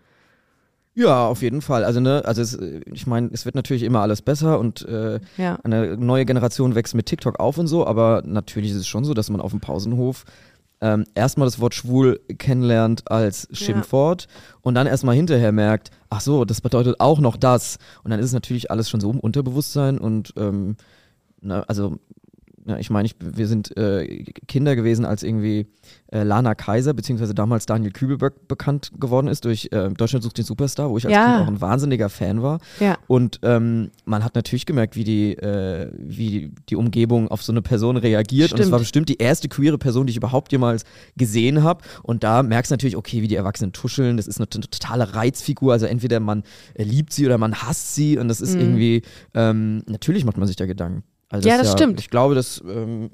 Ja, 0.96 1.26
auf 1.28 1.42
jeden 1.42 1.62
Fall. 1.62 1.84
Also, 1.84 2.00
ne, 2.00 2.22
also 2.26 2.42
es, 2.42 2.54
äh, 2.54 2.82
ich 2.94 3.08
meine, 3.08 3.30
es 3.34 3.46
wird 3.46 3.56
natürlich 3.56 3.84
immer 3.84 4.02
alles 4.02 4.22
besser 4.22 4.60
und 4.60 4.88
äh, 4.88 5.20
Ja. 5.38 5.58
eine 5.64 5.98
neue 5.98 6.26
Generation 6.26 6.76
wächst 6.76 6.94
mit 6.94 7.08
TikTok 7.08 7.40
auf 7.40 7.58
und 7.58 7.68
so, 7.68 7.88
aber 7.88 8.22
natürlich 8.26 8.72
ist 8.72 8.78
es 8.78 8.88
schon 8.88 9.04
so, 9.04 9.14
dass 9.16 9.30
man 9.32 9.42
auf 9.42 9.52
dem 9.52 9.60
Pausenhof 9.60 10.24
ähm, 10.82 11.06
erstmal 11.16 11.48
das 11.48 11.60
Wort 11.60 11.74
schwul 11.74 12.20
kennenlernt 12.38 13.10
als 13.10 13.48
Schimpfwort 13.54 14.28
und 14.62 14.76
dann 14.76 14.86
erstmal 14.86 15.16
hinterher 15.16 15.52
merkt, 15.52 15.90
ach 16.10 16.22
so, 16.22 16.46
das 16.46 16.62
bedeutet 16.62 17.00
auch 17.00 17.20
noch 17.20 17.38
das. 17.38 17.78
Und 18.04 18.12
dann 18.12 18.20
ist 18.20 18.28
es 18.28 18.34
natürlich 18.34 18.70
alles 18.70 18.90
schon 18.90 19.00
so 19.00 19.10
im 19.10 19.20
Unterbewusstsein 19.20 19.98
und 19.98 20.34
ähm, 20.38 20.76
na, 21.42 21.62
also 21.64 21.98
ja, 22.66 22.78
ich 22.78 22.90
meine, 22.90 23.06
ich, 23.06 23.16
wir 23.20 23.48
sind 23.48 23.76
äh, 23.76 24.24
Kinder 24.48 24.76
gewesen, 24.76 25.04
als 25.06 25.24
irgendwie 25.24 25.68
äh, 26.08 26.24
Lana 26.24 26.56
Kaiser, 26.56 26.94
beziehungsweise 26.94 27.34
damals 27.34 27.66
Daniel 27.66 27.92
Kübelberg 27.92 28.48
bekannt 28.48 28.92
geworden 29.00 29.28
ist 29.28 29.44
durch 29.44 29.70
äh, 29.72 29.90
Deutschland 29.90 30.24
sucht 30.24 30.38
den 30.38 30.46
Superstar, 30.46 30.90
wo 30.90 30.98
ich 30.98 31.06
als 31.06 31.14
Ja. 31.14 31.26
Kind 31.26 31.44
auch 31.44 31.48
ein 31.48 31.62
wahnsinniger 31.62 32.10
Fan 32.10 32.42
war. 32.42 32.60
Ja. 32.80 32.98
Und 33.08 33.40
ähm, 33.44 33.92
man 34.06 34.24
hat 34.24 34.36
natürlich 34.36 34.66
gemerkt, 34.66 34.96
wie 34.96 35.04
die, 35.04 35.34
äh, 35.34 35.92
wie 35.98 36.52
die 36.70 36.76
Umgebung 36.76 37.28
auf 37.28 37.44
so 37.44 37.52
eine 37.52 37.62
Person 37.62 37.98
reagiert. 37.98 38.52
Und 38.52 38.60
es 38.60 38.66
Stimmt. 38.66 38.72
war 38.72 38.80
bestimmt 38.80 39.10
die 39.10 39.18
erste 39.18 39.50
queere 39.50 39.78
Person, 39.78 40.08
die 40.08 40.12
ich 40.12 40.18
überhaupt 40.18 40.52
jemals 40.52 40.86
gesehen 41.18 41.64
habe. 41.64 41.84
Und 42.02 42.24
da 42.24 42.44
merkst 42.44 42.72
du 42.72 42.74
natürlich, 42.76 42.96
okay, 42.96 43.22
wie 43.22 43.28
die 43.28 43.36
Erwachsenen 43.36 43.74
tuscheln. 43.74 44.16
Das 44.16 44.28
ist 44.28 44.38
eine 44.38 44.48
totale 44.48 45.16
Reizfigur. 45.16 45.74
Also 45.74 45.86
entweder 45.86 46.22
man 46.22 46.44
äh, 46.76 46.84
liebt 46.84 47.12
sie 47.12 47.26
oder 47.26 47.38
man 47.38 47.56
hasst 47.56 47.96
sie. 47.96 48.18
Und 48.18 48.30
das 48.30 48.40
ist 48.40 48.56
irgendwie, 48.56 49.02
ähm, 49.34 49.84
natürlich 49.88 50.24
macht 50.24 50.38
man 50.38 50.48
sich 50.48 50.56
da 50.56 50.66
Gedanken. 50.66 51.04
Also. 51.34 51.50
Ja, 51.50 51.56
ist 51.56 51.64
das 51.66 51.72
stimmt. 51.74 52.00
Ich 52.00 52.10
glaube, 52.10 52.36
das, 52.36 52.62
ähm, 52.68 53.10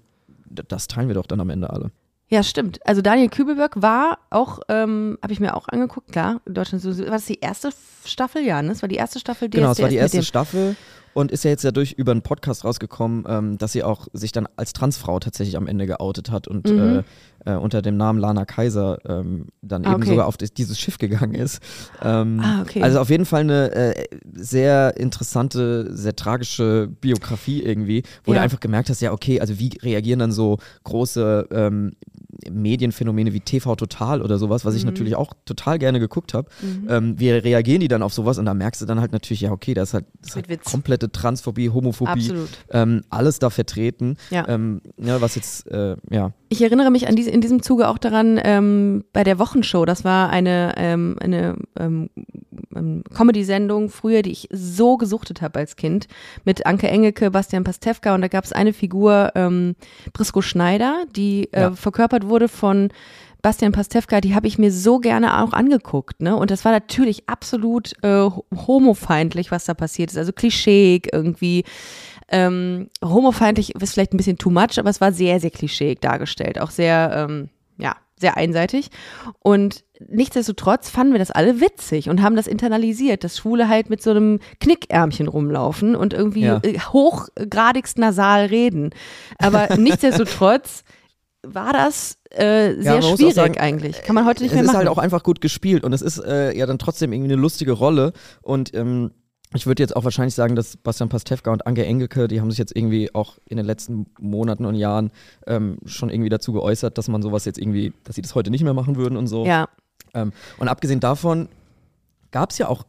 das 0.49 0.87
teilen 0.87 1.07
wir 1.07 1.15
doch 1.15 1.25
dann 1.27 1.39
am 1.39 1.49
Ende 1.49 1.69
alle. 1.69 1.91
Ja, 2.31 2.43
stimmt. 2.43 2.79
Also 2.85 3.01
Daniel 3.01 3.29
Kübelberg 3.29 3.81
war 3.81 4.19
auch, 4.29 4.59
ähm, 4.69 5.17
habe 5.23 5.33
ich 5.33 5.39
mir 5.39 5.55
auch 5.55 5.67
angeguckt, 5.67 6.11
klar, 6.11 6.41
in 6.45 6.53
Deutschland, 6.53 6.83
so- 6.83 6.95
war 6.99 7.05
das 7.11 7.25
die 7.25 7.39
erste 7.39 7.69
Staffel? 8.05 8.43
Ja, 8.43 8.61
ne? 8.61 8.69
Das 8.69 8.83
war 8.83 8.89
die 8.89 8.97
erste 8.97 9.19
Staffel 9.19 9.49
Genau, 9.49 9.71
es 9.71 9.77
DSDS 9.77 9.81
war 9.83 9.89
die 9.89 9.95
erste 9.95 10.23
Staffel 10.23 10.75
und 11.15 11.31
ist 11.31 11.43
ja 11.43 11.49
jetzt 11.49 11.63
dadurch 11.65 11.93
über 11.93 12.11
einen 12.11 12.21
Podcast 12.21 12.65
rausgekommen, 12.65 13.25
ähm, 13.27 13.57
dass 13.57 13.71
sie 13.71 13.83
auch 13.83 14.07
sich 14.13 14.31
dann 14.31 14.47
als 14.57 14.73
Transfrau 14.73 15.19
tatsächlich 15.19 15.57
am 15.57 15.65
Ende 15.65 15.87
geoutet 15.87 16.29
hat 16.29 16.47
und 16.47 16.69
Mhm. 16.69 16.99
äh, 16.99 17.03
äh, 17.45 17.53
unter 17.55 17.81
dem 17.81 17.97
Namen 17.97 18.19
Lana 18.19 18.45
Kaiser 18.45 18.97
ähm, 19.07 19.47
dann 19.61 19.85
Ah, 19.85 19.91
eben 19.93 20.01
okay. 20.01 20.09
sogar 20.11 20.27
auf 20.27 20.37
dieses 20.37 20.79
Schiff 20.79 20.97
gegangen 20.97 21.35
ist. 21.35 21.61
Ähm, 22.01 22.39
Ah, 22.43 22.61
okay. 22.61 22.81
Also 22.81 22.99
auf 22.99 23.09
jeden 23.09 23.25
Fall 23.25 23.41
eine 23.41 23.71
äh, 23.73 24.05
sehr 24.33 24.97
interessante, 24.97 25.95
sehr 25.95 26.15
tragische 26.15 26.87
Biografie 27.01 27.61
irgendwie, 27.63 28.03
wo 28.23 28.33
Ja. 28.33 28.39
du 28.39 28.43
einfach 28.43 28.59
gemerkt 28.59 28.89
hast, 28.89 29.01
ja 29.01 29.11
okay, 29.11 29.39
also 29.39 29.59
wie 29.59 29.69
reagieren 29.81 30.19
dann 30.19 30.31
so 30.31 30.57
große 30.83 31.47
ähm, 31.51 31.93
Medienphänomene 32.51 33.33
wie 33.33 33.39
TV 33.39 33.75
Total 33.75 34.21
oder 34.21 34.37
sowas, 34.37 34.65
was 34.65 34.75
ich 34.75 34.83
Mhm. 34.83 34.89
natürlich 34.91 35.15
auch 35.15 35.33
total 35.45 35.79
gerne 35.79 35.99
geguckt 35.99 36.33
habe. 36.33 36.47
Ähm, 36.87 37.19
wie 37.19 37.31
reagieren 37.31 37.79
die 37.81 37.87
dann 37.87 38.03
auf 38.03 38.13
sowas? 38.13 38.37
Und 38.37 38.45
da 38.45 38.53
merkst 38.53 38.81
du 38.81 38.85
dann 38.85 38.99
halt 38.99 39.11
natürlich, 39.11 39.41
ja, 39.41 39.51
okay, 39.51 39.73
das 39.73 39.89
ist 39.89 39.93
halt, 39.95 40.05
das 40.21 40.35
halt 40.35 40.49
Witz. 40.49 40.63
komplette 40.65 41.11
Transphobie, 41.11 41.69
Homophobie, 41.69 42.31
ähm, 42.71 43.01
alles 43.09 43.39
da 43.39 43.49
vertreten. 43.49 44.17
Ja. 44.29 44.47
Ähm, 44.47 44.81
ja, 44.97 45.21
was 45.21 45.35
jetzt, 45.35 45.67
äh, 45.71 45.95
ja. 46.11 46.31
Ich 46.49 46.61
erinnere 46.61 46.89
mich 46.91 47.07
an 47.07 47.15
diese, 47.15 47.29
in 47.29 47.41
diesem 47.41 47.61
Zuge 47.61 47.87
auch 47.87 47.97
daran, 47.97 48.39
ähm, 48.43 49.03
bei 49.13 49.23
der 49.23 49.37
Wochenshow, 49.39 49.85
das 49.85 50.03
war 50.03 50.29
eine, 50.29 50.73
ähm, 50.77 51.15
eine 51.19 51.55
ähm, 51.79 52.09
Comedy-Sendung 53.13 53.89
früher, 53.89 54.21
die 54.21 54.31
ich 54.31 54.47
so 54.51 54.97
gesuchtet 54.97 55.41
habe 55.41 55.59
als 55.59 55.75
Kind, 55.75 56.07
mit 56.45 56.65
Anke 56.65 56.87
Engelke, 56.87 57.31
Bastian 57.31 57.63
Pastewka 57.63 58.15
und 58.15 58.21
da 58.21 58.27
gab 58.27 58.43
es 58.45 58.53
eine 58.53 58.73
Figur, 58.73 59.31
Brisco 60.13 60.41
Schneider, 60.41 61.03
die 61.15 61.49
äh, 61.51 61.61
Ja. 61.61 61.71
verkörpert 61.71 62.18
wurde 62.27 62.47
von 62.47 62.89
Bastian 63.41 63.71
Pastewka, 63.71 64.19
die 64.19 64.35
habe 64.35 64.47
ich 64.47 64.57
mir 64.57 64.71
so 64.71 64.99
gerne 64.99 65.41
auch 65.41 65.53
angeguckt, 65.53 66.21
ne? 66.21 66.35
Und 66.35 66.51
das 66.51 66.65
war 66.65 66.73
natürlich 66.73 67.29
absolut 67.29 67.93
äh, 68.03 68.29
homofeindlich, 68.67 69.49
was 69.51 69.65
da 69.65 69.73
passiert 69.73 70.11
ist. 70.11 70.17
Also 70.17 70.33
klischeeig 70.33 71.07
irgendwie. 71.13 71.63
Ähm, 72.31 72.89
homofeindlich 73.03 73.75
ist 73.75 73.93
vielleicht 73.93 74.13
ein 74.13 74.17
bisschen 74.17 74.37
too 74.37 74.51
much, 74.51 74.77
aber 74.77 74.89
es 74.89 75.01
war 75.01 75.11
sehr, 75.13 75.39
sehr 75.39 75.49
klischeeig 75.51 76.01
dargestellt. 76.01 76.59
Auch 76.61 76.69
sehr, 76.69 77.11
ähm, 77.29 77.49
ja, 77.77 77.95
sehr 78.19 78.35
einseitig. 78.37 78.89
Und 79.39 79.83
nichtsdestotrotz 80.07 80.89
fanden 80.89 81.13
wir 81.13 81.19
das 81.19 81.31
alle 81.31 81.61
witzig 81.61 82.09
und 82.09 82.21
haben 82.21 82.35
das 82.35 82.45
internalisiert, 82.45 83.23
dass 83.23 83.37
Schwule 83.37 83.67
halt 83.69 83.89
mit 83.89 84.03
so 84.03 84.11
einem 84.11 84.39
Knickärmchen 84.59 85.27
rumlaufen 85.29 85.95
und 85.95 86.13
irgendwie 86.13 86.43
Ja. 86.43 86.61
hochgradigst 86.93 87.97
nasal 87.97 88.45
reden. 88.47 88.91
Aber 89.37 89.69
nichtsdestotrotz 89.77 90.83
war 91.43 91.73
das 91.73 92.17
äh, 92.31 92.73
sehr 92.81 92.95
auch 92.95 93.15
schwierig 93.15 93.33
sagen, 93.33 93.57
eigentlich. 93.57 94.01
Kann 94.01 94.15
man 94.15 94.25
heute 94.25 94.43
nicht 94.43 94.51
es 94.51 94.55
mehr 94.55 94.63
ist 94.63 94.67
machen. 94.67 94.77
halt 94.79 94.87
auch 94.89 94.97
einfach 94.97 95.23
gut 95.23 95.41
gespielt 95.41 95.83
und 95.83 95.93
es 95.93 96.01
ist 96.01 96.19
äh, 96.19 96.55
ja 96.57 96.65
dann 96.65 96.79
trotzdem 96.79 97.13
irgendwie 97.13 97.31
eine 97.31 97.41
lustige 97.41 97.71
Rolle 97.71 98.13
und 98.41 98.73
ähm, 98.73 99.11
ich 99.55 99.65
würde 99.65 99.81
jetzt 99.81 99.95
auch 99.95 100.03
wahrscheinlich 100.03 100.35
sagen, 100.35 100.55
dass 100.55 100.77
Bastian 100.77 101.09
Pastewka 101.09 101.51
und 101.51 101.65
Anke 101.65 101.83
Engelke, 101.83 102.27
die 102.27 102.39
haben 102.39 102.51
sich 102.51 102.59
jetzt 102.59 102.75
irgendwie 102.75 103.13
auch 103.15 103.39
in 103.45 103.57
den 103.57 103.65
letzten 103.65 104.05
Monaten 104.19 104.65
und 104.65 104.75
Jahren 104.75 105.11
ähm, 105.47 105.79
schon 105.85 106.11
irgendwie 106.11 106.29
dazu 106.29 106.53
geäußert, 106.53 106.99
dass 106.99 107.07
man 107.07 107.23
sowas 107.23 107.45
jetzt 107.45 107.57
irgendwie, 107.57 107.93
dass 108.03 108.15
sie 108.15 108.21
das 108.21 108.35
heute 108.35 108.51
nicht 108.51 108.63
mehr 108.63 108.75
machen 108.75 108.95
würden 108.95 109.17
und 109.17 109.25
so. 109.25 109.45
ja, 109.45 109.67
Ähm, 110.13 110.33
und 110.59 110.67
abgesehen 110.67 110.99
davon 110.99 111.49
gab 112.31 112.51
es 112.51 112.59
ja 112.59 112.67
auch 112.67 112.83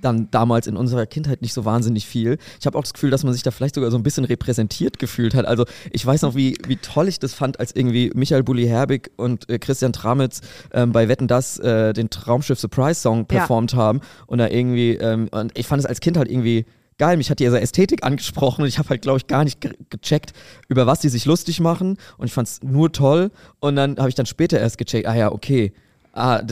dann 0.00 0.30
damals 0.30 0.66
in 0.66 0.76
unserer 0.76 1.06
Kindheit 1.06 1.42
nicht 1.42 1.52
so 1.52 1.64
wahnsinnig 1.64 2.06
viel. 2.06 2.38
Ich 2.60 2.66
habe 2.66 2.78
auch 2.78 2.82
das 2.82 2.92
Gefühl, 2.92 3.10
dass 3.10 3.24
man 3.24 3.32
sich 3.32 3.42
da 3.42 3.50
vielleicht 3.50 3.74
sogar 3.74 3.90
so 3.90 3.96
ein 3.96 4.02
bisschen 4.02 4.24
repräsentiert 4.24 4.98
gefühlt 4.98 5.34
hat. 5.34 5.44
Also 5.46 5.64
ich 5.92 6.04
weiß 6.04 6.22
noch, 6.22 6.34
wie, 6.34 6.56
wie 6.66 6.76
toll 6.76 7.08
ich 7.08 7.18
das 7.18 7.34
fand, 7.34 7.60
als 7.60 7.74
irgendwie 7.74 8.10
Michael 8.14 8.42
Bulli-Herbig 8.42 9.10
und 9.16 9.48
äh, 9.48 9.58
Christian 9.58 9.92
Tramitz 9.92 10.40
ähm, 10.72 10.92
bei 10.92 11.08
Wetten 11.08 11.28
Das 11.28 11.58
äh, 11.58 11.92
den 11.92 12.10
Traumschiff 12.10 12.58
Surprise 12.58 13.00
Song 13.00 13.18
Ja. 13.18 13.24
performt 13.24 13.74
haben 13.74 14.00
und 14.26 14.38
da 14.38 14.48
irgendwie, 14.48 14.92
ähm, 14.94 15.28
und 15.30 15.56
ich 15.58 15.66
fand 15.66 15.80
es 15.80 15.86
als 15.86 16.00
Kind 16.00 16.16
halt 16.16 16.30
irgendwie 16.30 16.64
geil, 16.98 17.16
mich 17.16 17.30
hat 17.30 17.38
diese 17.38 17.60
Ästhetik 17.60 18.04
angesprochen 18.04 18.62
und 18.62 18.68
ich 18.68 18.78
habe 18.78 18.88
halt, 18.88 19.02
glaube 19.02 19.18
ich, 19.18 19.26
gar 19.28 19.44
nicht 19.44 19.60
ge 19.60 19.72
gecheckt, 19.88 20.32
über 20.68 20.86
was 20.86 20.98
die 21.00 21.08
sich 21.08 21.26
lustig 21.26 21.60
machen 21.60 21.96
und 22.16 22.26
ich 22.26 22.32
fand 22.32 22.48
es 22.48 22.62
nur 22.62 22.92
toll 22.92 23.30
und 23.60 23.76
dann 23.76 23.98
habe 23.98 24.08
ich 24.08 24.16
dann 24.16 24.26
später 24.26 24.58
erst 24.58 24.78
gecheckt, 24.78 25.06
ah 25.06 25.14
ja, 25.14 25.30
okay, 25.30 25.72
ah, 26.18 26.42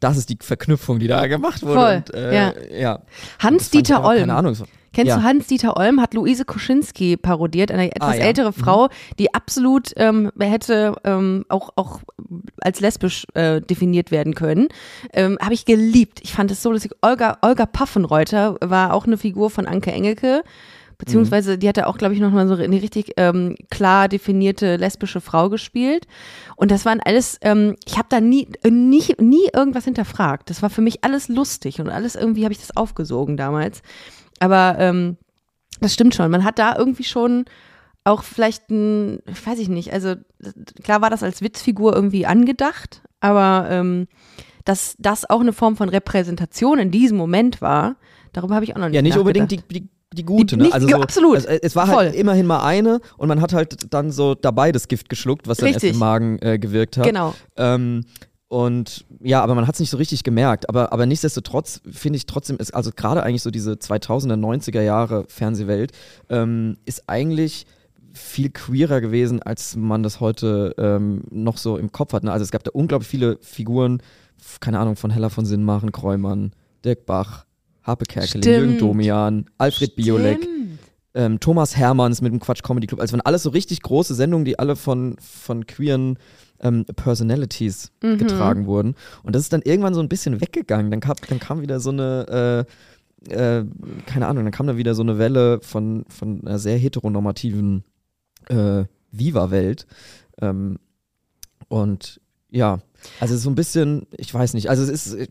das 0.00 0.16
ist 0.16 0.28
die 0.28 0.38
Verknüpfung, 0.40 0.98
die 0.98 1.08
da 1.08 1.26
gemacht 1.26 1.62
wurde. 1.62 1.74
Voll, 1.74 1.94
und, 1.96 2.14
äh, 2.14 2.34
ja. 2.34 2.52
ja. 2.78 3.02
Hans-Dieter 3.40 4.04
Olm. 4.04 4.20
Keine 4.20 4.34
Ahnung. 4.34 4.54
so- 4.54 4.64
Kennst 4.94 5.10
ja. 5.10 5.16
du 5.18 5.22
Hans-Dieter 5.22 5.76
Olm? 5.76 6.00
Hat 6.00 6.14
Luise 6.14 6.44
Koschinski 6.44 7.16
parodiert, 7.16 7.70
eine 7.70 7.94
etwas 7.94 8.14
Ah, 8.14 8.14
ja. 8.14 8.24
ältere 8.24 8.52
Frau, 8.52 8.88
die 9.18 9.34
absolut 9.34 9.92
ähm, 9.96 10.32
hätte 10.38 10.94
ähm, 11.04 11.44
auch, 11.48 11.70
auch 11.76 12.00
als 12.60 12.80
lesbisch 12.80 13.26
äh, 13.34 13.60
definiert 13.60 14.10
werden 14.10 14.34
können. 14.34 14.68
Ähm, 15.12 15.36
Habe 15.42 15.54
ich 15.54 15.66
geliebt. 15.66 16.20
Ich 16.22 16.32
fand 16.32 16.50
es 16.50 16.62
so 16.62 16.72
lustig. 16.72 16.92
Olga, 17.02 17.36
Olga 17.42 17.66
Paffenreuter 17.66 18.56
war 18.60 18.94
auch 18.94 19.06
eine 19.06 19.18
Figur 19.18 19.50
von 19.50 19.66
Anke 19.66 19.92
Engelke. 19.92 20.42
Beziehungsweise 20.98 21.58
die 21.58 21.68
hatte 21.68 21.86
auch, 21.86 21.96
glaube 21.96 22.14
ich, 22.14 22.20
noch 22.20 22.32
mal 22.32 22.48
so 22.48 22.54
eine 22.54 22.82
richtig 22.82 23.12
ähm, 23.16 23.54
klar 23.70 24.08
definierte 24.08 24.76
lesbische 24.76 25.20
Frau 25.20 25.48
gespielt. 25.48 26.08
Und 26.56 26.72
das 26.72 26.84
waren 26.84 27.00
alles, 27.00 27.38
ähm, 27.42 27.76
ich 27.86 27.96
habe 27.96 28.08
da 28.10 28.20
nie, 28.20 28.48
äh, 28.64 28.70
nie, 28.70 29.14
nie 29.20 29.48
irgendwas 29.54 29.84
hinterfragt. 29.84 30.50
Das 30.50 30.60
war 30.60 30.70
für 30.70 30.82
mich 30.82 31.04
alles 31.04 31.28
lustig 31.28 31.80
und 31.80 31.88
alles 31.88 32.16
irgendwie 32.16 32.42
habe 32.42 32.52
ich 32.52 32.58
das 32.58 32.76
aufgesogen 32.76 33.36
damals. 33.36 33.82
Aber 34.40 34.76
ähm, 34.78 35.16
das 35.80 35.94
stimmt 35.94 36.16
schon. 36.16 36.30
Man 36.32 36.42
hat 36.42 36.58
da 36.58 36.76
irgendwie 36.76 37.04
schon 37.04 37.44
auch 38.02 38.24
vielleicht 38.24 38.68
ein, 38.70 39.20
weiß 39.44 39.58
ich 39.60 39.68
nicht, 39.68 39.92
also 39.92 40.14
klar 40.82 41.00
war 41.00 41.10
das 41.10 41.22
als 41.22 41.42
Witzfigur 41.42 41.94
irgendwie 41.94 42.26
angedacht, 42.26 43.02
aber 43.20 43.68
ähm, 43.70 44.08
dass 44.64 44.96
das 44.98 45.28
auch 45.28 45.40
eine 45.40 45.52
Form 45.52 45.76
von 45.76 45.88
Repräsentation 45.88 46.78
in 46.78 46.90
diesem 46.90 47.16
Moment 47.16 47.60
war, 47.60 47.96
darüber 48.32 48.54
habe 48.54 48.64
ich 48.64 48.74
auch 48.74 48.80
noch 48.80 48.86
nicht 48.86 48.96
Ja, 48.96 49.02
nicht 49.02 49.16
unbedingt 49.16 49.50
die, 49.50 49.60
die, 49.70 49.88
die 50.18 50.24
gute, 50.24 50.56
Die- 50.56 50.64
ne? 50.64 50.72
Also 50.72 50.88
so, 50.88 50.96
absolut. 50.96 51.36
Es, 51.38 51.44
es 51.46 51.76
war 51.76 51.86
Voll. 51.86 51.96
halt 51.96 52.14
immerhin 52.14 52.46
mal 52.46 52.62
eine 52.62 53.00
und 53.16 53.28
man 53.28 53.40
hat 53.40 53.52
halt 53.54 53.92
dann 53.94 54.10
so 54.10 54.34
dabei 54.34 54.72
das 54.72 54.88
Gift 54.88 55.08
geschluckt, 55.08 55.48
was 55.48 55.58
dann 55.58 55.72
erst 55.72 55.84
im 55.84 55.98
Magen 55.98 56.38
äh, 56.40 56.58
gewirkt 56.58 56.96
hat. 56.96 57.06
Genau. 57.06 57.34
Ähm, 57.56 58.04
und 58.48 59.04
ja, 59.22 59.42
aber 59.42 59.54
man 59.54 59.66
hat 59.66 59.74
es 59.74 59.80
nicht 59.80 59.90
so 59.90 59.98
richtig 59.98 60.24
gemerkt. 60.24 60.68
Aber, 60.68 60.92
aber 60.92 61.04
nichtsdestotrotz 61.06 61.80
finde 61.90 62.16
ich 62.16 62.26
trotzdem, 62.26 62.56
ist, 62.56 62.74
also 62.74 62.90
gerade 62.94 63.22
eigentlich 63.22 63.42
so 63.42 63.50
diese 63.50 63.72
2000er, 63.72 64.34
90er 64.36 64.80
Jahre 64.80 65.24
Fernsehwelt 65.28 65.92
ähm, 66.30 66.76
ist 66.86 67.04
eigentlich 67.08 67.66
viel 68.14 68.48
queerer 68.50 69.00
gewesen, 69.02 69.42
als 69.42 69.76
man 69.76 70.02
das 70.02 70.20
heute 70.20 70.74
ähm, 70.78 71.24
noch 71.30 71.58
so 71.58 71.76
im 71.76 71.92
Kopf 71.92 72.14
hat. 72.14 72.24
Ne? 72.24 72.32
Also 72.32 72.42
es 72.42 72.50
gab 72.50 72.64
da 72.64 72.70
unglaublich 72.72 73.08
viele 73.08 73.38
Figuren, 73.42 74.02
keine 74.60 74.78
Ahnung, 74.78 74.96
von 74.96 75.10
Hella 75.10 75.28
von 75.28 75.44
Sinnmachen, 75.44 75.92
Kräumann, 75.92 76.52
Dirk 76.84 77.04
Bach, 77.04 77.44
Harpe 77.88 78.04
Kerkeling, 78.04 78.42
Stimmt. 78.42 78.46
Jürgen 78.46 78.78
Domian, 78.78 79.46
Alfred 79.58 79.96
Biolek 79.96 80.42
Stimmt. 80.42 80.78
ähm, 81.14 81.40
Thomas 81.40 81.76
Hermanns 81.76 82.20
mit 82.22 82.32
dem 82.32 82.38
Quatsch 82.38 82.62
Comedy 82.62 82.86
Club. 82.86 83.00
Also 83.00 83.12
waren 83.14 83.22
alles 83.22 83.42
so 83.42 83.50
richtig 83.50 83.82
große 83.82 84.14
Sendungen, 84.14 84.44
die 84.44 84.58
alle 84.58 84.76
von, 84.76 85.16
von 85.18 85.66
queeren 85.66 86.18
ähm, 86.60 86.84
Personalities 86.84 87.90
Mhm. 88.02 88.18
getragen 88.18 88.66
wurden. 88.66 88.94
Und 89.22 89.34
das 89.34 89.42
ist 89.42 89.52
dann 89.52 89.62
irgendwann 89.62 89.94
so 89.94 90.00
ein 90.00 90.08
bisschen 90.08 90.40
weggegangen. 90.40 90.90
Dann 90.90 91.00
kam, 91.00 91.16
dann 91.28 91.38
kam 91.40 91.60
wieder 91.62 91.80
so 91.80 91.90
eine, 91.90 92.66
äh, 93.28 93.32
äh, 93.32 93.64
keine 94.06 94.26
Ahnung, 94.28 94.44
dann 94.44 94.52
kam 94.52 94.66
da 94.66 94.76
wieder 94.76 94.94
so 94.94 95.02
eine 95.02 95.18
Welle 95.18 95.60
von, 95.60 96.04
von 96.08 96.40
einer 96.46 96.58
sehr 96.58 96.76
heteronormativen 96.78 97.84
äh, 98.48 98.84
Viva-Welt. 99.12 99.86
Ähm, 100.40 100.78
und 101.68 102.20
ja, 102.50 102.78
also 103.20 103.36
so 103.36 103.50
ein 103.50 103.54
bisschen, 103.54 104.06
ich 104.16 104.32
weiß 104.32 104.54
nicht, 104.54 104.70
also 104.70 104.82
es 104.82 105.06
ist, 105.06 105.28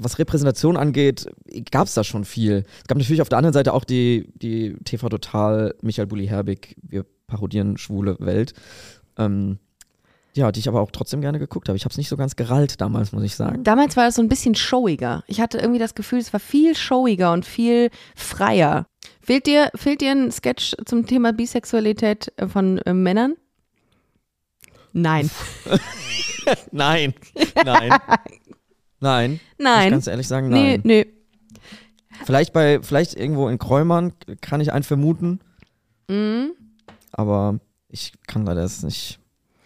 was 0.00 0.18
Repräsentation 0.18 0.76
angeht, 0.76 1.26
gab 1.70 1.86
es 1.86 1.94
da 1.94 2.04
schon 2.04 2.24
viel. 2.24 2.64
Es 2.82 2.88
gab 2.88 2.98
natürlich 2.98 3.22
auf 3.22 3.28
der 3.28 3.38
anderen 3.38 3.54
Seite 3.54 3.72
auch 3.72 3.84
die, 3.84 4.32
die 4.34 4.76
TV 4.84 5.08
Total, 5.08 5.74
Michael 5.82 6.06
Bulli 6.06 6.26
Herbig, 6.26 6.76
wir 6.82 7.04
parodieren 7.26 7.76
schwule 7.78 8.16
Welt. 8.20 8.54
Ähm, 9.18 9.58
ja, 10.36 10.50
die 10.50 10.60
ich 10.60 10.68
aber 10.68 10.80
auch 10.80 10.90
trotzdem 10.90 11.20
gerne 11.20 11.38
geguckt 11.38 11.68
habe. 11.68 11.76
Ich 11.76 11.84
habe 11.84 11.92
es 11.92 11.96
nicht 11.96 12.08
so 12.08 12.16
ganz 12.16 12.34
gerallt 12.34 12.80
damals, 12.80 13.12
muss 13.12 13.22
ich 13.22 13.36
sagen. 13.36 13.62
Damals 13.62 13.96
war 13.96 14.08
es 14.08 14.16
so 14.16 14.22
ein 14.22 14.28
bisschen 14.28 14.56
showiger. 14.56 15.22
Ich 15.28 15.40
hatte 15.40 15.58
irgendwie 15.58 15.78
das 15.78 15.94
Gefühl, 15.94 16.18
es 16.18 16.32
war 16.32 16.40
viel 16.40 16.74
showiger 16.74 17.32
und 17.32 17.46
viel 17.46 17.90
freier. 18.16 18.86
Fehlt 19.22 19.46
dir, 19.46 19.70
fehlt 19.76 20.00
dir 20.00 20.10
ein 20.10 20.32
Sketch 20.32 20.74
zum 20.84 21.06
Thema 21.06 21.32
Bisexualität 21.32 22.32
äh, 22.36 22.48
von 22.48 22.78
äh, 22.78 22.92
Männern? 22.92 23.36
Nein. 24.96 25.28
Nein, 26.72 27.14
nein, 27.64 27.92
nein. 29.00 29.30
Muss 29.32 29.40
ich 29.58 29.64
Nein. 29.64 29.90
ganz 29.90 30.06
ehrlich 30.06 30.28
sagen, 30.28 30.48
Nee, 30.48 30.72
nein. 30.78 30.80
nee. 30.84 31.06
Vielleicht 32.24 32.52
bei, 32.52 32.80
vielleicht 32.82 33.14
irgendwo 33.14 33.48
in 33.48 33.58
Kräumern 33.58 34.12
kann 34.40 34.60
ich 34.60 34.72
einen 34.72 34.84
vermuten, 34.84 35.40
Mhm. 36.08 36.52
aber 37.12 37.58
ich 37.88 38.12
kann 38.26 38.44
leider 38.46 38.62
das 38.62 38.82
nicht, 38.82 39.18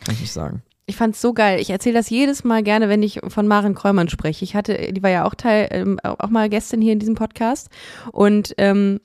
kann 0.04 0.14
ich 0.14 0.20
nicht 0.22 0.32
sagen. 0.32 0.62
Ich 0.86 0.96
fand's 0.96 1.20
so 1.20 1.34
geil. 1.34 1.60
Ich 1.60 1.68
erzähle 1.68 1.96
das 1.98 2.08
jedes 2.08 2.44
Mal 2.44 2.62
gerne, 2.62 2.88
wenn 2.88 3.02
ich 3.02 3.20
von 3.28 3.46
Maren 3.46 3.74
Kräumann 3.74 4.08
spreche. 4.08 4.42
Ich 4.44 4.54
hatte, 4.54 4.92
die 4.92 5.02
war 5.02 5.10
ja 5.10 5.26
auch 5.26 5.34
Teil, 5.34 5.68
ähm, 5.70 5.98
auch 6.02 6.30
mal 6.30 6.48
Gästin 6.48 6.80
hier 6.80 6.94
in 6.94 6.98
diesem 6.98 7.14
Podcast. 7.14 7.68
Und 8.12 8.54
ähm, 8.56 8.98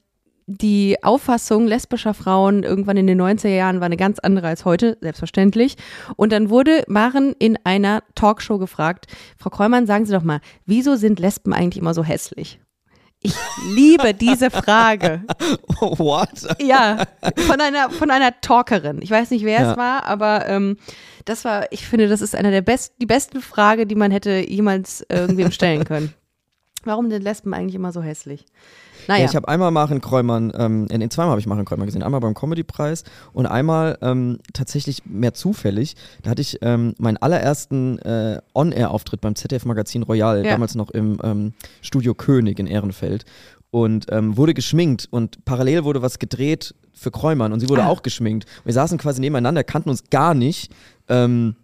die 0.62 0.98
Auffassung 1.04 1.68
lesbischer 1.68 2.14
Frauen 2.14 2.64
irgendwann 2.64 2.98
in 2.98 3.08
den 3.08 3.22
90er 3.22 3.48
Jahren 3.50 3.80
war 3.80 3.86
eine 3.88 3.98
ganz 3.98 4.20
andere 4.20 4.48
als 4.48 4.66
heute, 4.66 4.98
selbstverständlich. 5.02 5.76
Und 6.16 6.32
dann 6.32 6.50
wurde 6.50 6.84
Maren 6.88 7.34
in 7.40 7.58
einer 7.64 8.04
Talkshow 8.16 8.58
gefragt, 8.58 9.08
Frau 9.38 9.50
Kräumann, 9.50 9.88
sagen 9.88 10.06
Sie 10.06 10.14
doch 10.14 10.24
mal, 10.24 10.40
wieso 10.66 10.96
sind 10.96 11.20
Lesben 11.20 11.54
eigentlich 11.54 11.82
immer 11.82 11.94
so 11.94 12.04
hässlich? 12.04 12.60
Ich 13.26 13.36
liebe 13.74 14.14
diese 14.14 14.52
Frage. 14.52 15.24
What? 15.80 16.30
Ja, 16.62 17.06
von 17.48 17.62
einer, 17.62 17.90
von 17.90 18.12
einer 18.12 18.40
Talkerin. 18.42 19.02
Ich 19.02 19.10
weiß 19.12 19.32
nicht, 19.32 19.46
wer 19.46 19.62
Ja. 19.62 19.72
es 19.72 19.78
war, 19.78 20.04
aber 20.04 20.48
ähm, 20.50 20.78
das 21.24 21.46
war, 21.46 21.72
ich 21.72 21.88
finde, 21.88 22.10
das 22.10 22.22
ist 22.22 22.36
eine 22.36 22.52
der 22.52 22.62
best, 22.62 22.96
die 23.02 23.06
besten 23.06 23.42
Frage, 23.42 23.88
die 23.88 23.96
man 23.96 24.12
hätte 24.12 24.32
jemals 24.46 25.06
irgendwem 25.10 25.52
stellen 25.52 25.86
können. 25.86 26.14
Warum 26.84 27.10
sind 27.10 27.24
Lesben 27.24 27.54
eigentlich 27.54 27.76
immer 27.76 27.94
so 27.94 28.02
hässlich? 28.02 28.46
Ja, 29.08 29.14
Naja, 29.16 29.26
ich 29.26 29.36
habe 29.36 29.48
einmal 29.48 29.72
Maren 29.72 30.02
Kräumann, 30.02 30.52
ähm, 30.58 30.86
nee, 30.86 31.10
zweimal 31.10 31.32
habe 31.32 31.40
ich 31.42 31.48
Maren 31.48 31.66
Kräumann 31.66 31.86
gesehen. 31.88 32.04
Einmal 32.04 32.20
beim 32.22 32.34
Comedy-Preis 32.34 33.04
und 33.34 33.46
einmal 33.46 33.98
ähm, 34.02 34.40
tatsächlich 34.54 35.04
mehr 35.06 35.34
zufällig. 35.34 35.96
Da 36.22 36.32
hatte 36.32 36.42
ich 36.42 36.60
ähm, 36.62 36.94
meinen 36.98 37.18
allerersten 37.18 38.00
äh, 38.00 38.40
On-Air-Auftritt 38.54 39.22
beim 39.22 39.36
ZDF-Magazin 39.36 40.04
Royal, 40.04 40.44
Ja. 40.46 40.52
damals 40.52 40.76
noch 40.76 40.90
im 40.92 41.20
ähm, 41.24 41.54
Studio 41.82 42.14
König 42.14 42.60
in 42.60 42.68
Ehrenfeld. 42.68 43.26
Und 43.72 44.06
ähm, 44.12 44.38
wurde 44.38 44.54
geschminkt 44.54 45.08
und 45.10 45.44
parallel 45.46 45.84
wurde 45.84 46.04
was 46.04 46.20
gedreht 46.20 46.76
für 46.94 47.10
Kräumann 47.10 47.52
und 47.54 47.60
sie 47.60 47.68
wurde 47.70 47.84
Ah. 47.86 47.88
auch 47.88 48.04
geschminkt. 48.04 48.46
Wir 48.66 48.74
saßen 48.74 49.00
quasi 49.00 49.20
nebeneinander, 49.20 49.64
kannten 49.64 49.90
uns 49.90 50.04
gar 50.12 50.36
nicht. 50.36 50.72
Ähm, 51.10 51.56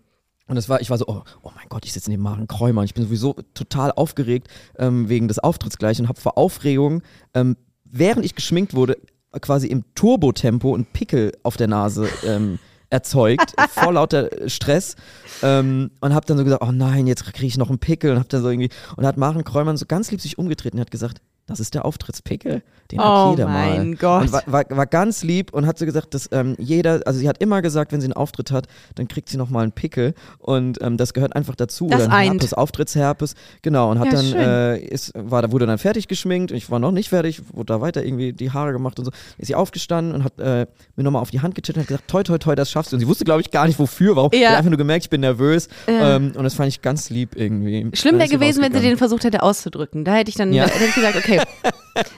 und 0.49 0.55
das 0.55 0.67
war, 0.67 0.81
ich 0.81 0.89
war 0.89 0.97
so, 0.97 1.05
oh, 1.07 1.21
oh 1.43 1.51
mein 1.55 1.67
Gott, 1.69 1.85
ich 1.85 1.93
sitze 1.93 2.09
neben 2.09 2.23
Maren 2.23 2.47
Kräumann. 2.47 2.83
Ich 2.85 2.95
bin 2.95 3.03
sowieso 3.03 3.35
total 3.53 3.91
aufgeregt 3.91 4.47
ähm, 4.79 5.07
wegen 5.07 5.27
des 5.27 5.37
Auftritts 5.37 5.77
gleich 5.77 5.99
und 5.99 6.09
habe 6.09 6.19
vor 6.19 6.39
Aufregung, 6.39 7.03
ähm, 7.35 7.55
während 7.85 8.25
ich 8.25 8.33
geschminkt 8.33 8.73
wurde, 8.73 8.97
quasi 9.41 9.67
im 9.67 9.83
Turbotempo 9.93 10.73
einen 10.73 10.85
Pickel 10.85 11.33
auf 11.43 11.55
der 11.55 11.67
Nase 11.67 12.09
ähm, 12.25 12.57
erzeugt, 12.89 13.53
vor 13.69 13.93
lauter 13.93 14.29
Stress. 14.47 14.95
Ähm, 15.43 15.91
und 16.01 16.15
habe 16.15 16.25
dann 16.25 16.39
so 16.39 16.43
gesagt, 16.43 16.63
oh 16.65 16.71
nein, 16.71 17.05
jetzt 17.05 17.23
kriege 17.25 17.45
ich 17.45 17.57
noch 17.57 17.69
einen 17.69 17.77
Pickel. 17.77 18.11
Und 18.11 18.17
habe 18.17 18.29
dann 18.29 18.41
so 18.41 18.49
irgendwie, 18.49 18.69
und 18.97 19.05
hat 19.05 19.17
Maren 19.17 19.43
Kräumann 19.43 19.77
so 19.77 19.85
ganz 19.85 20.09
lieb 20.09 20.19
sich 20.19 20.39
umgedreht 20.39 20.73
und 20.73 20.79
hat 20.79 20.89
gesagt, 20.89 21.21
das 21.49 21.59
ist 21.59 21.73
der 21.73 21.85
Auftrittspickel. 21.85 22.61
Den 22.91 22.99
Oh 22.99 23.03
hat 23.03 23.29
jeder 23.37 23.47
mein 23.47 23.89
mal. 23.89 23.95
Gott. 23.97 24.21
Und 24.23 24.31
war, 24.31 24.43
war, 24.47 24.65
war 24.69 24.85
ganz 24.87 25.23
lieb 25.23 25.53
und 25.53 25.67
hat 25.67 25.77
so 25.77 25.85
gesagt, 25.85 26.13
dass 26.13 26.29
ähm, 26.31 26.55
jeder, 26.57 27.01
also 27.05 27.19
sie 27.19 27.27
hat 27.29 27.37
immer 27.39 27.61
gesagt, 27.61 27.91
wenn 27.91 28.01
sie 28.01 28.05
einen 28.05 28.13
Auftritt 28.13 28.51
hat, 28.51 28.67
dann 28.95 29.07
kriegt 29.07 29.29
sie 29.29 29.37
nochmal 29.37 29.63
einen 29.63 29.71
Pickel. 29.71 30.13
Und 30.39 30.81
ähm, 30.81 30.97
das 30.97 31.13
gehört 31.13 31.35
einfach 31.35 31.55
dazu. 31.55 31.87
Das 31.87 32.05
Oder 32.05 32.11
ein. 32.13 32.31
Herpes, 32.31 32.53
Auftrittsherpes. 32.53 33.35
Genau. 33.61 33.91
Und 33.91 33.99
hat 33.99 34.07
Ja, 34.07 34.13
dann, 34.13 34.33
äh, 34.33 34.77
ist, 34.79 35.11
war, 35.15 35.41
da 35.41 35.51
wurde 35.51 35.65
dann 35.67 35.77
fertig 35.77 36.07
geschminkt 36.07 36.51
und 36.51 36.57
ich 36.57 36.69
war 36.71 36.79
noch 36.79 36.91
nicht 36.91 37.09
fertig, 37.09 37.41
wurde 37.53 37.73
da 37.73 37.81
weiter 37.81 38.03
irgendwie 38.03 38.33
die 38.33 38.51
Haare 38.51 38.71
gemacht 38.71 38.97
und 38.99 39.05
so. 39.05 39.11
Ist 39.37 39.47
sie 39.47 39.55
aufgestanden 39.55 40.13
und 40.15 40.23
hat 40.23 40.39
äh, 40.39 40.65
mir 40.95 41.03
nochmal 41.03 41.21
auf 41.21 41.31
die 41.31 41.41
Hand 41.41 41.55
gecheckt 41.55 41.77
und 41.77 41.81
hat 41.81 41.87
gesagt, 41.87 42.07
toi, 42.07 42.23
toi, 42.23 42.37
toi, 42.37 42.55
das 42.55 42.71
schaffst 42.71 42.91
du. 42.91 42.95
Und 42.95 42.99
sie 43.01 43.07
wusste, 43.07 43.23
glaube 43.25 43.41
ich, 43.41 43.51
gar 43.51 43.67
nicht 43.67 43.77
wofür, 43.79 44.15
warum. 44.15 44.31
Ja. 44.33 44.39
Sie 44.39 44.47
hat 44.47 44.57
einfach 44.57 44.69
nur 44.71 44.77
gemerkt, 44.77 45.05
ich 45.05 45.09
bin 45.09 45.21
nervös. 45.21 45.67
Ja. 45.87 46.15
Ähm, 46.15 46.31
und 46.35 46.43
das 46.43 46.53
fand 46.55 46.69
ich 46.69 46.81
ganz 46.81 47.09
lieb 47.09 47.35
irgendwie. 47.35 47.87
schlimm 47.93 48.17
wäre 48.19 48.29
gewesen, 48.29 48.63
wenn 48.63 48.73
sie 48.73 48.79
den 48.81 48.97
versucht 48.97 49.23
hätte 49.23 49.43
auszudrücken. 49.43 50.05
Da 50.05 50.15
hätte 50.15 50.29
ich 50.29 50.35
dann 50.35 50.53
Ja. 50.53 50.65
hätte 50.65 50.85
ich 50.85 50.95
gesagt, 50.95 51.15
okay. 51.17 51.38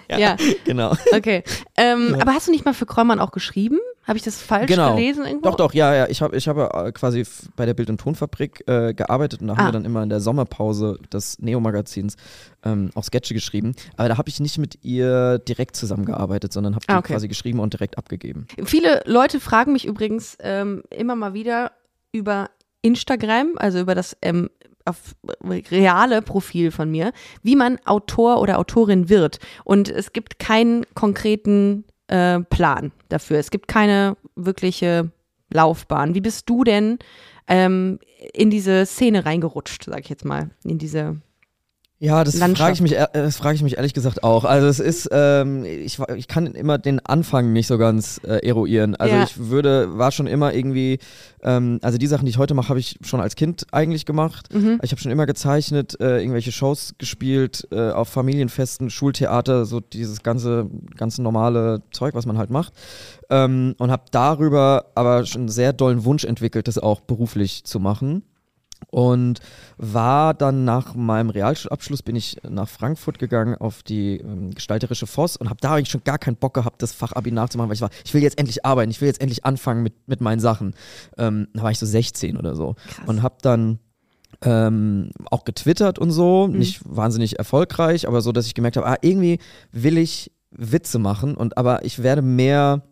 Ja. 0.09 0.35
Genau. 0.65 0.93
okay. 1.13 1.43
Ähm, 1.77 2.15
Aber 2.19 2.33
hast 2.33 2.47
du 2.47 2.51
nicht 2.51 2.65
mal 2.65 2.73
für 2.73 2.85
Kräumann 2.85 3.19
auch 3.19 3.31
geschrieben? 3.31 3.79
Habe 4.07 4.17
ich 4.17 4.23
das 4.23 4.41
falsch 4.41 4.67
Genau. 4.67 4.95
gelesen 4.95 5.25
irgendwo? 5.25 5.49
Doch, 5.49 5.55
doch, 5.55 5.73
ja, 5.73 5.93
ja. 5.93 6.07
Ich 6.09 6.21
habe 6.21 6.35
ich 6.35 6.47
hab, 6.47 6.57
äh, 6.57 6.91
quasi 6.91 7.23
bei 7.55 7.65
der 7.67 7.73
Bild- 7.75 7.89
und 7.89 7.99
Tonfabrik 8.01 8.63
äh, 8.67 8.93
gearbeitet 8.93 9.41
und 9.41 9.47
da 9.47 9.53
haben 9.55 9.61
Ah. 9.61 9.67
wir 9.67 9.71
dann 9.73 9.85
immer 9.85 10.01
in 10.03 10.09
der 10.09 10.19
Sommerpause 10.19 10.97
des 11.13 11.37
Neo-Magazins 11.39 12.15
ähm, 12.63 12.89
auch 12.95 13.03
Sketche 13.03 13.33
geschrieben. 13.33 13.75
Aber 13.97 14.09
da 14.09 14.17
habe 14.17 14.27
ich 14.29 14.39
nicht 14.39 14.57
mit 14.57 14.79
ihr 14.83 15.37
direkt 15.39 15.75
zusammengearbeitet, 15.75 16.51
sondern 16.51 16.73
habe 16.75 16.85
die 16.87 16.91
Ah, 16.93 16.97
okay. 16.99 17.13
quasi 17.13 17.27
geschrieben 17.27 17.59
und 17.59 17.73
direkt 17.73 17.97
abgegeben. 17.97 18.47
Viele 18.65 19.01
Leute 19.05 19.39
fragen 19.39 19.71
mich 19.73 19.85
übrigens 19.85 20.35
ähm, 20.41 20.83
immer 20.89 21.15
mal 21.15 21.33
wieder 21.33 21.71
über 22.11 22.49
Instagram, 22.81 23.53
also 23.57 23.79
über 23.79 23.93
das 23.95 24.17
ähm, 24.23 24.49
auf 24.85 25.15
reale 25.69 26.21
Profil 26.21 26.71
von 26.71 26.89
mir, 26.89 27.11
wie 27.43 27.55
man 27.55 27.77
Autor 27.85 28.41
oder 28.41 28.59
Autorin 28.59 29.09
wird. 29.09 29.39
Und 29.63 29.89
es 29.89 30.13
gibt 30.13 30.39
keinen 30.39 30.85
konkreten 30.93 31.85
äh, 32.07 32.39
Plan 32.39 32.91
dafür. 33.09 33.39
Es 33.39 33.51
gibt 33.51 33.67
keine 33.67 34.17
wirkliche 34.35 35.11
Laufbahn. 35.51 36.15
Wie 36.15 36.21
bist 36.21 36.49
du 36.49 36.63
denn 36.63 36.99
ähm, 37.47 37.99
in 38.33 38.49
diese 38.49 38.85
Szene 38.85 39.25
reingerutscht, 39.25 39.85
sag 39.85 40.01
ich 40.01 40.09
jetzt 40.09 40.25
mal, 40.25 40.51
in 40.63 40.77
diese 40.77 41.21
Ja, 42.03 42.23
das 42.23 42.39
frage 42.39 42.73
ich, 42.73 42.81
mich, 42.81 42.93
ehr- 42.95 43.11
das 43.13 43.37
frage 43.37 43.55
ich 43.55 43.61
mich 43.61 43.77
ehrlich 43.77 43.93
gesagt 43.93 44.23
auch. 44.23 44.43
Also 44.43 44.65
es 44.65 44.79
ist, 44.79 45.07
ähm, 45.11 45.63
ich, 45.65 45.99
ich 46.15 46.27
kann 46.27 46.47
immer 46.47 46.79
den 46.79 46.99
Anfang 47.05 47.53
nicht 47.53 47.67
so 47.67 47.77
ganz 47.77 48.19
äh, 48.23 48.43
eruieren. 48.43 48.95
Also 48.95 49.15
Ja. 49.15 49.23
ich 49.23 49.37
würde, 49.37 49.99
war 49.99 50.11
schon 50.11 50.25
immer 50.25 50.51
irgendwie, 50.51 50.97
ähm, 51.43 51.77
also 51.83 51.99
die 51.99 52.07
Sachen, 52.07 52.25
die 52.25 52.31
ich 52.31 52.39
heute 52.39 52.55
mache, 52.55 52.69
habe 52.69 52.79
ich 52.79 52.97
schon 53.03 53.21
als 53.21 53.35
Kind 53.35 53.67
eigentlich 53.71 54.07
gemacht. 54.07 54.51
Mhm. 54.51 54.79
Ich 54.81 54.91
habe 54.91 54.99
schon 54.99 55.11
immer 55.11 55.27
gezeichnet, 55.27 55.95
äh, 56.01 56.17
irgendwelche 56.21 56.51
Shows 56.51 56.95
gespielt, 56.97 57.67
äh, 57.71 57.91
auf 57.91 58.09
Familienfesten, 58.09 58.89
Schultheater, 58.89 59.65
so 59.65 59.79
dieses 59.79 60.23
ganze, 60.23 60.71
ganze 60.97 61.21
normale 61.21 61.83
Zeug, 61.91 62.15
was 62.15 62.25
man 62.25 62.39
halt 62.39 62.49
macht. 62.49 62.73
Ähm, 63.29 63.75
und 63.77 63.91
habe 63.91 64.05
darüber 64.09 64.85
aber 64.95 65.27
schon 65.27 65.41
einen 65.41 65.49
sehr 65.49 65.71
dollen 65.71 66.03
Wunsch 66.03 66.23
entwickelt, 66.25 66.67
das 66.67 66.79
auch 66.79 67.01
beruflich 67.01 67.63
zu 67.63 67.79
machen. 67.79 68.23
Und 68.89 69.39
war 69.77 70.33
dann 70.33 70.65
nach 70.65 70.95
meinem 70.95 71.29
Realschulabschluss 71.29 72.03
bin 72.03 72.15
ich 72.15 72.37
nach 72.47 72.67
Frankfurt 72.67 73.19
gegangen 73.19 73.55
auf 73.55 73.83
die 73.83 74.17
ähm, 74.17 74.51
gestalterische 74.51 75.07
Voss 75.07 75.37
und 75.37 75.49
habe 75.49 75.59
da 75.61 75.75
eigentlich 75.75 75.89
schon 75.89 76.03
gar 76.03 76.17
keinen 76.17 76.35
Bock 76.35 76.53
gehabt, 76.53 76.81
das 76.81 76.93
Fachabi 76.93 77.31
nachzumachen, 77.31 77.69
weil 77.69 77.75
ich 77.75 77.81
war, 77.81 77.89
ich 78.03 78.13
will 78.13 78.21
jetzt 78.21 78.37
endlich 78.37 78.65
arbeiten, 78.65 78.91
ich 78.91 79.01
will 79.01 79.07
jetzt 79.07 79.21
endlich 79.21 79.45
anfangen 79.45 79.83
mit, 79.83 79.93
mit 80.07 80.21
meinen 80.21 80.39
Sachen. 80.39 80.73
Ähm, 81.17 81.47
da 81.53 81.63
war 81.63 81.71
ich 81.71 81.79
so 81.79 81.85
16 81.85 82.37
oder 82.37 82.55
so 82.55 82.75
Krass. 82.87 83.07
und 83.07 83.21
habe 83.21 83.35
dann 83.41 83.79
ähm, 84.43 85.11
auch 85.29 85.45
getwittert 85.45 85.99
und 85.99 86.11
so, 86.11 86.47
nicht 86.47 86.81
wahnsinnig 86.83 87.37
erfolgreich, 87.37 88.07
aber 88.07 88.21
so, 88.21 88.31
dass 88.31 88.47
ich 88.47 88.55
gemerkt 88.55 88.77
habe, 88.77 88.87
ah, 88.87 88.97
irgendwie 89.01 89.39
will 89.71 89.97
ich 89.97 90.31
Witze 90.51 90.99
machen 90.99 91.35
und 91.35 91.57
aber 91.57 91.85
ich 91.85 92.03
werde 92.03 92.21
mehr 92.21 92.83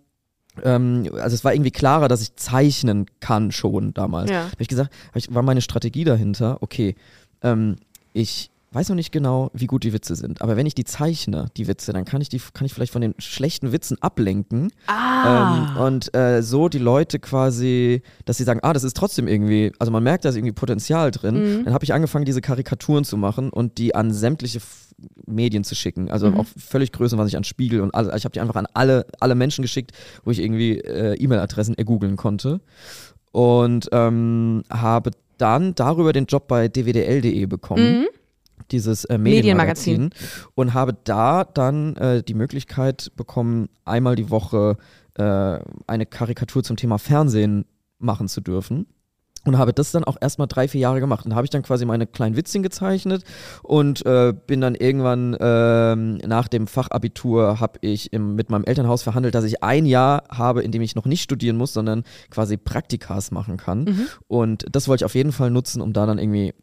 ähm, 0.64 1.10
also 1.14 1.34
es 1.34 1.44
war 1.44 1.54
irgendwie 1.54 1.72
klarer, 1.72 2.08
dass 2.08 2.22
ich 2.22 2.36
zeichnen 2.36 3.06
kann 3.20 3.52
schon 3.52 3.94
damals. 3.94 4.30
Ja. 4.32 4.46
Habe 4.46 4.56
ich 4.60 4.68
gesagt, 4.68 4.92
hab 5.10 5.16
ich, 5.16 5.34
war 5.34 5.44
meine 5.44 5.62
Strategie 5.62 6.04
dahinter, 6.04 6.58
okay, 6.62 6.96
ähm, 7.42 7.76
ich 8.14 8.52
weiß 8.72 8.90
noch 8.90 8.96
nicht 8.96 9.12
genau, 9.12 9.50
wie 9.54 9.66
gut 9.66 9.84
die 9.84 9.94
Witze 9.94 10.16
sind, 10.16 10.44
aber 10.44 10.56
wenn 10.56 10.68
ich 10.68 10.76
die 10.76 10.84
zeichne, 10.84 11.48
die 11.58 11.68
Witze, 11.68 11.92
dann 11.92 12.06
kann 12.06 12.22
ich 12.22 12.30
die, 12.30 12.40
kann 12.54 12.66
ich 12.68 12.74
vielleicht 12.74 12.94
von 12.94 13.02
den 13.02 13.16
schlechten 13.18 13.72
Witzen 13.72 13.98
ablenken 14.00 14.72
Ah. 14.86 15.74
ähm, 15.76 15.82
und 15.82 16.16
äh, 16.16 16.44
so 16.44 16.70
die 16.70 16.78
Leute 16.78 17.18
quasi, 17.18 18.04
dass 18.26 18.38
sie 18.38 18.44
sagen, 18.44 18.60
ah, 18.62 18.74
das 18.74 18.84
ist 18.84 18.96
trotzdem 18.96 19.28
irgendwie, 19.28 19.72
also 19.80 19.92
man 19.92 20.04
merkt, 20.04 20.24
da 20.24 20.30
ist 20.30 20.36
irgendwie 20.36 20.54
Potenzial 20.54 21.10
drin. 21.10 21.62
Mhm. 21.62 21.66
Dann 21.66 21.74
habe 21.74 21.84
ich 21.84 21.94
angefangen, 21.94 22.26
diese 22.26 22.42
Karikaturen 22.42 23.04
zu 23.06 23.18
machen 23.18 23.50
und 23.50 23.80
die 23.80 23.96
an 23.96 24.14
sämtliche 24.14 24.60
Medien 25.26 25.64
zu 25.64 25.76
schicken. 25.76 26.10
Also 26.12 26.30
Mhm. 26.32 26.38
auch 26.38 26.46
völlig 26.58 26.92
größenwahnsinnig 26.92 27.38
an 27.38 27.44
Spiegel 27.44 27.82
und 27.82 27.94
alles. 27.96 28.14
Ich 28.16 28.26
habe 28.26 28.34
die 28.34 28.40
einfach 28.42 28.56
an 28.56 28.68
alle, 28.74 29.06
alle 29.20 29.36
Menschen 29.36 29.62
geschickt, 29.62 29.92
wo 30.24 30.32
ich 30.32 30.40
irgendwie 30.40 30.80
äh, 30.80 31.16
E-Mail-Adressen 31.16 31.78
ergoogeln 31.78 32.16
konnte. 32.18 32.62
Und 33.32 33.90
ähm, 33.92 34.64
habe 34.70 35.12
dann 35.38 35.76
darüber 35.76 36.14
den 36.14 36.26
Job 36.26 36.48
bei 36.48 36.68
dwdl.de 36.68 37.46
bekommen 37.46 38.02
Mhm. 38.02 38.08
dieses 38.72 39.06
äh, 39.06 39.18
Medienmagazin. 39.18 40.10
Medienmagazin 40.10 40.50
und 40.56 40.74
habe 40.74 40.96
da 41.04 41.44
dann 41.46 41.96
äh, 41.96 42.24
die 42.24 42.34
Möglichkeit 42.34 43.12
bekommen, 43.16 43.70
einmal 43.86 44.16
die 44.16 44.30
Woche 44.30 44.78
äh, 45.16 45.60
eine 45.88 46.06
Karikatur 46.06 46.64
zum 46.64 46.76
Thema 46.76 46.98
Fernsehen 46.98 47.66
machen 48.00 48.28
zu 48.28 48.42
dürfen. 48.42 48.88
Und 49.46 49.58
habe 49.58 49.74
das 49.74 49.92
dann 49.92 50.04
auch 50.04 50.18
erstmal 50.20 50.48
drei, 50.48 50.68
vier 50.68 50.82
Jahre 50.82 51.00
gemacht. 51.00 51.26
Und 51.26 51.34
habe 51.34 51.46
ich 51.46 51.50
dann 51.50 51.64
quasi 51.64 51.86
meine 51.86 52.06
kleinen 52.06 52.36
Witzchen 52.36 52.62
gezeichnet 52.62 53.24
und 53.64 54.06
äh, 54.06 54.34
bin 54.48 54.60
dann 54.60 54.76
irgendwann 54.76 55.36
ähm, 55.40 56.18
nach 56.18 56.48
dem 56.50 56.68
Fachabitur 56.68 57.60
habe 57.60 57.80
ich 57.82 58.12
im, 58.12 58.36
mit 58.36 58.50
meinem 58.50 58.66
Elternhaus 58.66 59.04
verhandelt, 59.04 59.36
dass 59.36 59.46
ich 59.46 59.64
ein 59.64 59.86
Jahr 59.86 60.24
habe, 60.30 60.62
in 60.62 60.72
dem 60.72 60.82
ich 60.82 60.96
noch 60.96 61.06
nicht 61.06 61.24
studieren 61.24 61.56
muss, 61.56 61.74
sondern 61.74 62.04
quasi 62.30 62.58
Praktikas 62.58 63.32
machen 63.32 63.58
kann. 63.58 63.84
Mhm. 63.86 64.08
Und 64.28 64.66
das 64.72 64.88
wollte 64.88 65.04
ich 65.04 65.06
auf 65.06 65.16
jeden 65.16 65.32
Fall 65.32 65.52
nutzen, 65.52 65.82
um 65.82 65.94
da 65.94 66.06
dann 66.06 66.20
irgendwie 66.20 66.54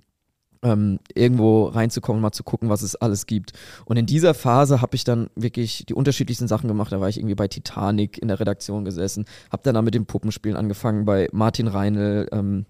ähm, 0.62 0.98
irgendwo 1.14 1.66
reinzukommen 1.66 2.22
mal 2.22 2.32
zu 2.32 2.44
gucken, 2.44 2.68
was 2.68 2.82
es 2.82 2.96
alles 2.96 3.26
gibt. 3.26 3.52
Und 3.84 3.96
in 3.96 4.06
dieser 4.06 4.34
Phase 4.34 4.80
habe 4.80 4.96
ich 4.96 5.04
dann 5.04 5.28
wirklich 5.34 5.84
die 5.86 5.94
unterschiedlichsten 5.94 6.48
Sachen 6.48 6.68
gemacht. 6.68 6.92
Da 6.92 7.00
war 7.00 7.08
ich 7.08 7.18
irgendwie 7.18 7.34
bei 7.34 7.48
Titanic 7.48 8.18
in 8.18 8.28
der 8.28 8.40
Redaktion 8.40 8.84
gesessen, 8.84 9.24
habe 9.50 9.62
dann 9.62 9.74
da 9.74 9.82
mit 9.82 9.94
dem 9.94 10.06
Puppenspielen 10.06 10.56
angefangen 10.56 11.04
bei 11.04 11.28
Martin 11.32 11.68
Reinl, 11.68 12.28
ähm, 12.32 12.66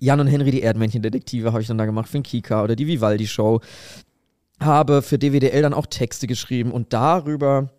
Jan 0.00 0.20
und 0.20 0.28
Henry, 0.28 0.50
die 0.50 0.62
Erdmännchen-Detektive, 0.62 1.52
habe 1.52 1.62
ich 1.62 1.68
dann 1.68 1.78
da 1.78 1.86
gemacht 1.86 2.08
für 2.08 2.18
den 2.18 2.22
Kika 2.22 2.62
oder 2.62 2.76
die 2.76 2.86
Vivaldi-Show. 2.86 3.60
Habe 4.60 5.02
für 5.02 5.18
DWDL 5.18 5.62
dann 5.62 5.74
auch 5.74 5.86
Texte 5.86 6.26
geschrieben 6.26 6.72
und 6.72 6.92
darüber 6.92 7.70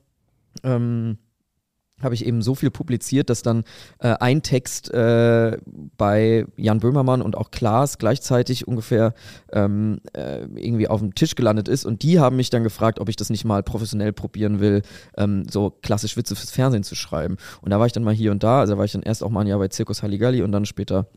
ähm, 0.64 1.18
habe 2.02 2.16
ich 2.16 2.26
eben 2.26 2.42
so 2.42 2.56
viel 2.56 2.72
publiziert, 2.72 3.30
dass 3.30 3.42
dann 3.42 3.64
äh, 4.00 4.16
ein 4.20 4.42
Text 4.42 4.92
äh, 4.94 5.58
bei 5.98 6.46
Jan 6.58 6.80
Böhmermann 6.80 7.22
und 7.22 7.38
auch 7.38 7.52
Klaas 7.52 7.98
gleichzeitig 7.98 8.68
ungefähr 8.68 9.14
ähm, 9.52 10.00
äh, 10.14 10.42
irgendwie 10.56 10.88
auf 10.88 11.00
dem 11.00 11.16
Tisch 11.16 11.36
gelandet 11.36 11.68
ist. 11.68 11.86
Und 11.86 12.04
die 12.04 12.20
haben 12.20 12.36
mich 12.36 12.50
dann 12.50 12.64
gefragt, 12.64 13.00
ob 13.00 13.10
ich 13.10 13.16
das 13.16 13.30
nicht 13.30 13.46
mal 13.46 13.64
professionell 13.64 14.14
probieren 14.14 14.60
will, 14.60 14.82
ähm, 15.18 15.46
so 15.50 15.70
klassisch 15.70 16.18
Witze 16.18 16.36
fürs 16.36 16.52
Fernsehen 16.52 16.84
zu 16.84 16.96
schreiben. 16.96 17.38
Und 17.62 17.72
da 17.72 17.80
war 17.80 17.86
ich 17.86 17.94
dann 17.94 18.04
mal 18.04 18.14
hier 18.14 18.32
und 18.32 18.44
da. 18.44 18.60
Also 18.60 18.78
war 18.78 18.86
ich 18.86 18.92
dann 18.92 19.04
erst 19.04 19.24
auch 19.24 19.30
mal 19.30 19.42
ein 19.42 19.48
Jahr 19.48 19.60
bei 19.60 19.68
Zirkus 19.68 20.04
Halligalli 20.04 20.42
und 20.42 20.52
dann 20.52 20.66
später 20.66 21.08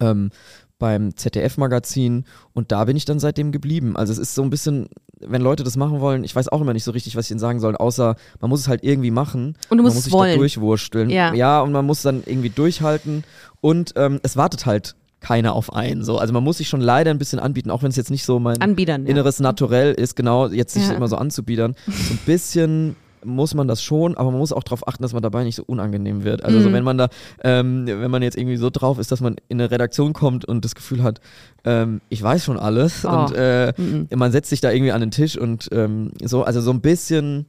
ähm, 0.00 0.30
beim 0.78 1.16
ZDF-Magazin 1.16 2.24
und 2.52 2.72
da 2.72 2.84
bin 2.84 2.96
ich 2.96 3.04
dann 3.04 3.18
seitdem 3.18 3.50
geblieben. 3.52 3.96
Also 3.96 4.12
es 4.12 4.18
ist 4.18 4.34
so 4.34 4.42
ein 4.42 4.50
bisschen, 4.50 4.88
wenn 5.20 5.42
Leute 5.42 5.64
das 5.64 5.76
machen 5.76 6.00
wollen, 6.00 6.24
ich 6.24 6.34
weiß 6.36 6.48
auch 6.48 6.60
immer 6.60 6.72
nicht 6.72 6.84
so 6.84 6.90
richtig, 6.90 7.16
was 7.16 7.26
ich 7.26 7.30
ihnen 7.30 7.40
sagen 7.40 7.60
soll, 7.60 7.74
außer 7.76 8.16
man 8.40 8.50
muss 8.50 8.60
es 8.60 8.68
halt 8.68 8.84
irgendwie 8.84 9.10
machen. 9.10 9.56
Und 9.70 9.78
du 9.78 9.82
musst 9.82 9.84
man 9.84 9.84
muss 9.84 9.96
es 9.98 10.04
sich 10.04 10.12
wollen. 10.12 10.32
da 10.32 10.36
durchwursteln. 10.38 11.10
Ja. 11.10 11.32
ja, 11.34 11.60
und 11.60 11.72
man 11.72 11.86
muss 11.86 12.02
dann 12.02 12.22
irgendwie 12.26 12.50
durchhalten 12.50 13.24
und 13.60 13.94
ähm, 13.96 14.20
es 14.22 14.36
wartet 14.36 14.66
halt 14.66 14.94
keiner 15.20 15.54
auf 15.54 15.72
einen. 15.72 16.04
So. 16.04 16.18
Also 16.18 16.32
man 16.34 16.44
muss 16.44 16.58
sich 16.58 16.68
schon 16.68 16.80
leider 16.82 17.10
ein 17.10 17.18
bisschen 17.18 17.38
anbieten, 17.38 17.70
auch 17.70 17.82
wenn 17.82 17.88
es 17.90 17.96
jetzt 17.96 18.10
nicht 18.10 18.24
so 18.24 18.38
mein 18.38 18.60
Anbiedern. 18.60 19.04
Ja. 19.04 19.10
inneres 19.10 19.40
Naturell 19.40 19.92
ist, 19.94 20.14
genau, 20.14 20.48
jetzt 20.48 20.74
sich 20.74 20.86
Ja. 20.86 20.94
immer 20.94 21.08
so 21.08 21.16
anzubiedern. 21.16 21.74
So 21.86 21.92
ein 22.14 22.18
bisschen 22.26 22.96
muss 23.26 23.52
man 23.54 23.68
das 23.68 23.82
schon, 23.82 24.16
aber 24.16 24.30
man 24.30 24.38
muss 24.40 24.52
auch 24.52 24.62
darauf 24.62 24.86
achten, 24.88 25.02
dass 25.02 25.12
man 25.12 25.22
dabei 25.22 25.44
nicht 25.44 25.56
so 25.56 25.64
unangenehm 25.66 26.24
wird. 26.24 26.44
Also 26.44 26.60
so, 26.60 26.68
Mhm. 26.68 26.72
wenn 26.72 26.84
man 26.84 26.98
da, 26.98 27.08
ähm, 27.44 27.84
wenn 27.86 28.10
man 28.10 28.22
jetzt 28.22 28.36
irgendwie 28.38 28.56
so 28.56 28.70
drauf 28.70 28.98
ist, 28.98 29.12
dass 29.12 29.20
man 29.20 29.36
in 29.48 29.60
eine 29.60 29.70
Redaktion 29.70 30.12
kommt 30.12 30.44
und 30.44 30.64
das 30.64 30.74
Gefühl 30.74 31.02
hat, 31.02 31.20
ähm, 31.64 32.00
ich 32.08 32.22
weiß 32.22 32.44
schon 32.44 32.58
alles 32.58 33.04
Oh. 33.04 33.08
und 33.10 33.34
äh, 33.36 33.72
Mhm. 33.76 34.08
man 34.14 34.32
setzt 34.32 34.50
sich 34.50 34.60
da 34.60 34.70
irgendwie 34.70 34.92
an 34.92 35.00
den 35.00 35.10
Tisch 35.10 35.36
und 35.36 35.68
ähm, 35.72 36.12
so, 36.24 36.44
also 36.44 36.60
so 36.60 36.70
ein 36.70 36.80
bisschen, 36.80 37.46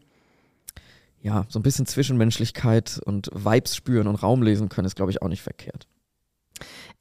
ja, 1.21 1.45
so 1.49 1.59
ein 1.59 1.63
bisschen 1.63 1.85
Zwischenmenschlichkeit 1.85 2.99
und 3.05 3.29
Vibes 3.33 3.75
spüren 3.75 4.07
und 4.07 4.15
Raum 4.15 4.43
lesen 4.43 4.69
können, 4.69 4.85
ist 4.85 4.95
glaube 4.95 5.11
ich 5.11 5.21
auch 5.21 5.29
nicht 5.29 5.41
verkehrt. 5.41 5.87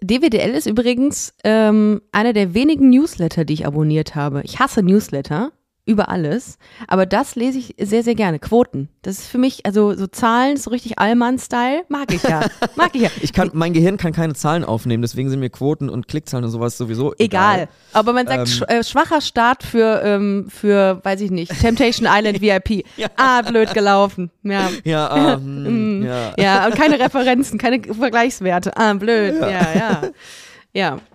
DWDL 0.02 0.50
ist 0.50 0.66
übrigens 0.66 1.32
ähm, 1.42 2.02
einer 2.12 2.32
der 2.34 2.52
wenigen 2.52 2.90
Newsletter, 2.90 3.44
die 3.46 3.54
ich 3.54 3.66
abonniert 3.66 4.14
habe. 4.14 4.42
Ich 4.44 4.58
hasse 4.58 4.82
Newsletter 4.82 5.52
über 5.86 6.08
alles, 6.08 6.58
aber 6.88 7.06
das 7.06 7.36
lese 7.36 7.58
ich 7.58 7.76
sehr, 7.80 8.02
sehr 8.02 8.14
gerne. 8.16 8.38
Quoten. 8.40 8.88
Das 9.02 9.18
ist 9.18 9.28
für 9.28 9.38
mich, 9.38 9.64
also 9.64 9.94
so 9.94 10.08
Zahlen, 10.08 10.56
so 10.56 10.70
richtig 10.70 10.98
Allmann-Style, 10.98 11.84
mag 11.88 12.12
ich 12.12 12.24
ja. 12.24 12.40
Mag 12.76 12.90
ich 12.94 13.02
ja. 13.02 13.10
Ich 13.22 13.32
kann, 13.32 13.50
mein 13.54 13.72
Gehirn 13.72 13.96
kann 13.96 14.12
keine 14.12 14.34
Zahlen 14.34 14.64
aufnehmen, 14.64 15.02
deswegen 15.02 15.30
sind 15.30 15.38
mir 15.40 15.48
Quoten 15.48 15.88
und 15.88 16.08
Klickzahlen 16.08 16.44
und 16.44 16.50
sowas 16.50 16.76
sowieso 16.76 17.14
Egal. 17.18 17.54
egal. 17.54 17.68
Aber 17.92 18.12
man 18.12 18.26
sagt 18.26 18.40
Ähm. 18.40 18.46
sch 18.46 18.62
äh, 18.66 18.84
schwacher 18.84 19.20
Start 19.20 19.62
für, 19.62 20.02
ähm, 20.04 20.48
für, 20.50 21.00
weiß 21.04 21.20
ich 21.20 21.30
nicht, 21.30 21.58
Temptation 21.60 22.08
Island 22.10 22.40
VIP. 22.40 22.84
Ah, 23.16 23.42
blöd 23.42 23.72
gelaufen. 23.72 24.30
Ja. 24.42 24.68
Ja, 24.84 25.08
ah, 25.08 25.34
hm, 25.36 26.04
ja. 26.04 26.32
Ja, 26.36 26.66
und 26.66 26.74
keine 26.74 26.98
Referenzen, 26.98 27.58
keine 27.58 27.80
Vergleichswerte. 27.82 28.76
Ah, 28.76 28.92
blöd. 28.94 29.34
Ja, 29.40 29.48
ja. 29.48 29.66
Ja, 29.74 30.02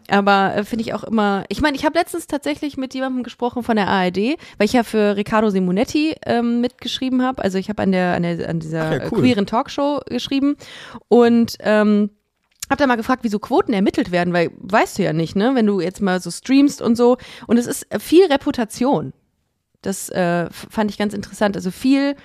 aber 0.10 0.56
äh, 0.56 0.64
finde 0.64 0.84
ich 0.84 0.94
auch 0.94 1.04
immer. 1.04 1.46
Ich 1.50 1.62
meine, 1.62 1.78
ich 1.78 1.86
habe 1.86 1.98
letztens 1.98 2.28
tatsächlich 2.28 2.78
mit 2.78 2.94
jemandem 2.94 3.24
gesprochen 3.24 3.64
von 3.64 3.76
der 3.76 3.88
ARD, 3.88 4.18
weil 4.18 4.66
ich 4.66 4.74
ja 4.74 4.84
für 4.84 5.16
Riccardo 5.16 5.50
Simonetti 5.50 6.16
ähm, 6.26 6.62
mitgeschrieben 6.62 7.22
habe. 7.22 7.44
Also 7.44 7.58
ich 7.58 7.70
habe 7.70 7.84
an 7.84 7.92
der, 7.92 8.16
an 8.16 8.24
der 8.24 8.50
an 8.50 8.60
dieser 8.60 8.98
ja, 8.98 9.10
cool. 9.12 9.20
queeren 9.20 9.46
Talkshow 9.46 10.02
geschrieben 10.08 10.58
und 11.08 11.58
ähm, 11.60 12.10
hab 12.72 12.78
da 12.78 12.88
mal 12.88 12.96
gefragt, 12.96 13.24
wieso 13.24 13.38
Quoten 13.38 13.74
ermittelt 13.74 14.12
werden, 14.12 14.34
weil 14.34 14.50
weißt 14.58 14.98
du 14.98 15.04
ja 15.04 15.14
nicht, 15.14 15.36
ne, 15.36 15.52
wenn 15.54 15.68
du 15.68 15.80
jetzt 15.82 16.02
mal 16.02 16.20
so 16.22 16.32
streamst 16.32 16.82
und 16.82 16.96
so. 16.96 17.18
Und 17.48 17.58
es 17.58 17.68
ist 17.68 17.92
äh, 17.94 18.00
viel 18.00 18.26
Reputation. 18.26 19.14
Das 19.82 20.10
äh, 20.10 20.48
fand 20.50 20.90
ich 20.90 20.98
ganz 20.98 21.14
interessant. 21.14 21.56
Also 21.56 21.70
viel, 21.72 22.16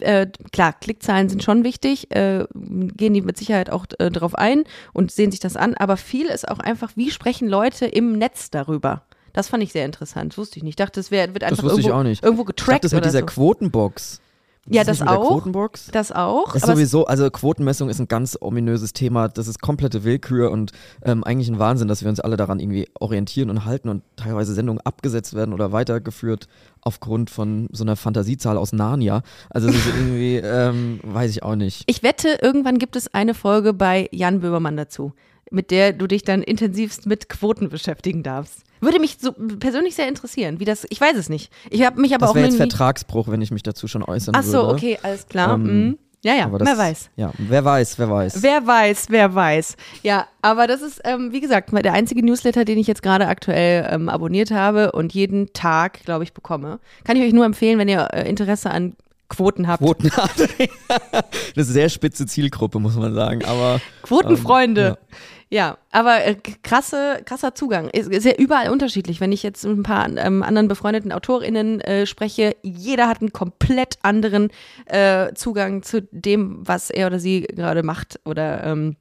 äh, 0.00 0.26
klar, 0.52 0.72
Klickzahlen 0.72 1.28
sind 1.28 1.42
schon 1.42 1.64
wichtig, 1.64 2.10
äh, 2.14 2.44
gehen 2.54 3.14
die 3.14 3.22
mit 3.22 3.36
Sicherheit 3.36 3.70
auch 3.70 3.86
äh, 3.98 4.10
drauf 4.10 4.34
ein 4.34 4.64
und 4.92 5.10
sehen 5.10 5.30
sich 5.30 5.40
das 5.40 5.56
an, 5.56 5.74
aber 5.74 5.96
viel 5.96 6.26
ist 6.26 6.48
auch 6.48 6.58
einfach, 6.58 6.92
wie 6.96 7.10
sprechen 7.10 7.48
Leute 7.48 7.86
im 7.86 8.18
Netz 8.18 8.50
darüber. 8.50 9.02
Das 9.32 9.48
fand 9.48 9.62
ich 9.62 9.72
sehr 9.72 9.84
interessant, 9.84 10.38
wusste 10.38 10.56
ich 10.56 10.62
nicht. 10.62 10.72
Ich 10.72 10.76
dachte, 10.76 10.98
das 10.98 11.10
wär, 11.10 11.34
wird 11.34 11.44
einfach 11.44 11.62
irgendwo, 11.64 11.90
irgendwo 11.90 12.08
Ich 12.08 12.20
dachte, 12.20 12.44
getrackt 12.44 12.84
das 12.84 12.92
mit 12.92 13.04
dieser 13.04 13.20
so. 13.20 13.26
Quotenbox. 13.26 14.20
Ja, 14.68 14.84
das 14.84 14.98
der 14.98 15.10
auch. 15.10 15.28
Quotenbox? 15.28 15.88
Das 15.92 16.12
auch. 16.12 16.52
Das 16.52 16.62
ist 16.62 16.66
sowieso, 16.66 17.06
also 17.06 17.30
Quotenmessung 17.30 17.88
ist 17.88 18.00
ein 18.00 18.08
ganz 18.08 18.36
ominöses 18.40 18.92
Thema. 18.92 19.28
Das 19.28 19.46
ist 19.48 19.60
komplette 19.60 20.04
Willkür 20.04 20.50
und 20.50 20.72
ähm, 21.02 21.22
eigentlich 21.24 21.48
ein 21.48 21.58
Wahnsinn, 21.58 21.88
dass 21.88 22.02
wir 22.02 22.08
uns 22.08 22.20
alle 22.20 22.36
daran 22.36 22.58
irgendwie 22.58 22.88
orientieren 22.98 23.50
und 23.50 23.64
halten 23.64 23.88
und 23.88 24.02
teilweise 24.16 24.54
Sendungen 24.54 24.80
abgesetzt 24.80 25.34
werden 25.34 25.54
oder 25.54 25.72
weitergeführt 25.72 26.48
aufgrund 26.80 27.30
von 27.30 27.68
so 27.72 27.84
einer 27.84 27.96
Fantasiezahl 27.96 28.56
aus 28.58 28.72
Narnia. 28.72 29.22
Also 29.50 29.68
es 29.68 29.76
ist 29.76 29.86
irgendwie, 29.86 30.36
ähm, 30.44 31.00
weiß 31.02 31.30
ich 31.30 31.42
auch 31.42 31.56
nicht. 31.56 31.84
Ich 31.86 32.02
wette, 32.02 32.38
irgendwann 32.42 32.78
gibt 32.78 32.96
es 32.96 33.12
eine 33.14 33.34
Folge 33.34 33.72
bei 33.72 34.08
Jan 34.12 34.40
Böhmermann 34.40 34.76
dazu, 34.76 35.12
mit 35.50 35.70
der 35.70 35.92
du 35.92 36.06
dich 36.06 36.22
dann 36.22 36.42
intensivst 36.42 37.06
mit 37.06 37.28
Quoten 37.28 37.68
beschäftigen 37.68 38.22
darfst. 38.22 38.62
Würde 38.80 39.00
mich 39.00 39.18
so 39.20 39.32
persönlich 39.32 39.94
sehr 39.94 40.08
interessieren, 40.08 40.60
wie 40.60 40.64
das, 40.64 40.86
ich 40.90 41.00
weiß 41.00 41.16
es 41.16 41.28
nicht. 41.28 41.50
Ich 41.70 41.84
habe 41.84 42.00
mich 42.00 42.14
aber 42.14 42.22
Das 42.22 42.30
auch 42.30 42.34
wäre 42.34 42.46
jetzt 42.46 42.56
Vertragsbruch, 42.56 43.28
wenn 43.28 43.40
ich 43.40 43.50
mich 43.50 43.62
dazu 43.62 43.88
schon 43.88 44.02
äußern 44.02 44.34
Ach 44.36 44.42
so, 44.42 44.58
würde. 44.58 44.74
okay, 44.74 44.98
alles 45.02 45.26
klar. 45.26 45.54
Ähm, 45.54 45.62
mhm. 45.62 45.98
Ja, 46.24 46.34
ja, 46.34 46.48
das, 46.48 46.66
wer 46.66 46.78
weiß. 46.78 47.10
Ja, 47.16 47.32
wer 47.38 47.64
weiß, 47.64 47.98
wer 47.98 48.10
weiß. 48.10 48.42
Wer 48.42 48.66
weiß, 48.66 49.06
wer 49.10 49.34
weiß. 49.34 49.76
Ja, 50.02 50.26
aber 50.42 50.66
das 50.66 50.82
ist, 50.82 51.00
ähm, 51.04 51.30
wie 51.30 51.40
gesagt, 51.40 51.70
der 51.72 51.92
einzige 51.92 52.24
Newsletter, 52.24 52.64
den 52.64 52.78
ich 52.78 52.88
jetzt 52.88 53.02
gerade 53.02 53.28
aktuell 53.28 53.88
ähm, 53.90 54.08
abonniert 54.08 54.50
habe 54.50 54.92
und 54.92 55.14
jeden 55.14 55.52
Tag, 55.52 56.02
glaube 56.04 56.24
ich, 56.24 56.32
bekomme. 56.32 56.80
Kann 57.04 57.16
ich 57.16 57.22
euch 57.22 57.32
nur 57.32 57.44
empfehlen, 57.44 57.78
wenn 57.78 57.88
ihr 57.88 58.08
äh, 58.12 58.28
Interesse 58.28 58.70
an 58.70 58.94
Quoten 59.28 59.68
habt. 59.68 59.82
Quoten 59.82 60.10
hat. 60.12 60.32
Eine 61.54 61.64
sehr 61.64 61.88
spitze 61.88 62.26
Zielgruppe, 62.26 62.78
muss 62.78 62.96
man 62.96 63.14
sagen. 63.14 63.44
Aber 63.44 63.80
Quotenfreunde. 64.02 64.86
Ähm, 64.86 64.94
ja. 64.94 65.16
Ja, 65.48 65.78
aber 65.92 66.24
äh, 66.24 66.34
krasse, 66.34 67.20
krasser 67.24 67.54
Zugang. 67.54 67.88
Ist, 67.90 68.10
ist 68.10 68.24
ja 68.24 68.34
überall 68.36 68.68
unterschiedlich. 68.68 69.20
Wenn 69.20 69.30
ich 69.30 69.44
jetzt 69.44 69.64
mit 69.64 69.78
ein 69.78 69.82
paar 69.84 70.08
ähm, 70.08 70.42
anderen 70.42 70.66
befreundeten 70.66 71.12
AutorInnen 71.12 71.80
äh, 71.82 72.06
spreche, 72.06 72.56
jeder 72.62 73.08
hat 73.08 73.20
einen 73.20 73.32
komplett 73.32 73.98
anderen 74.02 74.50
äh, 74.86 75.32
Zugang 75.34 75.84
zu 75.84 76.02
dem, 76.10 76.66
was 76.66 76.90
er 76.90 77.06
oder 77.06 77.20
sie 77.20 77.42
gerade 77.42 77.84
macht 77.84 78.18
oder 78.24 78.64
ähm, 78.64 78.96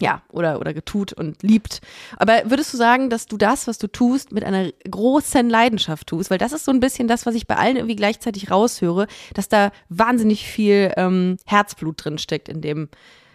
ja, 0.00 0.22
oder, 0.32 0.58
oder 0.58 0.74
getut 0.74 1.12
und 1.12 1.42
liebt. 1.42 1.80
Aber 2.16 2.42
würdest 2.46 2.72
du 2.72 2.76
sagen, 2.76 3.10
dass 3.10 3.26
du 3.26 3.36
das, 3.36 3.68
was 3.68 3.78
du 3.78 3.86
tust, 3.86 4.32
mit 4.32 4.42
einer 4.42 4.72
großen 4.90 5.48
Leidenschaft 5.48 6.08
tust? 6.08 6.30
Weil 6.30 6.38
das 6.38 6.52
ist 6.52 6.64
so 6.64 6.72
ein 6.72 6.80
bisschen 6.80 7.06
das, 7.06 7.26
was 7.26 7.34
ich 7.34 7.46
bei 7.46 7.56
allen 7.56 7.76
irgendwie 7.76 7.94
gleichzeitig 7.94 8.50
raushöre, 8.50 9.06
dass 9.34 9.48
da 9.48 9.70
wahnsinnig 9.90 10.46
viel 10.46 10.92
ähm, 10.96 11.36
Herzblut 11.44 12.04
drin 12.04 12.18
steckt 12.18 12.48
in 12.48 12.60
dem 12.60 12.88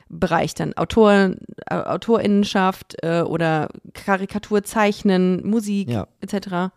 Bereich 0.10 0.56
dann. 0.56 0.74
Autoren, 0.74 1.38
äh, 1.70 1.76
Autorinnenschaft 1.76 2.98
äh, 3.04 3.22
oder 3.22 3.70
Karikatur 3.94 4.64
zeichnen, 4.64 5.48
Musik 5.48 5.90
Ja. 5.90 6.08
etc. 6.22 6.72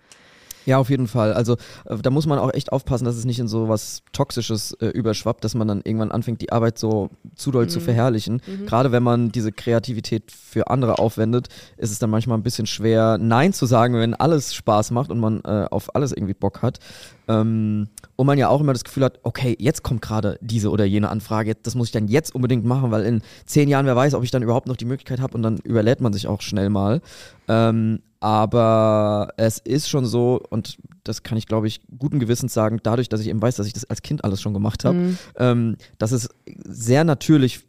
Ja, 0.64 0.78
auf 0.78 0.90
jeden 0.90 1.08
Fall. 1.08 1.32
Also 1.32 1.56
äh, 1.86 1.96
da 2.00 2.10
muss 2.10 2.26
man 2.26 2.38
auch 2.38 2.52
echt 2.54 2.70
aufpassen, 2.70 3.04
dass 3.04 3.16
es 3.16 3.24
nicht 3.24 3.40
in 3.40 3.48
so 3.48 3.68
was 3.68 4.02
Toxisches 4.12 4.72
äh, 4.80 4.86
überschwappt, 4.86 5.42
dass 5.42 5.54
man 5.56 5.66
dann 5.66 5.80
irgendwann 5.82 6.12
anfängt, 6.12 6.40
die 6.40 6.52
Arbeit 6.52 6.78
so 6.78 7.10
zu 7.34 7.50
doll 7.50 7.68
zu 7.68 7.80
verherrlichen. 7.80 8.40
Gerade 8.66 8.92
wenn 8.92 9.02
man 9.02 9.32
diese 9.32 9.50
Kreativität 9.50 10.30
für 10.30 10.68
andere 10.68 11.00
aufwendet, 11.00 11.48
ist 11.78 11.90
es 11.90 11.98
dann 11.98 12.10
manchmal 12.10 12.38
ein 12.38 12.44
bisschen 12.44 12.66
schwer, 12.66 13.18
Nein 13.18 13.52
zu 13.52 13.66
sagen, 13.66 13.94
wenn 13.94 14.14
alles 14.14 14.54
Spaß 14.54 14.92
macht 14.92 15.10
und 15.10 15.18
man 15.18 15.40
äh, 15.44 15.66
auf 15.68 15.96
alles 15.96 16.12
irgendwie 16.12 16.34
Bock 16.34 16.62
hat. 16.62 16.78
Ähm, 17.26 17.88
und 18.22 18.26
man 18.28 18.38
ja 18.38 18.48
auch 18.48 18.60
immer 18.60 18.72
das 18.72 18.84
Gefühl 18.84 19.02
hat, 19.02 19.18
okay, 19.24 19.56
jetzt 19.58 19.82
kommt 19.82 20.00
gerade 20.00 20.38
diese 20.40 20.70
oder 20.70 20.84
jene 20.84 21.08
Anfrage, 21.08 21.56
das 21.60 21.74
muss 21.74 21.88
ich 21.88 21.92
dann 21.92 22.06
jetzt 22.06 22.32
unbedingt 22.32 22.64
machen, 22.64 22.92
weil 22.92 23.02
in 23.02 23.20
zehn 23.46 23.68
Jahren, 23.68 23.84
wer 23.84 23.96
weiß, 23.96 24.14
ob 24.14 24.22
ich 24.22 24.30
dann 24.30 24.44
überhaupt 24.44 24.68
noch 24.68 24.76
die 24.76 24.84
Möglichkeit 24.84 25.20
habe 25.20 25.34
und 25.34 25.42
dann 25.42 25.58
überlädt 25.58 26.00
man 26.00 26.12
sich 26.12 26.28
auch 26.28 26.40
schnell 26.40 26.70
mal. 26.70 27.00
Ähm, 27.48 27.98
aber 28.20 29.30
es 29.38 29.58
ist 29.58 29.88
schon 29.88 30.06
so, 30.06 30.40
und 30.50 30.78
das 31.02 31.24
kann 31.24 31.36
ich, 31.36 31.48
glaube 31.48 31.66
ich, 31.66 31.80
guten 31.98 32.20
Gewissens 32.20 32.54
sagen, 32.54 32.78
dadurch, 32.80 33.08
dass 33.08 33.20
ich 33.20 33.26
eben 33.26 33.42
weiß, 33.42 33.56
dass 33.56 33.66
ich 33.66 33.72
das 33.72 33.90
als 33.90 34.02
Kind 34.02 34.22
alles 34.22 34.40
schon 34.40 34.54
gemacht 34.54 34.84
habe, 34.84 35.16
ähm, 35.36 35.76
dass 35.98 36.12
es 36.12 36.28
sehr 36.46 37.02
natürlich 37.02 37.66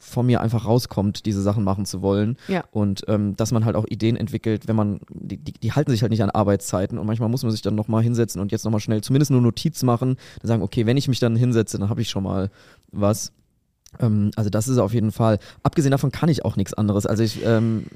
von 0.00 0.26
mir 0.26 0.40
einfach 0.40 0.64
rauskommt, 0.64 1.26
diese 1.26 1.42
Sachen 1.42 1.62
machen 1.62 1.84
zu 1.84 2.02
wollen. 2.02 2.36
Ja. 2.48 2.64
Und 2.72 3.02
ähm, 3.06 3.36
dass 3.36 3.52
man 3.52 3.64
halt 3.64 3.76
auch 3.76 3.84
Ideen 3.86 4.16
entwickelt, 4.16 4.66
wenn 4.66 4.74
man, 4.74 5.00
die, 5.10 5.36
die, 5.36 5.52
die 5.52 5.72
halten 5.72 5.90
sich 5.90 6.02
halt 6.02 6.10
nicht 6.10 6.22
an 6.22 6.30
Arbeitszeiten 6.30 6.98
und 6.98 7.06
manchmal 7.06 7.28
muss 7.28 7.42
man 7.42 7.52
sich 7.52 7.62
dann 7.62 7.74
nochmal 7.74 8.02
hinsetzen 8.02 8.40
und 8.40 8.50
jetzt 8.50 8.64
nochmal 8.64 8.80
schnell 8.80 9.02
zumindest 9.02 9.30
nur 9.30 9.42
Notiz 9.42 9.82
machen, 9.82 10.16
dann 10.40 10.48
sagen, 10.48 10.62
okay, 10.62 10.86
wenn 10.86 10.96
ich 10.96 11.06
mich 11.06 11.20
dann 11.20 11.36
hinsetze, 11.36 11.78
dann 11.78 11.90
habe 11.90 12.00
ich 12.00 12.08
schon 12.08 12.24
mal 12.24 12.50
was. 12.90 13.32
Ähm, 14.00 14.30
also 14.36 14.48
das 14.48 14.68
ist 14.68 14.78
auf 14.78 14.94
jeden 14.94 15.12
Fall. 15.12 15.38
Abgesehen 15.62 15.92
davon 15.92 16.10
kann 16.10 16.30
ich 16.30 16.44
auch 16.44 16.56
nichts 16.56 16.74
anderes. 16.74 17.04
Also 17.06 17.22
ich, 17.22 17.44
ähm, 17.44 17.86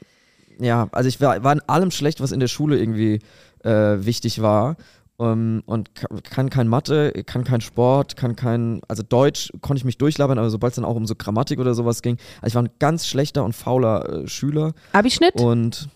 ja, 0.59 0.89
also 0.93 1.09
ich 1.09 1.21
war, 1.21 1.43
war 1.43 1.53
in 1.53 1.63
allem 1.67 1.91
schlecht, 1.91 2.21
was 2.21 2.33
in 2.33 2.41
der 2.41 2.49
Schule 2.49 2.79
irgendwie 2.79 3.21
äh, 3.65 4.05
wichtig 4.05 4.43
war. 4.43 4.77
Ähm, 5.21 5.63
und 5.67 5.95
ka- 5.95 6.09
kann 6.29 6.51
kein 6.51 6.67
Mathe, 6.67 7.13
kann 7.25 7.45
kein 7.45 7.61
Sport, 7.61 8.17
kann 8.17 8.35
kein, 8.35 8.81
also 8.89 9.03
Deutsch 9.03 9.53
konnte 9.61 9.79
ich 9.79 9.85
mich 9.85 9.97
durchlabern, 9.99 10.39
aber 10.39 10.51
sobald 10.51 10.73
es 10.73 10.77
dann 10.77 10.85
auch 10.85 10.97
um 10.97 11.07
so 11.07 11.15
Grammatik 11.15 11.61
oder 11.61 11.75
sowas 11.75 12.03
ging, 12.03 12.17
also 12.43 12.47
ich 12.53 12.55
war 12.57 12.63
ein 12.65 12.71
ganz 12.81 13.07
schlechter 13.07 13.45
und 13.45 13.53
fauler 13.55 14.25
äh, 14.25 14.27
Schüler 14.29 14.73
Abischnitt? 14.93 15.35
und 15.41 15.89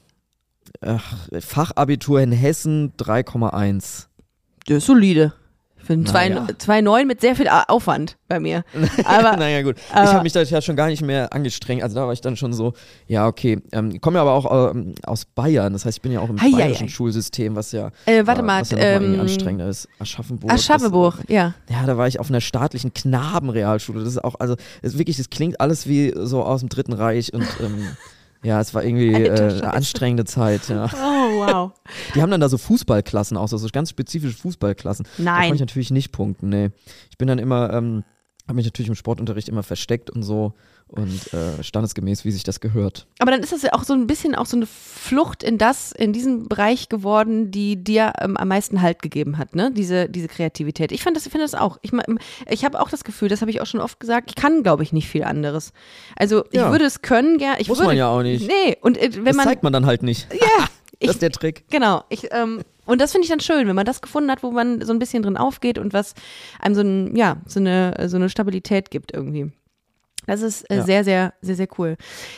ach, 0.81 1.29
Fachabitur 1.41 2.21
in 2.21 2.31
Hessen 2.31 2.93
3,1. 2.97 4.07
Das 4.67 4.77
ist 4.77 4.87
solide. 4.87 5.33
Für 5.85 5.95
ein 5.95 6.03
Naja. 6.03 6.47
2,9 6.59 7.07
mit 7.07 7.21
sehr 7.21 7.35
viel 7.35 7.49
Aufwand 7.49 8.17
bei 8.29 8.41
mir. 8.41 8.65
Aber 9.05 9.37
naja, 9.39 9.63
gut. 9.63 9.77
ich 9.79 9.95
habe 9.95 10.23
mich 10.23 10.33
da 10.33 10.43
ja 10.43 10.61
schon 10.61 10.77
gar 10.77 10.89
nicht 10.89 11.03
mehr 11.03 11.33
angestrengt. 11.33 11.83
Also 11.83 11.95
da 11.95 12.07
war 12.07 12.13
ich 12.13 12.21
dann 12.21 12.37
schon 12.37 12.53
so, 12.53 12.75
ja, 13.07 13.27
okay. 13.27 13.61
Ähm, 13.73 13.93
ich 13.93 14.01
komme 14.01 14.17
ja 14.17 14.23
aber 14.23 14.33
auch 14.33 14.73
ähm, 14.75 14.95
aus 15.05 15.25
Bayern. 15.25 15.73
Das 15.73 15.85
heißt, 15.85 15.99
ich 15.99 16.03
bin 16.03 16.13
ja 16.13 16.21
auch 16.21 16.29
im 16.29 16.41
Hei, 16.41 16.51
bayerischen 16.51 16.89
hei. 16.89 16.93
Schulsystem, 16.93 17.57
was 17.57 17.73
ja, 17.73 17.91
Äh, 18.07 18.27
warte 18.27 18.43
äh, 18.43 18.45
mal, 18.45 18.61
was 18.61 18.71
ja 18.71 18.79
ähm, 18.79 19.21
anstrengender 19.21 19.69
ist. 19.69 19.89
Aschaffenburg. 19.99 20.53
Aschaffenburg, 20.53 21.15
ja. 21.29 21.55
Das, 21.67 21.77
ja, 21.77 21.87
da 21.87 21.97
war 21.97 22.07
ich 22.07 22.21
auf 22.21 22.29
einer 22.29 22.41
staatlichen 22.41 22.93
Knabenrealschule. 22.93 24.01
Das 24.01 24.09
ist 24.09 24.23
auch, 24.23 24.37
also, 24.39 24.57
ist 24.83 24.99
wirklich, 24.99 25.17
das 25.17 25.31
klingt 25.31 25.61
alles 25.61 25.87
wie 25.87 26.13
so 26.17 26.43
aus 26.43 26.61
dem 26.61 26.69
Dritten 26.69 26.93
Reich 26.93 27.33
und 27.33 27.47
ähm, 27.61 27.87
ja, 28.43 28.61
es 28.61 28.75
war 28.75 28.85
irgendwie 28.85 29.13
äh, 29.15 29.63
anstrengende 29.63 30.25
Zeit, 30.25 30.69
ja. 30.69 30.87
Oh, 30.93 31.18
wow. 31.53 31.73
Die 32.15 32.23
haben 32.23 32.31
dann 32.31 32.41
da 32.41 32.49
so 32.49 32.59
Fußballklassen 32.59 33.37
auch, 33.37 33.49
so 33.49 33.67
ganz 33.73 33.91
spezifische 33.91 34.37
Fußballklassen. 34.37 35.07
Da 35.19 35.23
Nein. 35.23 35.41
konnte 35.43 35.55
ich 35.57 35.61
natürlich 35.61 35.91
nicht 35.91 36.13
punkten, 36.13 36.49
nee. 36.49 36.71
Ich 37.11 37.19
bin 37.19 37.29
dann 37.29 37.39
immer, 37.39 37.73
ähm, 37.73 38.05
habe 38.47 38.57
mich 38.57 38.67
natürlich 38.67 38.89
im 38.89 38.95
Sportunterricht 38.95 39.49
immer 39.49 39.63
versteckt 39.63 40.11
und 40.11 40.23
so 40.23 40.55
und 40.87 41.35
äh, 41.35 41.63
standesgemäß, 41.63 42.25
wie 42.25 42.31
sich 42.31 42.45
das 42.45 42.61
gehört. 42.61 43.07
Aber 43.19 43.31
dann 43.31 43.41
ist 43.43 43.53
das 43.53 43.61
ja 43.61 43.75
auch 43.75 43.85
so 43.85 43.93
ein 43.93 44.07
bisschen 44.07 44.35
auch 44.35 44.47
so 44.47 44.57
eine 44.57 44.65
Flucht 44.65 45.43
in 45.43 45.59
das, 45.59 45.93
in 45.93 46.15
diesen 46.15 46.49
Bereich 46.49 46.89
geworden, 46.89 47.51
die 47.51 47.77
dir 47.85 48.15
ähm, 48.19 48.39
am 48.39 48.49
meisten 48.49 48.81
Halt 48.81 49.03
gegeben 49.03 49.37
hat, 49.37 49.55
ne? 49.55 49.71
Diese, 49.71 50.09
diese 50.09 50.29
Kreativität. 50.29 50.91
Ich 50.93 51.03
fand 51.03 51.15
das, 51.15 51.27
ich 51.27 51.33
finde 51.33 51.45
das 51.45 51.55
auch. 51.55 51.77
Ich, 51.83 51.93
ich 52.49 52.65
habe 52.65 52.81
auch 52.81 52.89
das 52.89 53.05
Gefühl, 53.05 53.29
das 53.29 53.43
habe 53.43 53.51
ich 53.51 53.61
auch 53.61 53.67
schon 53.67 53.81
oft 53.81 54.01
gesagt, 54.01 54.31
ich 54.31 54.35
kann, 54.35 54.63
glaube 54.63 54.83
ich, 54.83 54.95
nicht 54.95 55.09
viel 55.09 55.25
anderes. 55.25 55.75
Also 56.17 56.45
ich 56.47 56.55
Ja. 56.61 56.71
würde 56.71 56.87
es 56.87 57.03
können, 57.03 57.37
gerne. 57.37 57.59
Muss 57.59 57.69
würde, 57.79 57.89
man 57.89 57.97
ja 57.99 58.09
auch 58.09 58.23
nicht. 58.23 58.47
Nee, 58.49 58.79
und 58.81 58.97
äh, 58.97 59.11
wenn 59.15 59.27
das 59.27 59.37
man. 59.37 59.45
zeigt 59.47 59.63
man 59.63 59.75
dann 59.75 59.85
halt 59.85 60.03
nicht. 60.03 60.27
Ja, 60.33 60.39
das 60.59 60.71
ich, 60.99 61.11
ist 61.11 61.23
der 61.23 61.31
Trick. 61.31 61.65
Genau. 61.71 62.05
Ich, 62.09 62.29
ähm, 62.33 62.63
und 62.87 63.01
das 63.01 63.13
finde 63.13 63.25
ich 63.25 63.31
dann 63.31 63.41
schön, 63.41 63.67
wenn 63.69 63.77
man 63.77 63.87
das 63.87 64.01
gefunden 64.01 64.31
hat, 64.31 64.43
wo 64.43 64.51
man 64.51 64.81
so 64.83 64.93
ein 64.93 64.99
bisschen 64.99 65.23
drin 65.23 65.37
aufgeht 65.37 65.79
und 65.79 65.93
was 65.93 66.15
einem 66.61 66.75
so, 66.75 66.81
ein, 66.81 67.17
ja, 67.17 67.37
so, 67.47 67.61
eine, 67.61 67.95
so 68.09 68.17
eine 68.17 68.29
Stabilität 68.31 68.91
gibt 68.91 69.13
irgendwie. 69.13 69.53
Das 70.27 70.43
ist 70.43 70.71
äh, 70.71 70.77
Ja. 70.77 70.85
sehr, 70.85 71.05
sehr, 71.05 71.33
sehr, 71.41 71.55
sehr 71.55 71.69
cool. 71.79 71.97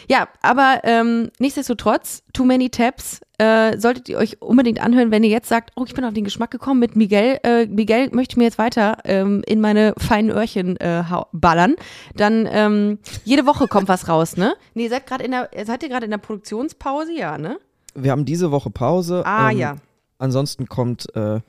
Ja, 0.08 0.28
aber 0.42 0.80
ähm, 0.84 1.30
nichtsdestotrotz, 1.40 2.22
Too 2.32 2.44
Many 2.44 2.70
Tabs 2.70 3.20
äh, 3.38 3.78
solltet 3.78 4.08
ihr 4.08 4.16
euch 4.18 4.40
unbedingt 4.40 4.80
anhören, 4.80 5.10
wenn 5.10 5.24
ihr 5.24 5.30
jetzt 5.30 5.48
sagt, 5.48 5.70
oh, 5.74 5.84
ich 5.86 5.94
bin 5.94 6.04
auf 6.04 6.14
den 6.14 6.22
Geschmack 6.22 6.52
gekommen 6.52 6.78
mit 6.78 6.94
Miguel. 6.94 7.38
Äh, 7.42 7.66
Miguel 7.66 8.10
möchte 8.12 8.38
mir 8.38 8.44
jetzt 8.44 8.58
weiter 8.58 8.98
ähm, 9.04 9.42
in 9.46 9.60
meine 9.60 9.94
feinen 9.98 10.30
Öhrchen 10.30 10.76
äh, 10.76 11.02
ballern. 11.32 11.74
Dann 12.14 12.48
ähm, 12.50 12.98
jede 13.24 13.44
Woche 13.46 13.66
kommt 13.66 13.88
was 13.88 14.06
raus, 14.08 14.36
ne? 14.36 14.54
Nee, 14.74 14.84
ihr 14.84 14.90
seid 14.90 15.06
gerade 15.06 15.24
in 15.24 15.32
der, 15.32 15.48
seid 15.64 15.82
ihr 15.82 15.88
gerade 15.88 16.04
in 16.04 16.10
der 16.12 16.18
Produktionspause, 16.18 17.12
ja, 17.12 17.38
ne? 17.38 17.58
Wir 17.94 18.10
haben 18.10 18.24
diese 18.24 18.50
Woche 18.50 18.70
Pause. 18.70 19.24
Ah, 19.24 19.50
ähm, 19.50 19.58
ja. 19.58 19.76
Ansonsten 20.18 20.66
kommt, 20.66 21.14
äh, 21.16 21.40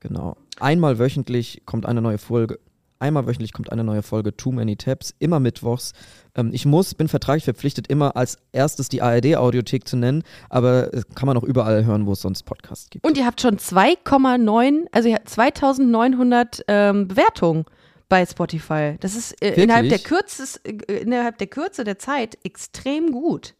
genau, 0.00 0.36
einmal 0.58 0.98
wöchentlich 0.98 1.62
kommt 1.66 1.86
eine 1.86 2.00
neue 2.00 2.18
Folge. 2.18 2.58
Einmal 3.00 3.26
wöchentlich 3.26 3.52
kommt 3.52 3.70
eine 3.70 3.84
neue 3.84 4.02
Folge 4.02 4.34
Too 4.34 4.52
Many 4.52 4.76
Tabs, 4.76 5.14
immer 5.18 5.40
mittwochs. 5.40 5.92
Ähm, 6.34 6.50
ich 6.52 6.64
muss, 6.64 6.94
bin 6.94 7.08
vertraglich 7.08 7.44
verpflichtet, 7.44 7.88
immer 7.88 8.16
als 8.16 8.38
erstes 8.52 8.88
die 8.88 9.02
ARD-Audiothek 9.02 9.86
zu 9.86 9.96
nennen, 9.96 10.22
aber 10.48 10.94
es 10.94 11.06
kann 11.14 11.26
man 11.26 11.36
auch 11.36 11.42
überall 11.42 11.84
hören, 11.84 12.06
wo 12.06 12.12
es 12.12 12.22
sonst 12.22 12.44
Podcasts 12.44 12.88
gibt. 12.88 13.06
Und 13.06 13.18
ihr 13.18 13.26
habt 13.26 13.40
schon 13.40 13.58
2,9, 13.58 14.86
also 14.92 15.08
ihr 15.08 15.16
habt 15.16 15.28
2900 15.28 16.64
ähm, 16.68 17.08
Bewertungen 17.08 17.66
bei 18.08 18.24
Spotify. 18.24 18.96
Das 19.00 19.16
ist 19.16 19.32
äh, 19.42 19.60
innerhalb 19.62 19.88
der? 19.88 19.98
Kürzes, 19.98 20.56
äh, 20.58 20.72
innerhalb 21.00 21.38
der 21.38 21.48
Kürze 21.48 21.84
der 21.84 21.98
Zeit 21.98 22.38
extrem 22.44 23.12
gut. 23.12 23.54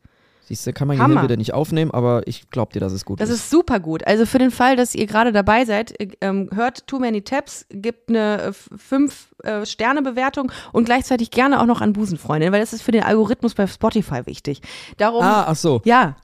Siehst 0.46 0.66
du, 0.66 0.72
kann 0.74 0.88
man 0.88 0.98
Hammer. 0.98 1.14
hier 1.14 1.22
wieder 1.24 1.36
nicht 1.36 1.54
aufnehmen, 1.54 1.90
aber 1.90 2.22
ich 2.26 2.50
glaube 2.50 2.72
dir, 2.72 2.80
dass 2.80 2.92
es 2.92 3.04
gut 3.04 3.20
Das 3.20 3.30
ist. 3.30 3.36
ist 3.36 3.50
super 3.50 3.80
gut. 3.80 4.06
Also 4.06 4.26
für 4.26 4.38
den 4.38 4.50
Fall, 4.50 4.76
dass 4.76 4.94
ihr 4.94 5.06
gerade 5.06 5.32
dabei 5.32 5.64
seid, 5.64 5.98
äh, 5.98 6.08
ähm, 6.20 6.50
hört 6.54 6.86
Too 6.86 6.98
Many 6.98 7.22
Tabs, 7.22 7.66
gibt 7.70 8.10
eine 8.10 8.52
5-Sterne-Bewertung 8.90 10.52
und 10.72 10.84
gleichzeitig 10.84 11.30
gerne 11.30 11.60
auch 11.60 11.66
noch 11.66 11.80
an 11.80 11.92
Busenfreundin, 11.94 12.52
weil 12.52 12.60
das 12.60 12.72
ist 12.72 12.82
für 12.82 12.92
den 12.92 13.02
Algorithmus 13.02 13.54
bei 13.54 13.66
Spotify 13.66 14.26
wichtig. 14.26 14.60
Darum, 14.98 15.22
ah, 15.22 15.44
ach 15.48 15.56
so. 15.56 15.80
ja, 15.84 16.16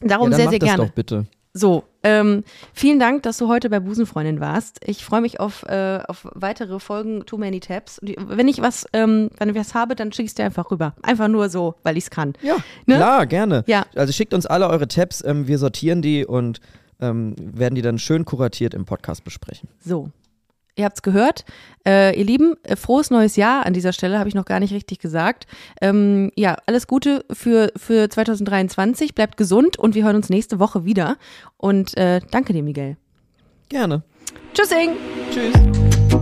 darum 0.00 0.30
ja, 0.30 0.38
dann 0.38 0.40
sehr, 0.40 0.50
sehr 0.50 0.58
das 0.58 0.68
gerne. 0.68 0.86
doch 0.86 0.92
bitte. 0.94 1.26
So, 1.52 1.82
ähm, 2.04 2.44
vielen 2.72 3.00
Dank, 3.00 3.24
dass 3.24 3.38
du 3.38 3.48
heute 3.48 3.70
bei 3.70 3.80
Busenfreundin 3.80 4.38
warst. 4.38 4.78
Ich 4.86 5.04
freue 5.04 5.20
mich 5.20 5.40
auf, 5.40 5.64
äh, 5.64 5.98
auf 6.06 6.28
weitere 6.34 6.78
Folgen 6.78 7.26
Too 7.26 7.38
Many 7.38 7.58
Tabs. 7.58 7.98
Wenn 8.02 8.46
ich 8.46 8.62
was, 8.62 8.86
ähm, 8.92 9.30
wenn 9.38 9.48
ich 9.48 9.56
was 9.56 9.74
habe, 9.74 9.96
dann 9.96 10.12
schick 10.12 10.26
ich 10.26 10.34
dir 10.34 10.44
einfach 10.44 10.70
rüber. 10.70 10.94
Einfach 11.02 11.26
nur 11.26 11.48
so, 11.48 11.74
weil 11.82 11.96
ich 11.96 12.04
es 12.04 12.10
kann. 12.10 12.34
Ja, 12.40 12.56
Ne? 12.86 12.96
klar, 12.96 13.26
gerne. 13.26 13.64
Ja. 13.66 13.84
Also 13.96 14.12
schickt 14.12 14.32
uns 14.32 14.46
alle 14.46 14.68
eure 14.68 14.86
Tabs, 14.86 15.24
ähm, 15.24 15.48
wir 15.48 15.58
sortieren 15.58 16.02
die 16.02 16.24
und 16.24 16.60
ähm, 17.00 17.34
werden 17.38 17.74
die 17.74 17.82
dann 17.82 17.98
schön 17.98 18.24
kuratiert 18.24 18.72
im 18.72 18.84
Podcast 18.84 19.24
besprechen. 19.24 19.68
So. 19.80 20.10
Ihr 20.80 20.86
habt's 20.86 21.02
gehört. 21.02 21.44
Äh, 21.86 22.18
ihr 22.18 22.24
Lieben, 22.24 22.54
äh, 22.62 22.74
frohes 22.74 23.10
neues 23.10 23.36
Jahr 23.36 23.66
an 23.66 23.74
dieser 23.74 23.92
Stelle, 23.92 24.18
habe 24.18 24.28
ich 24.28 24.34
noch 24.34 24.46
gar 24.46 24.60
nicht 24.60 24.72
richtig 24.72 24.98
gesagt. 24.98 25.46
Ähm, 25.80 26.32
ja, 26.36 26.56
alles 26.66 26.86
Gute 26.86 27.24
für, 27.30 27.70
für 27.76 28.08
2023. 28.08 29.14
Bleibt 29.14 29.36
gesund 29.36 29.78
und 29.78 29.94
wir 29.94 30.04
hören 30.04 30.16
uns 30.16 30.30
nächste 30.30 30.58
Woche 30.58 30.86
wieder. 30.86 31.18
Und 31.58 31.94
äh, 31.96 32.20
danke 32.30 32.54
dir, 32.54 32.62
Miguel. 32.62 32.96
Gerne. 33.68 34.02
Tschüssing! 34.54 34.92
Tschüss. 35.30 35.52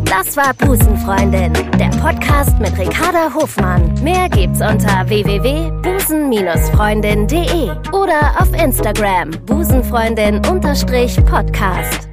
Das 0.04 0.36
war 0.36 0.52
Busenfreundin, 0.54 1.52
der 1.78 1.90
Podcast 2.00 2.58
mit 2.58 2.76
Ricarda 2.76 3.32
Hofmann. 3.32 3.94
Mehr 4.02 4.28
gibt's 4.28 4.60
unter 4.60 5.08
www.busen-freundin.de 5.08 7.70
oder 7.92 8.34
auf 8.40 8.52
Instagram 8.60 9.30
busenfreundin-podcast. 9.46 12.07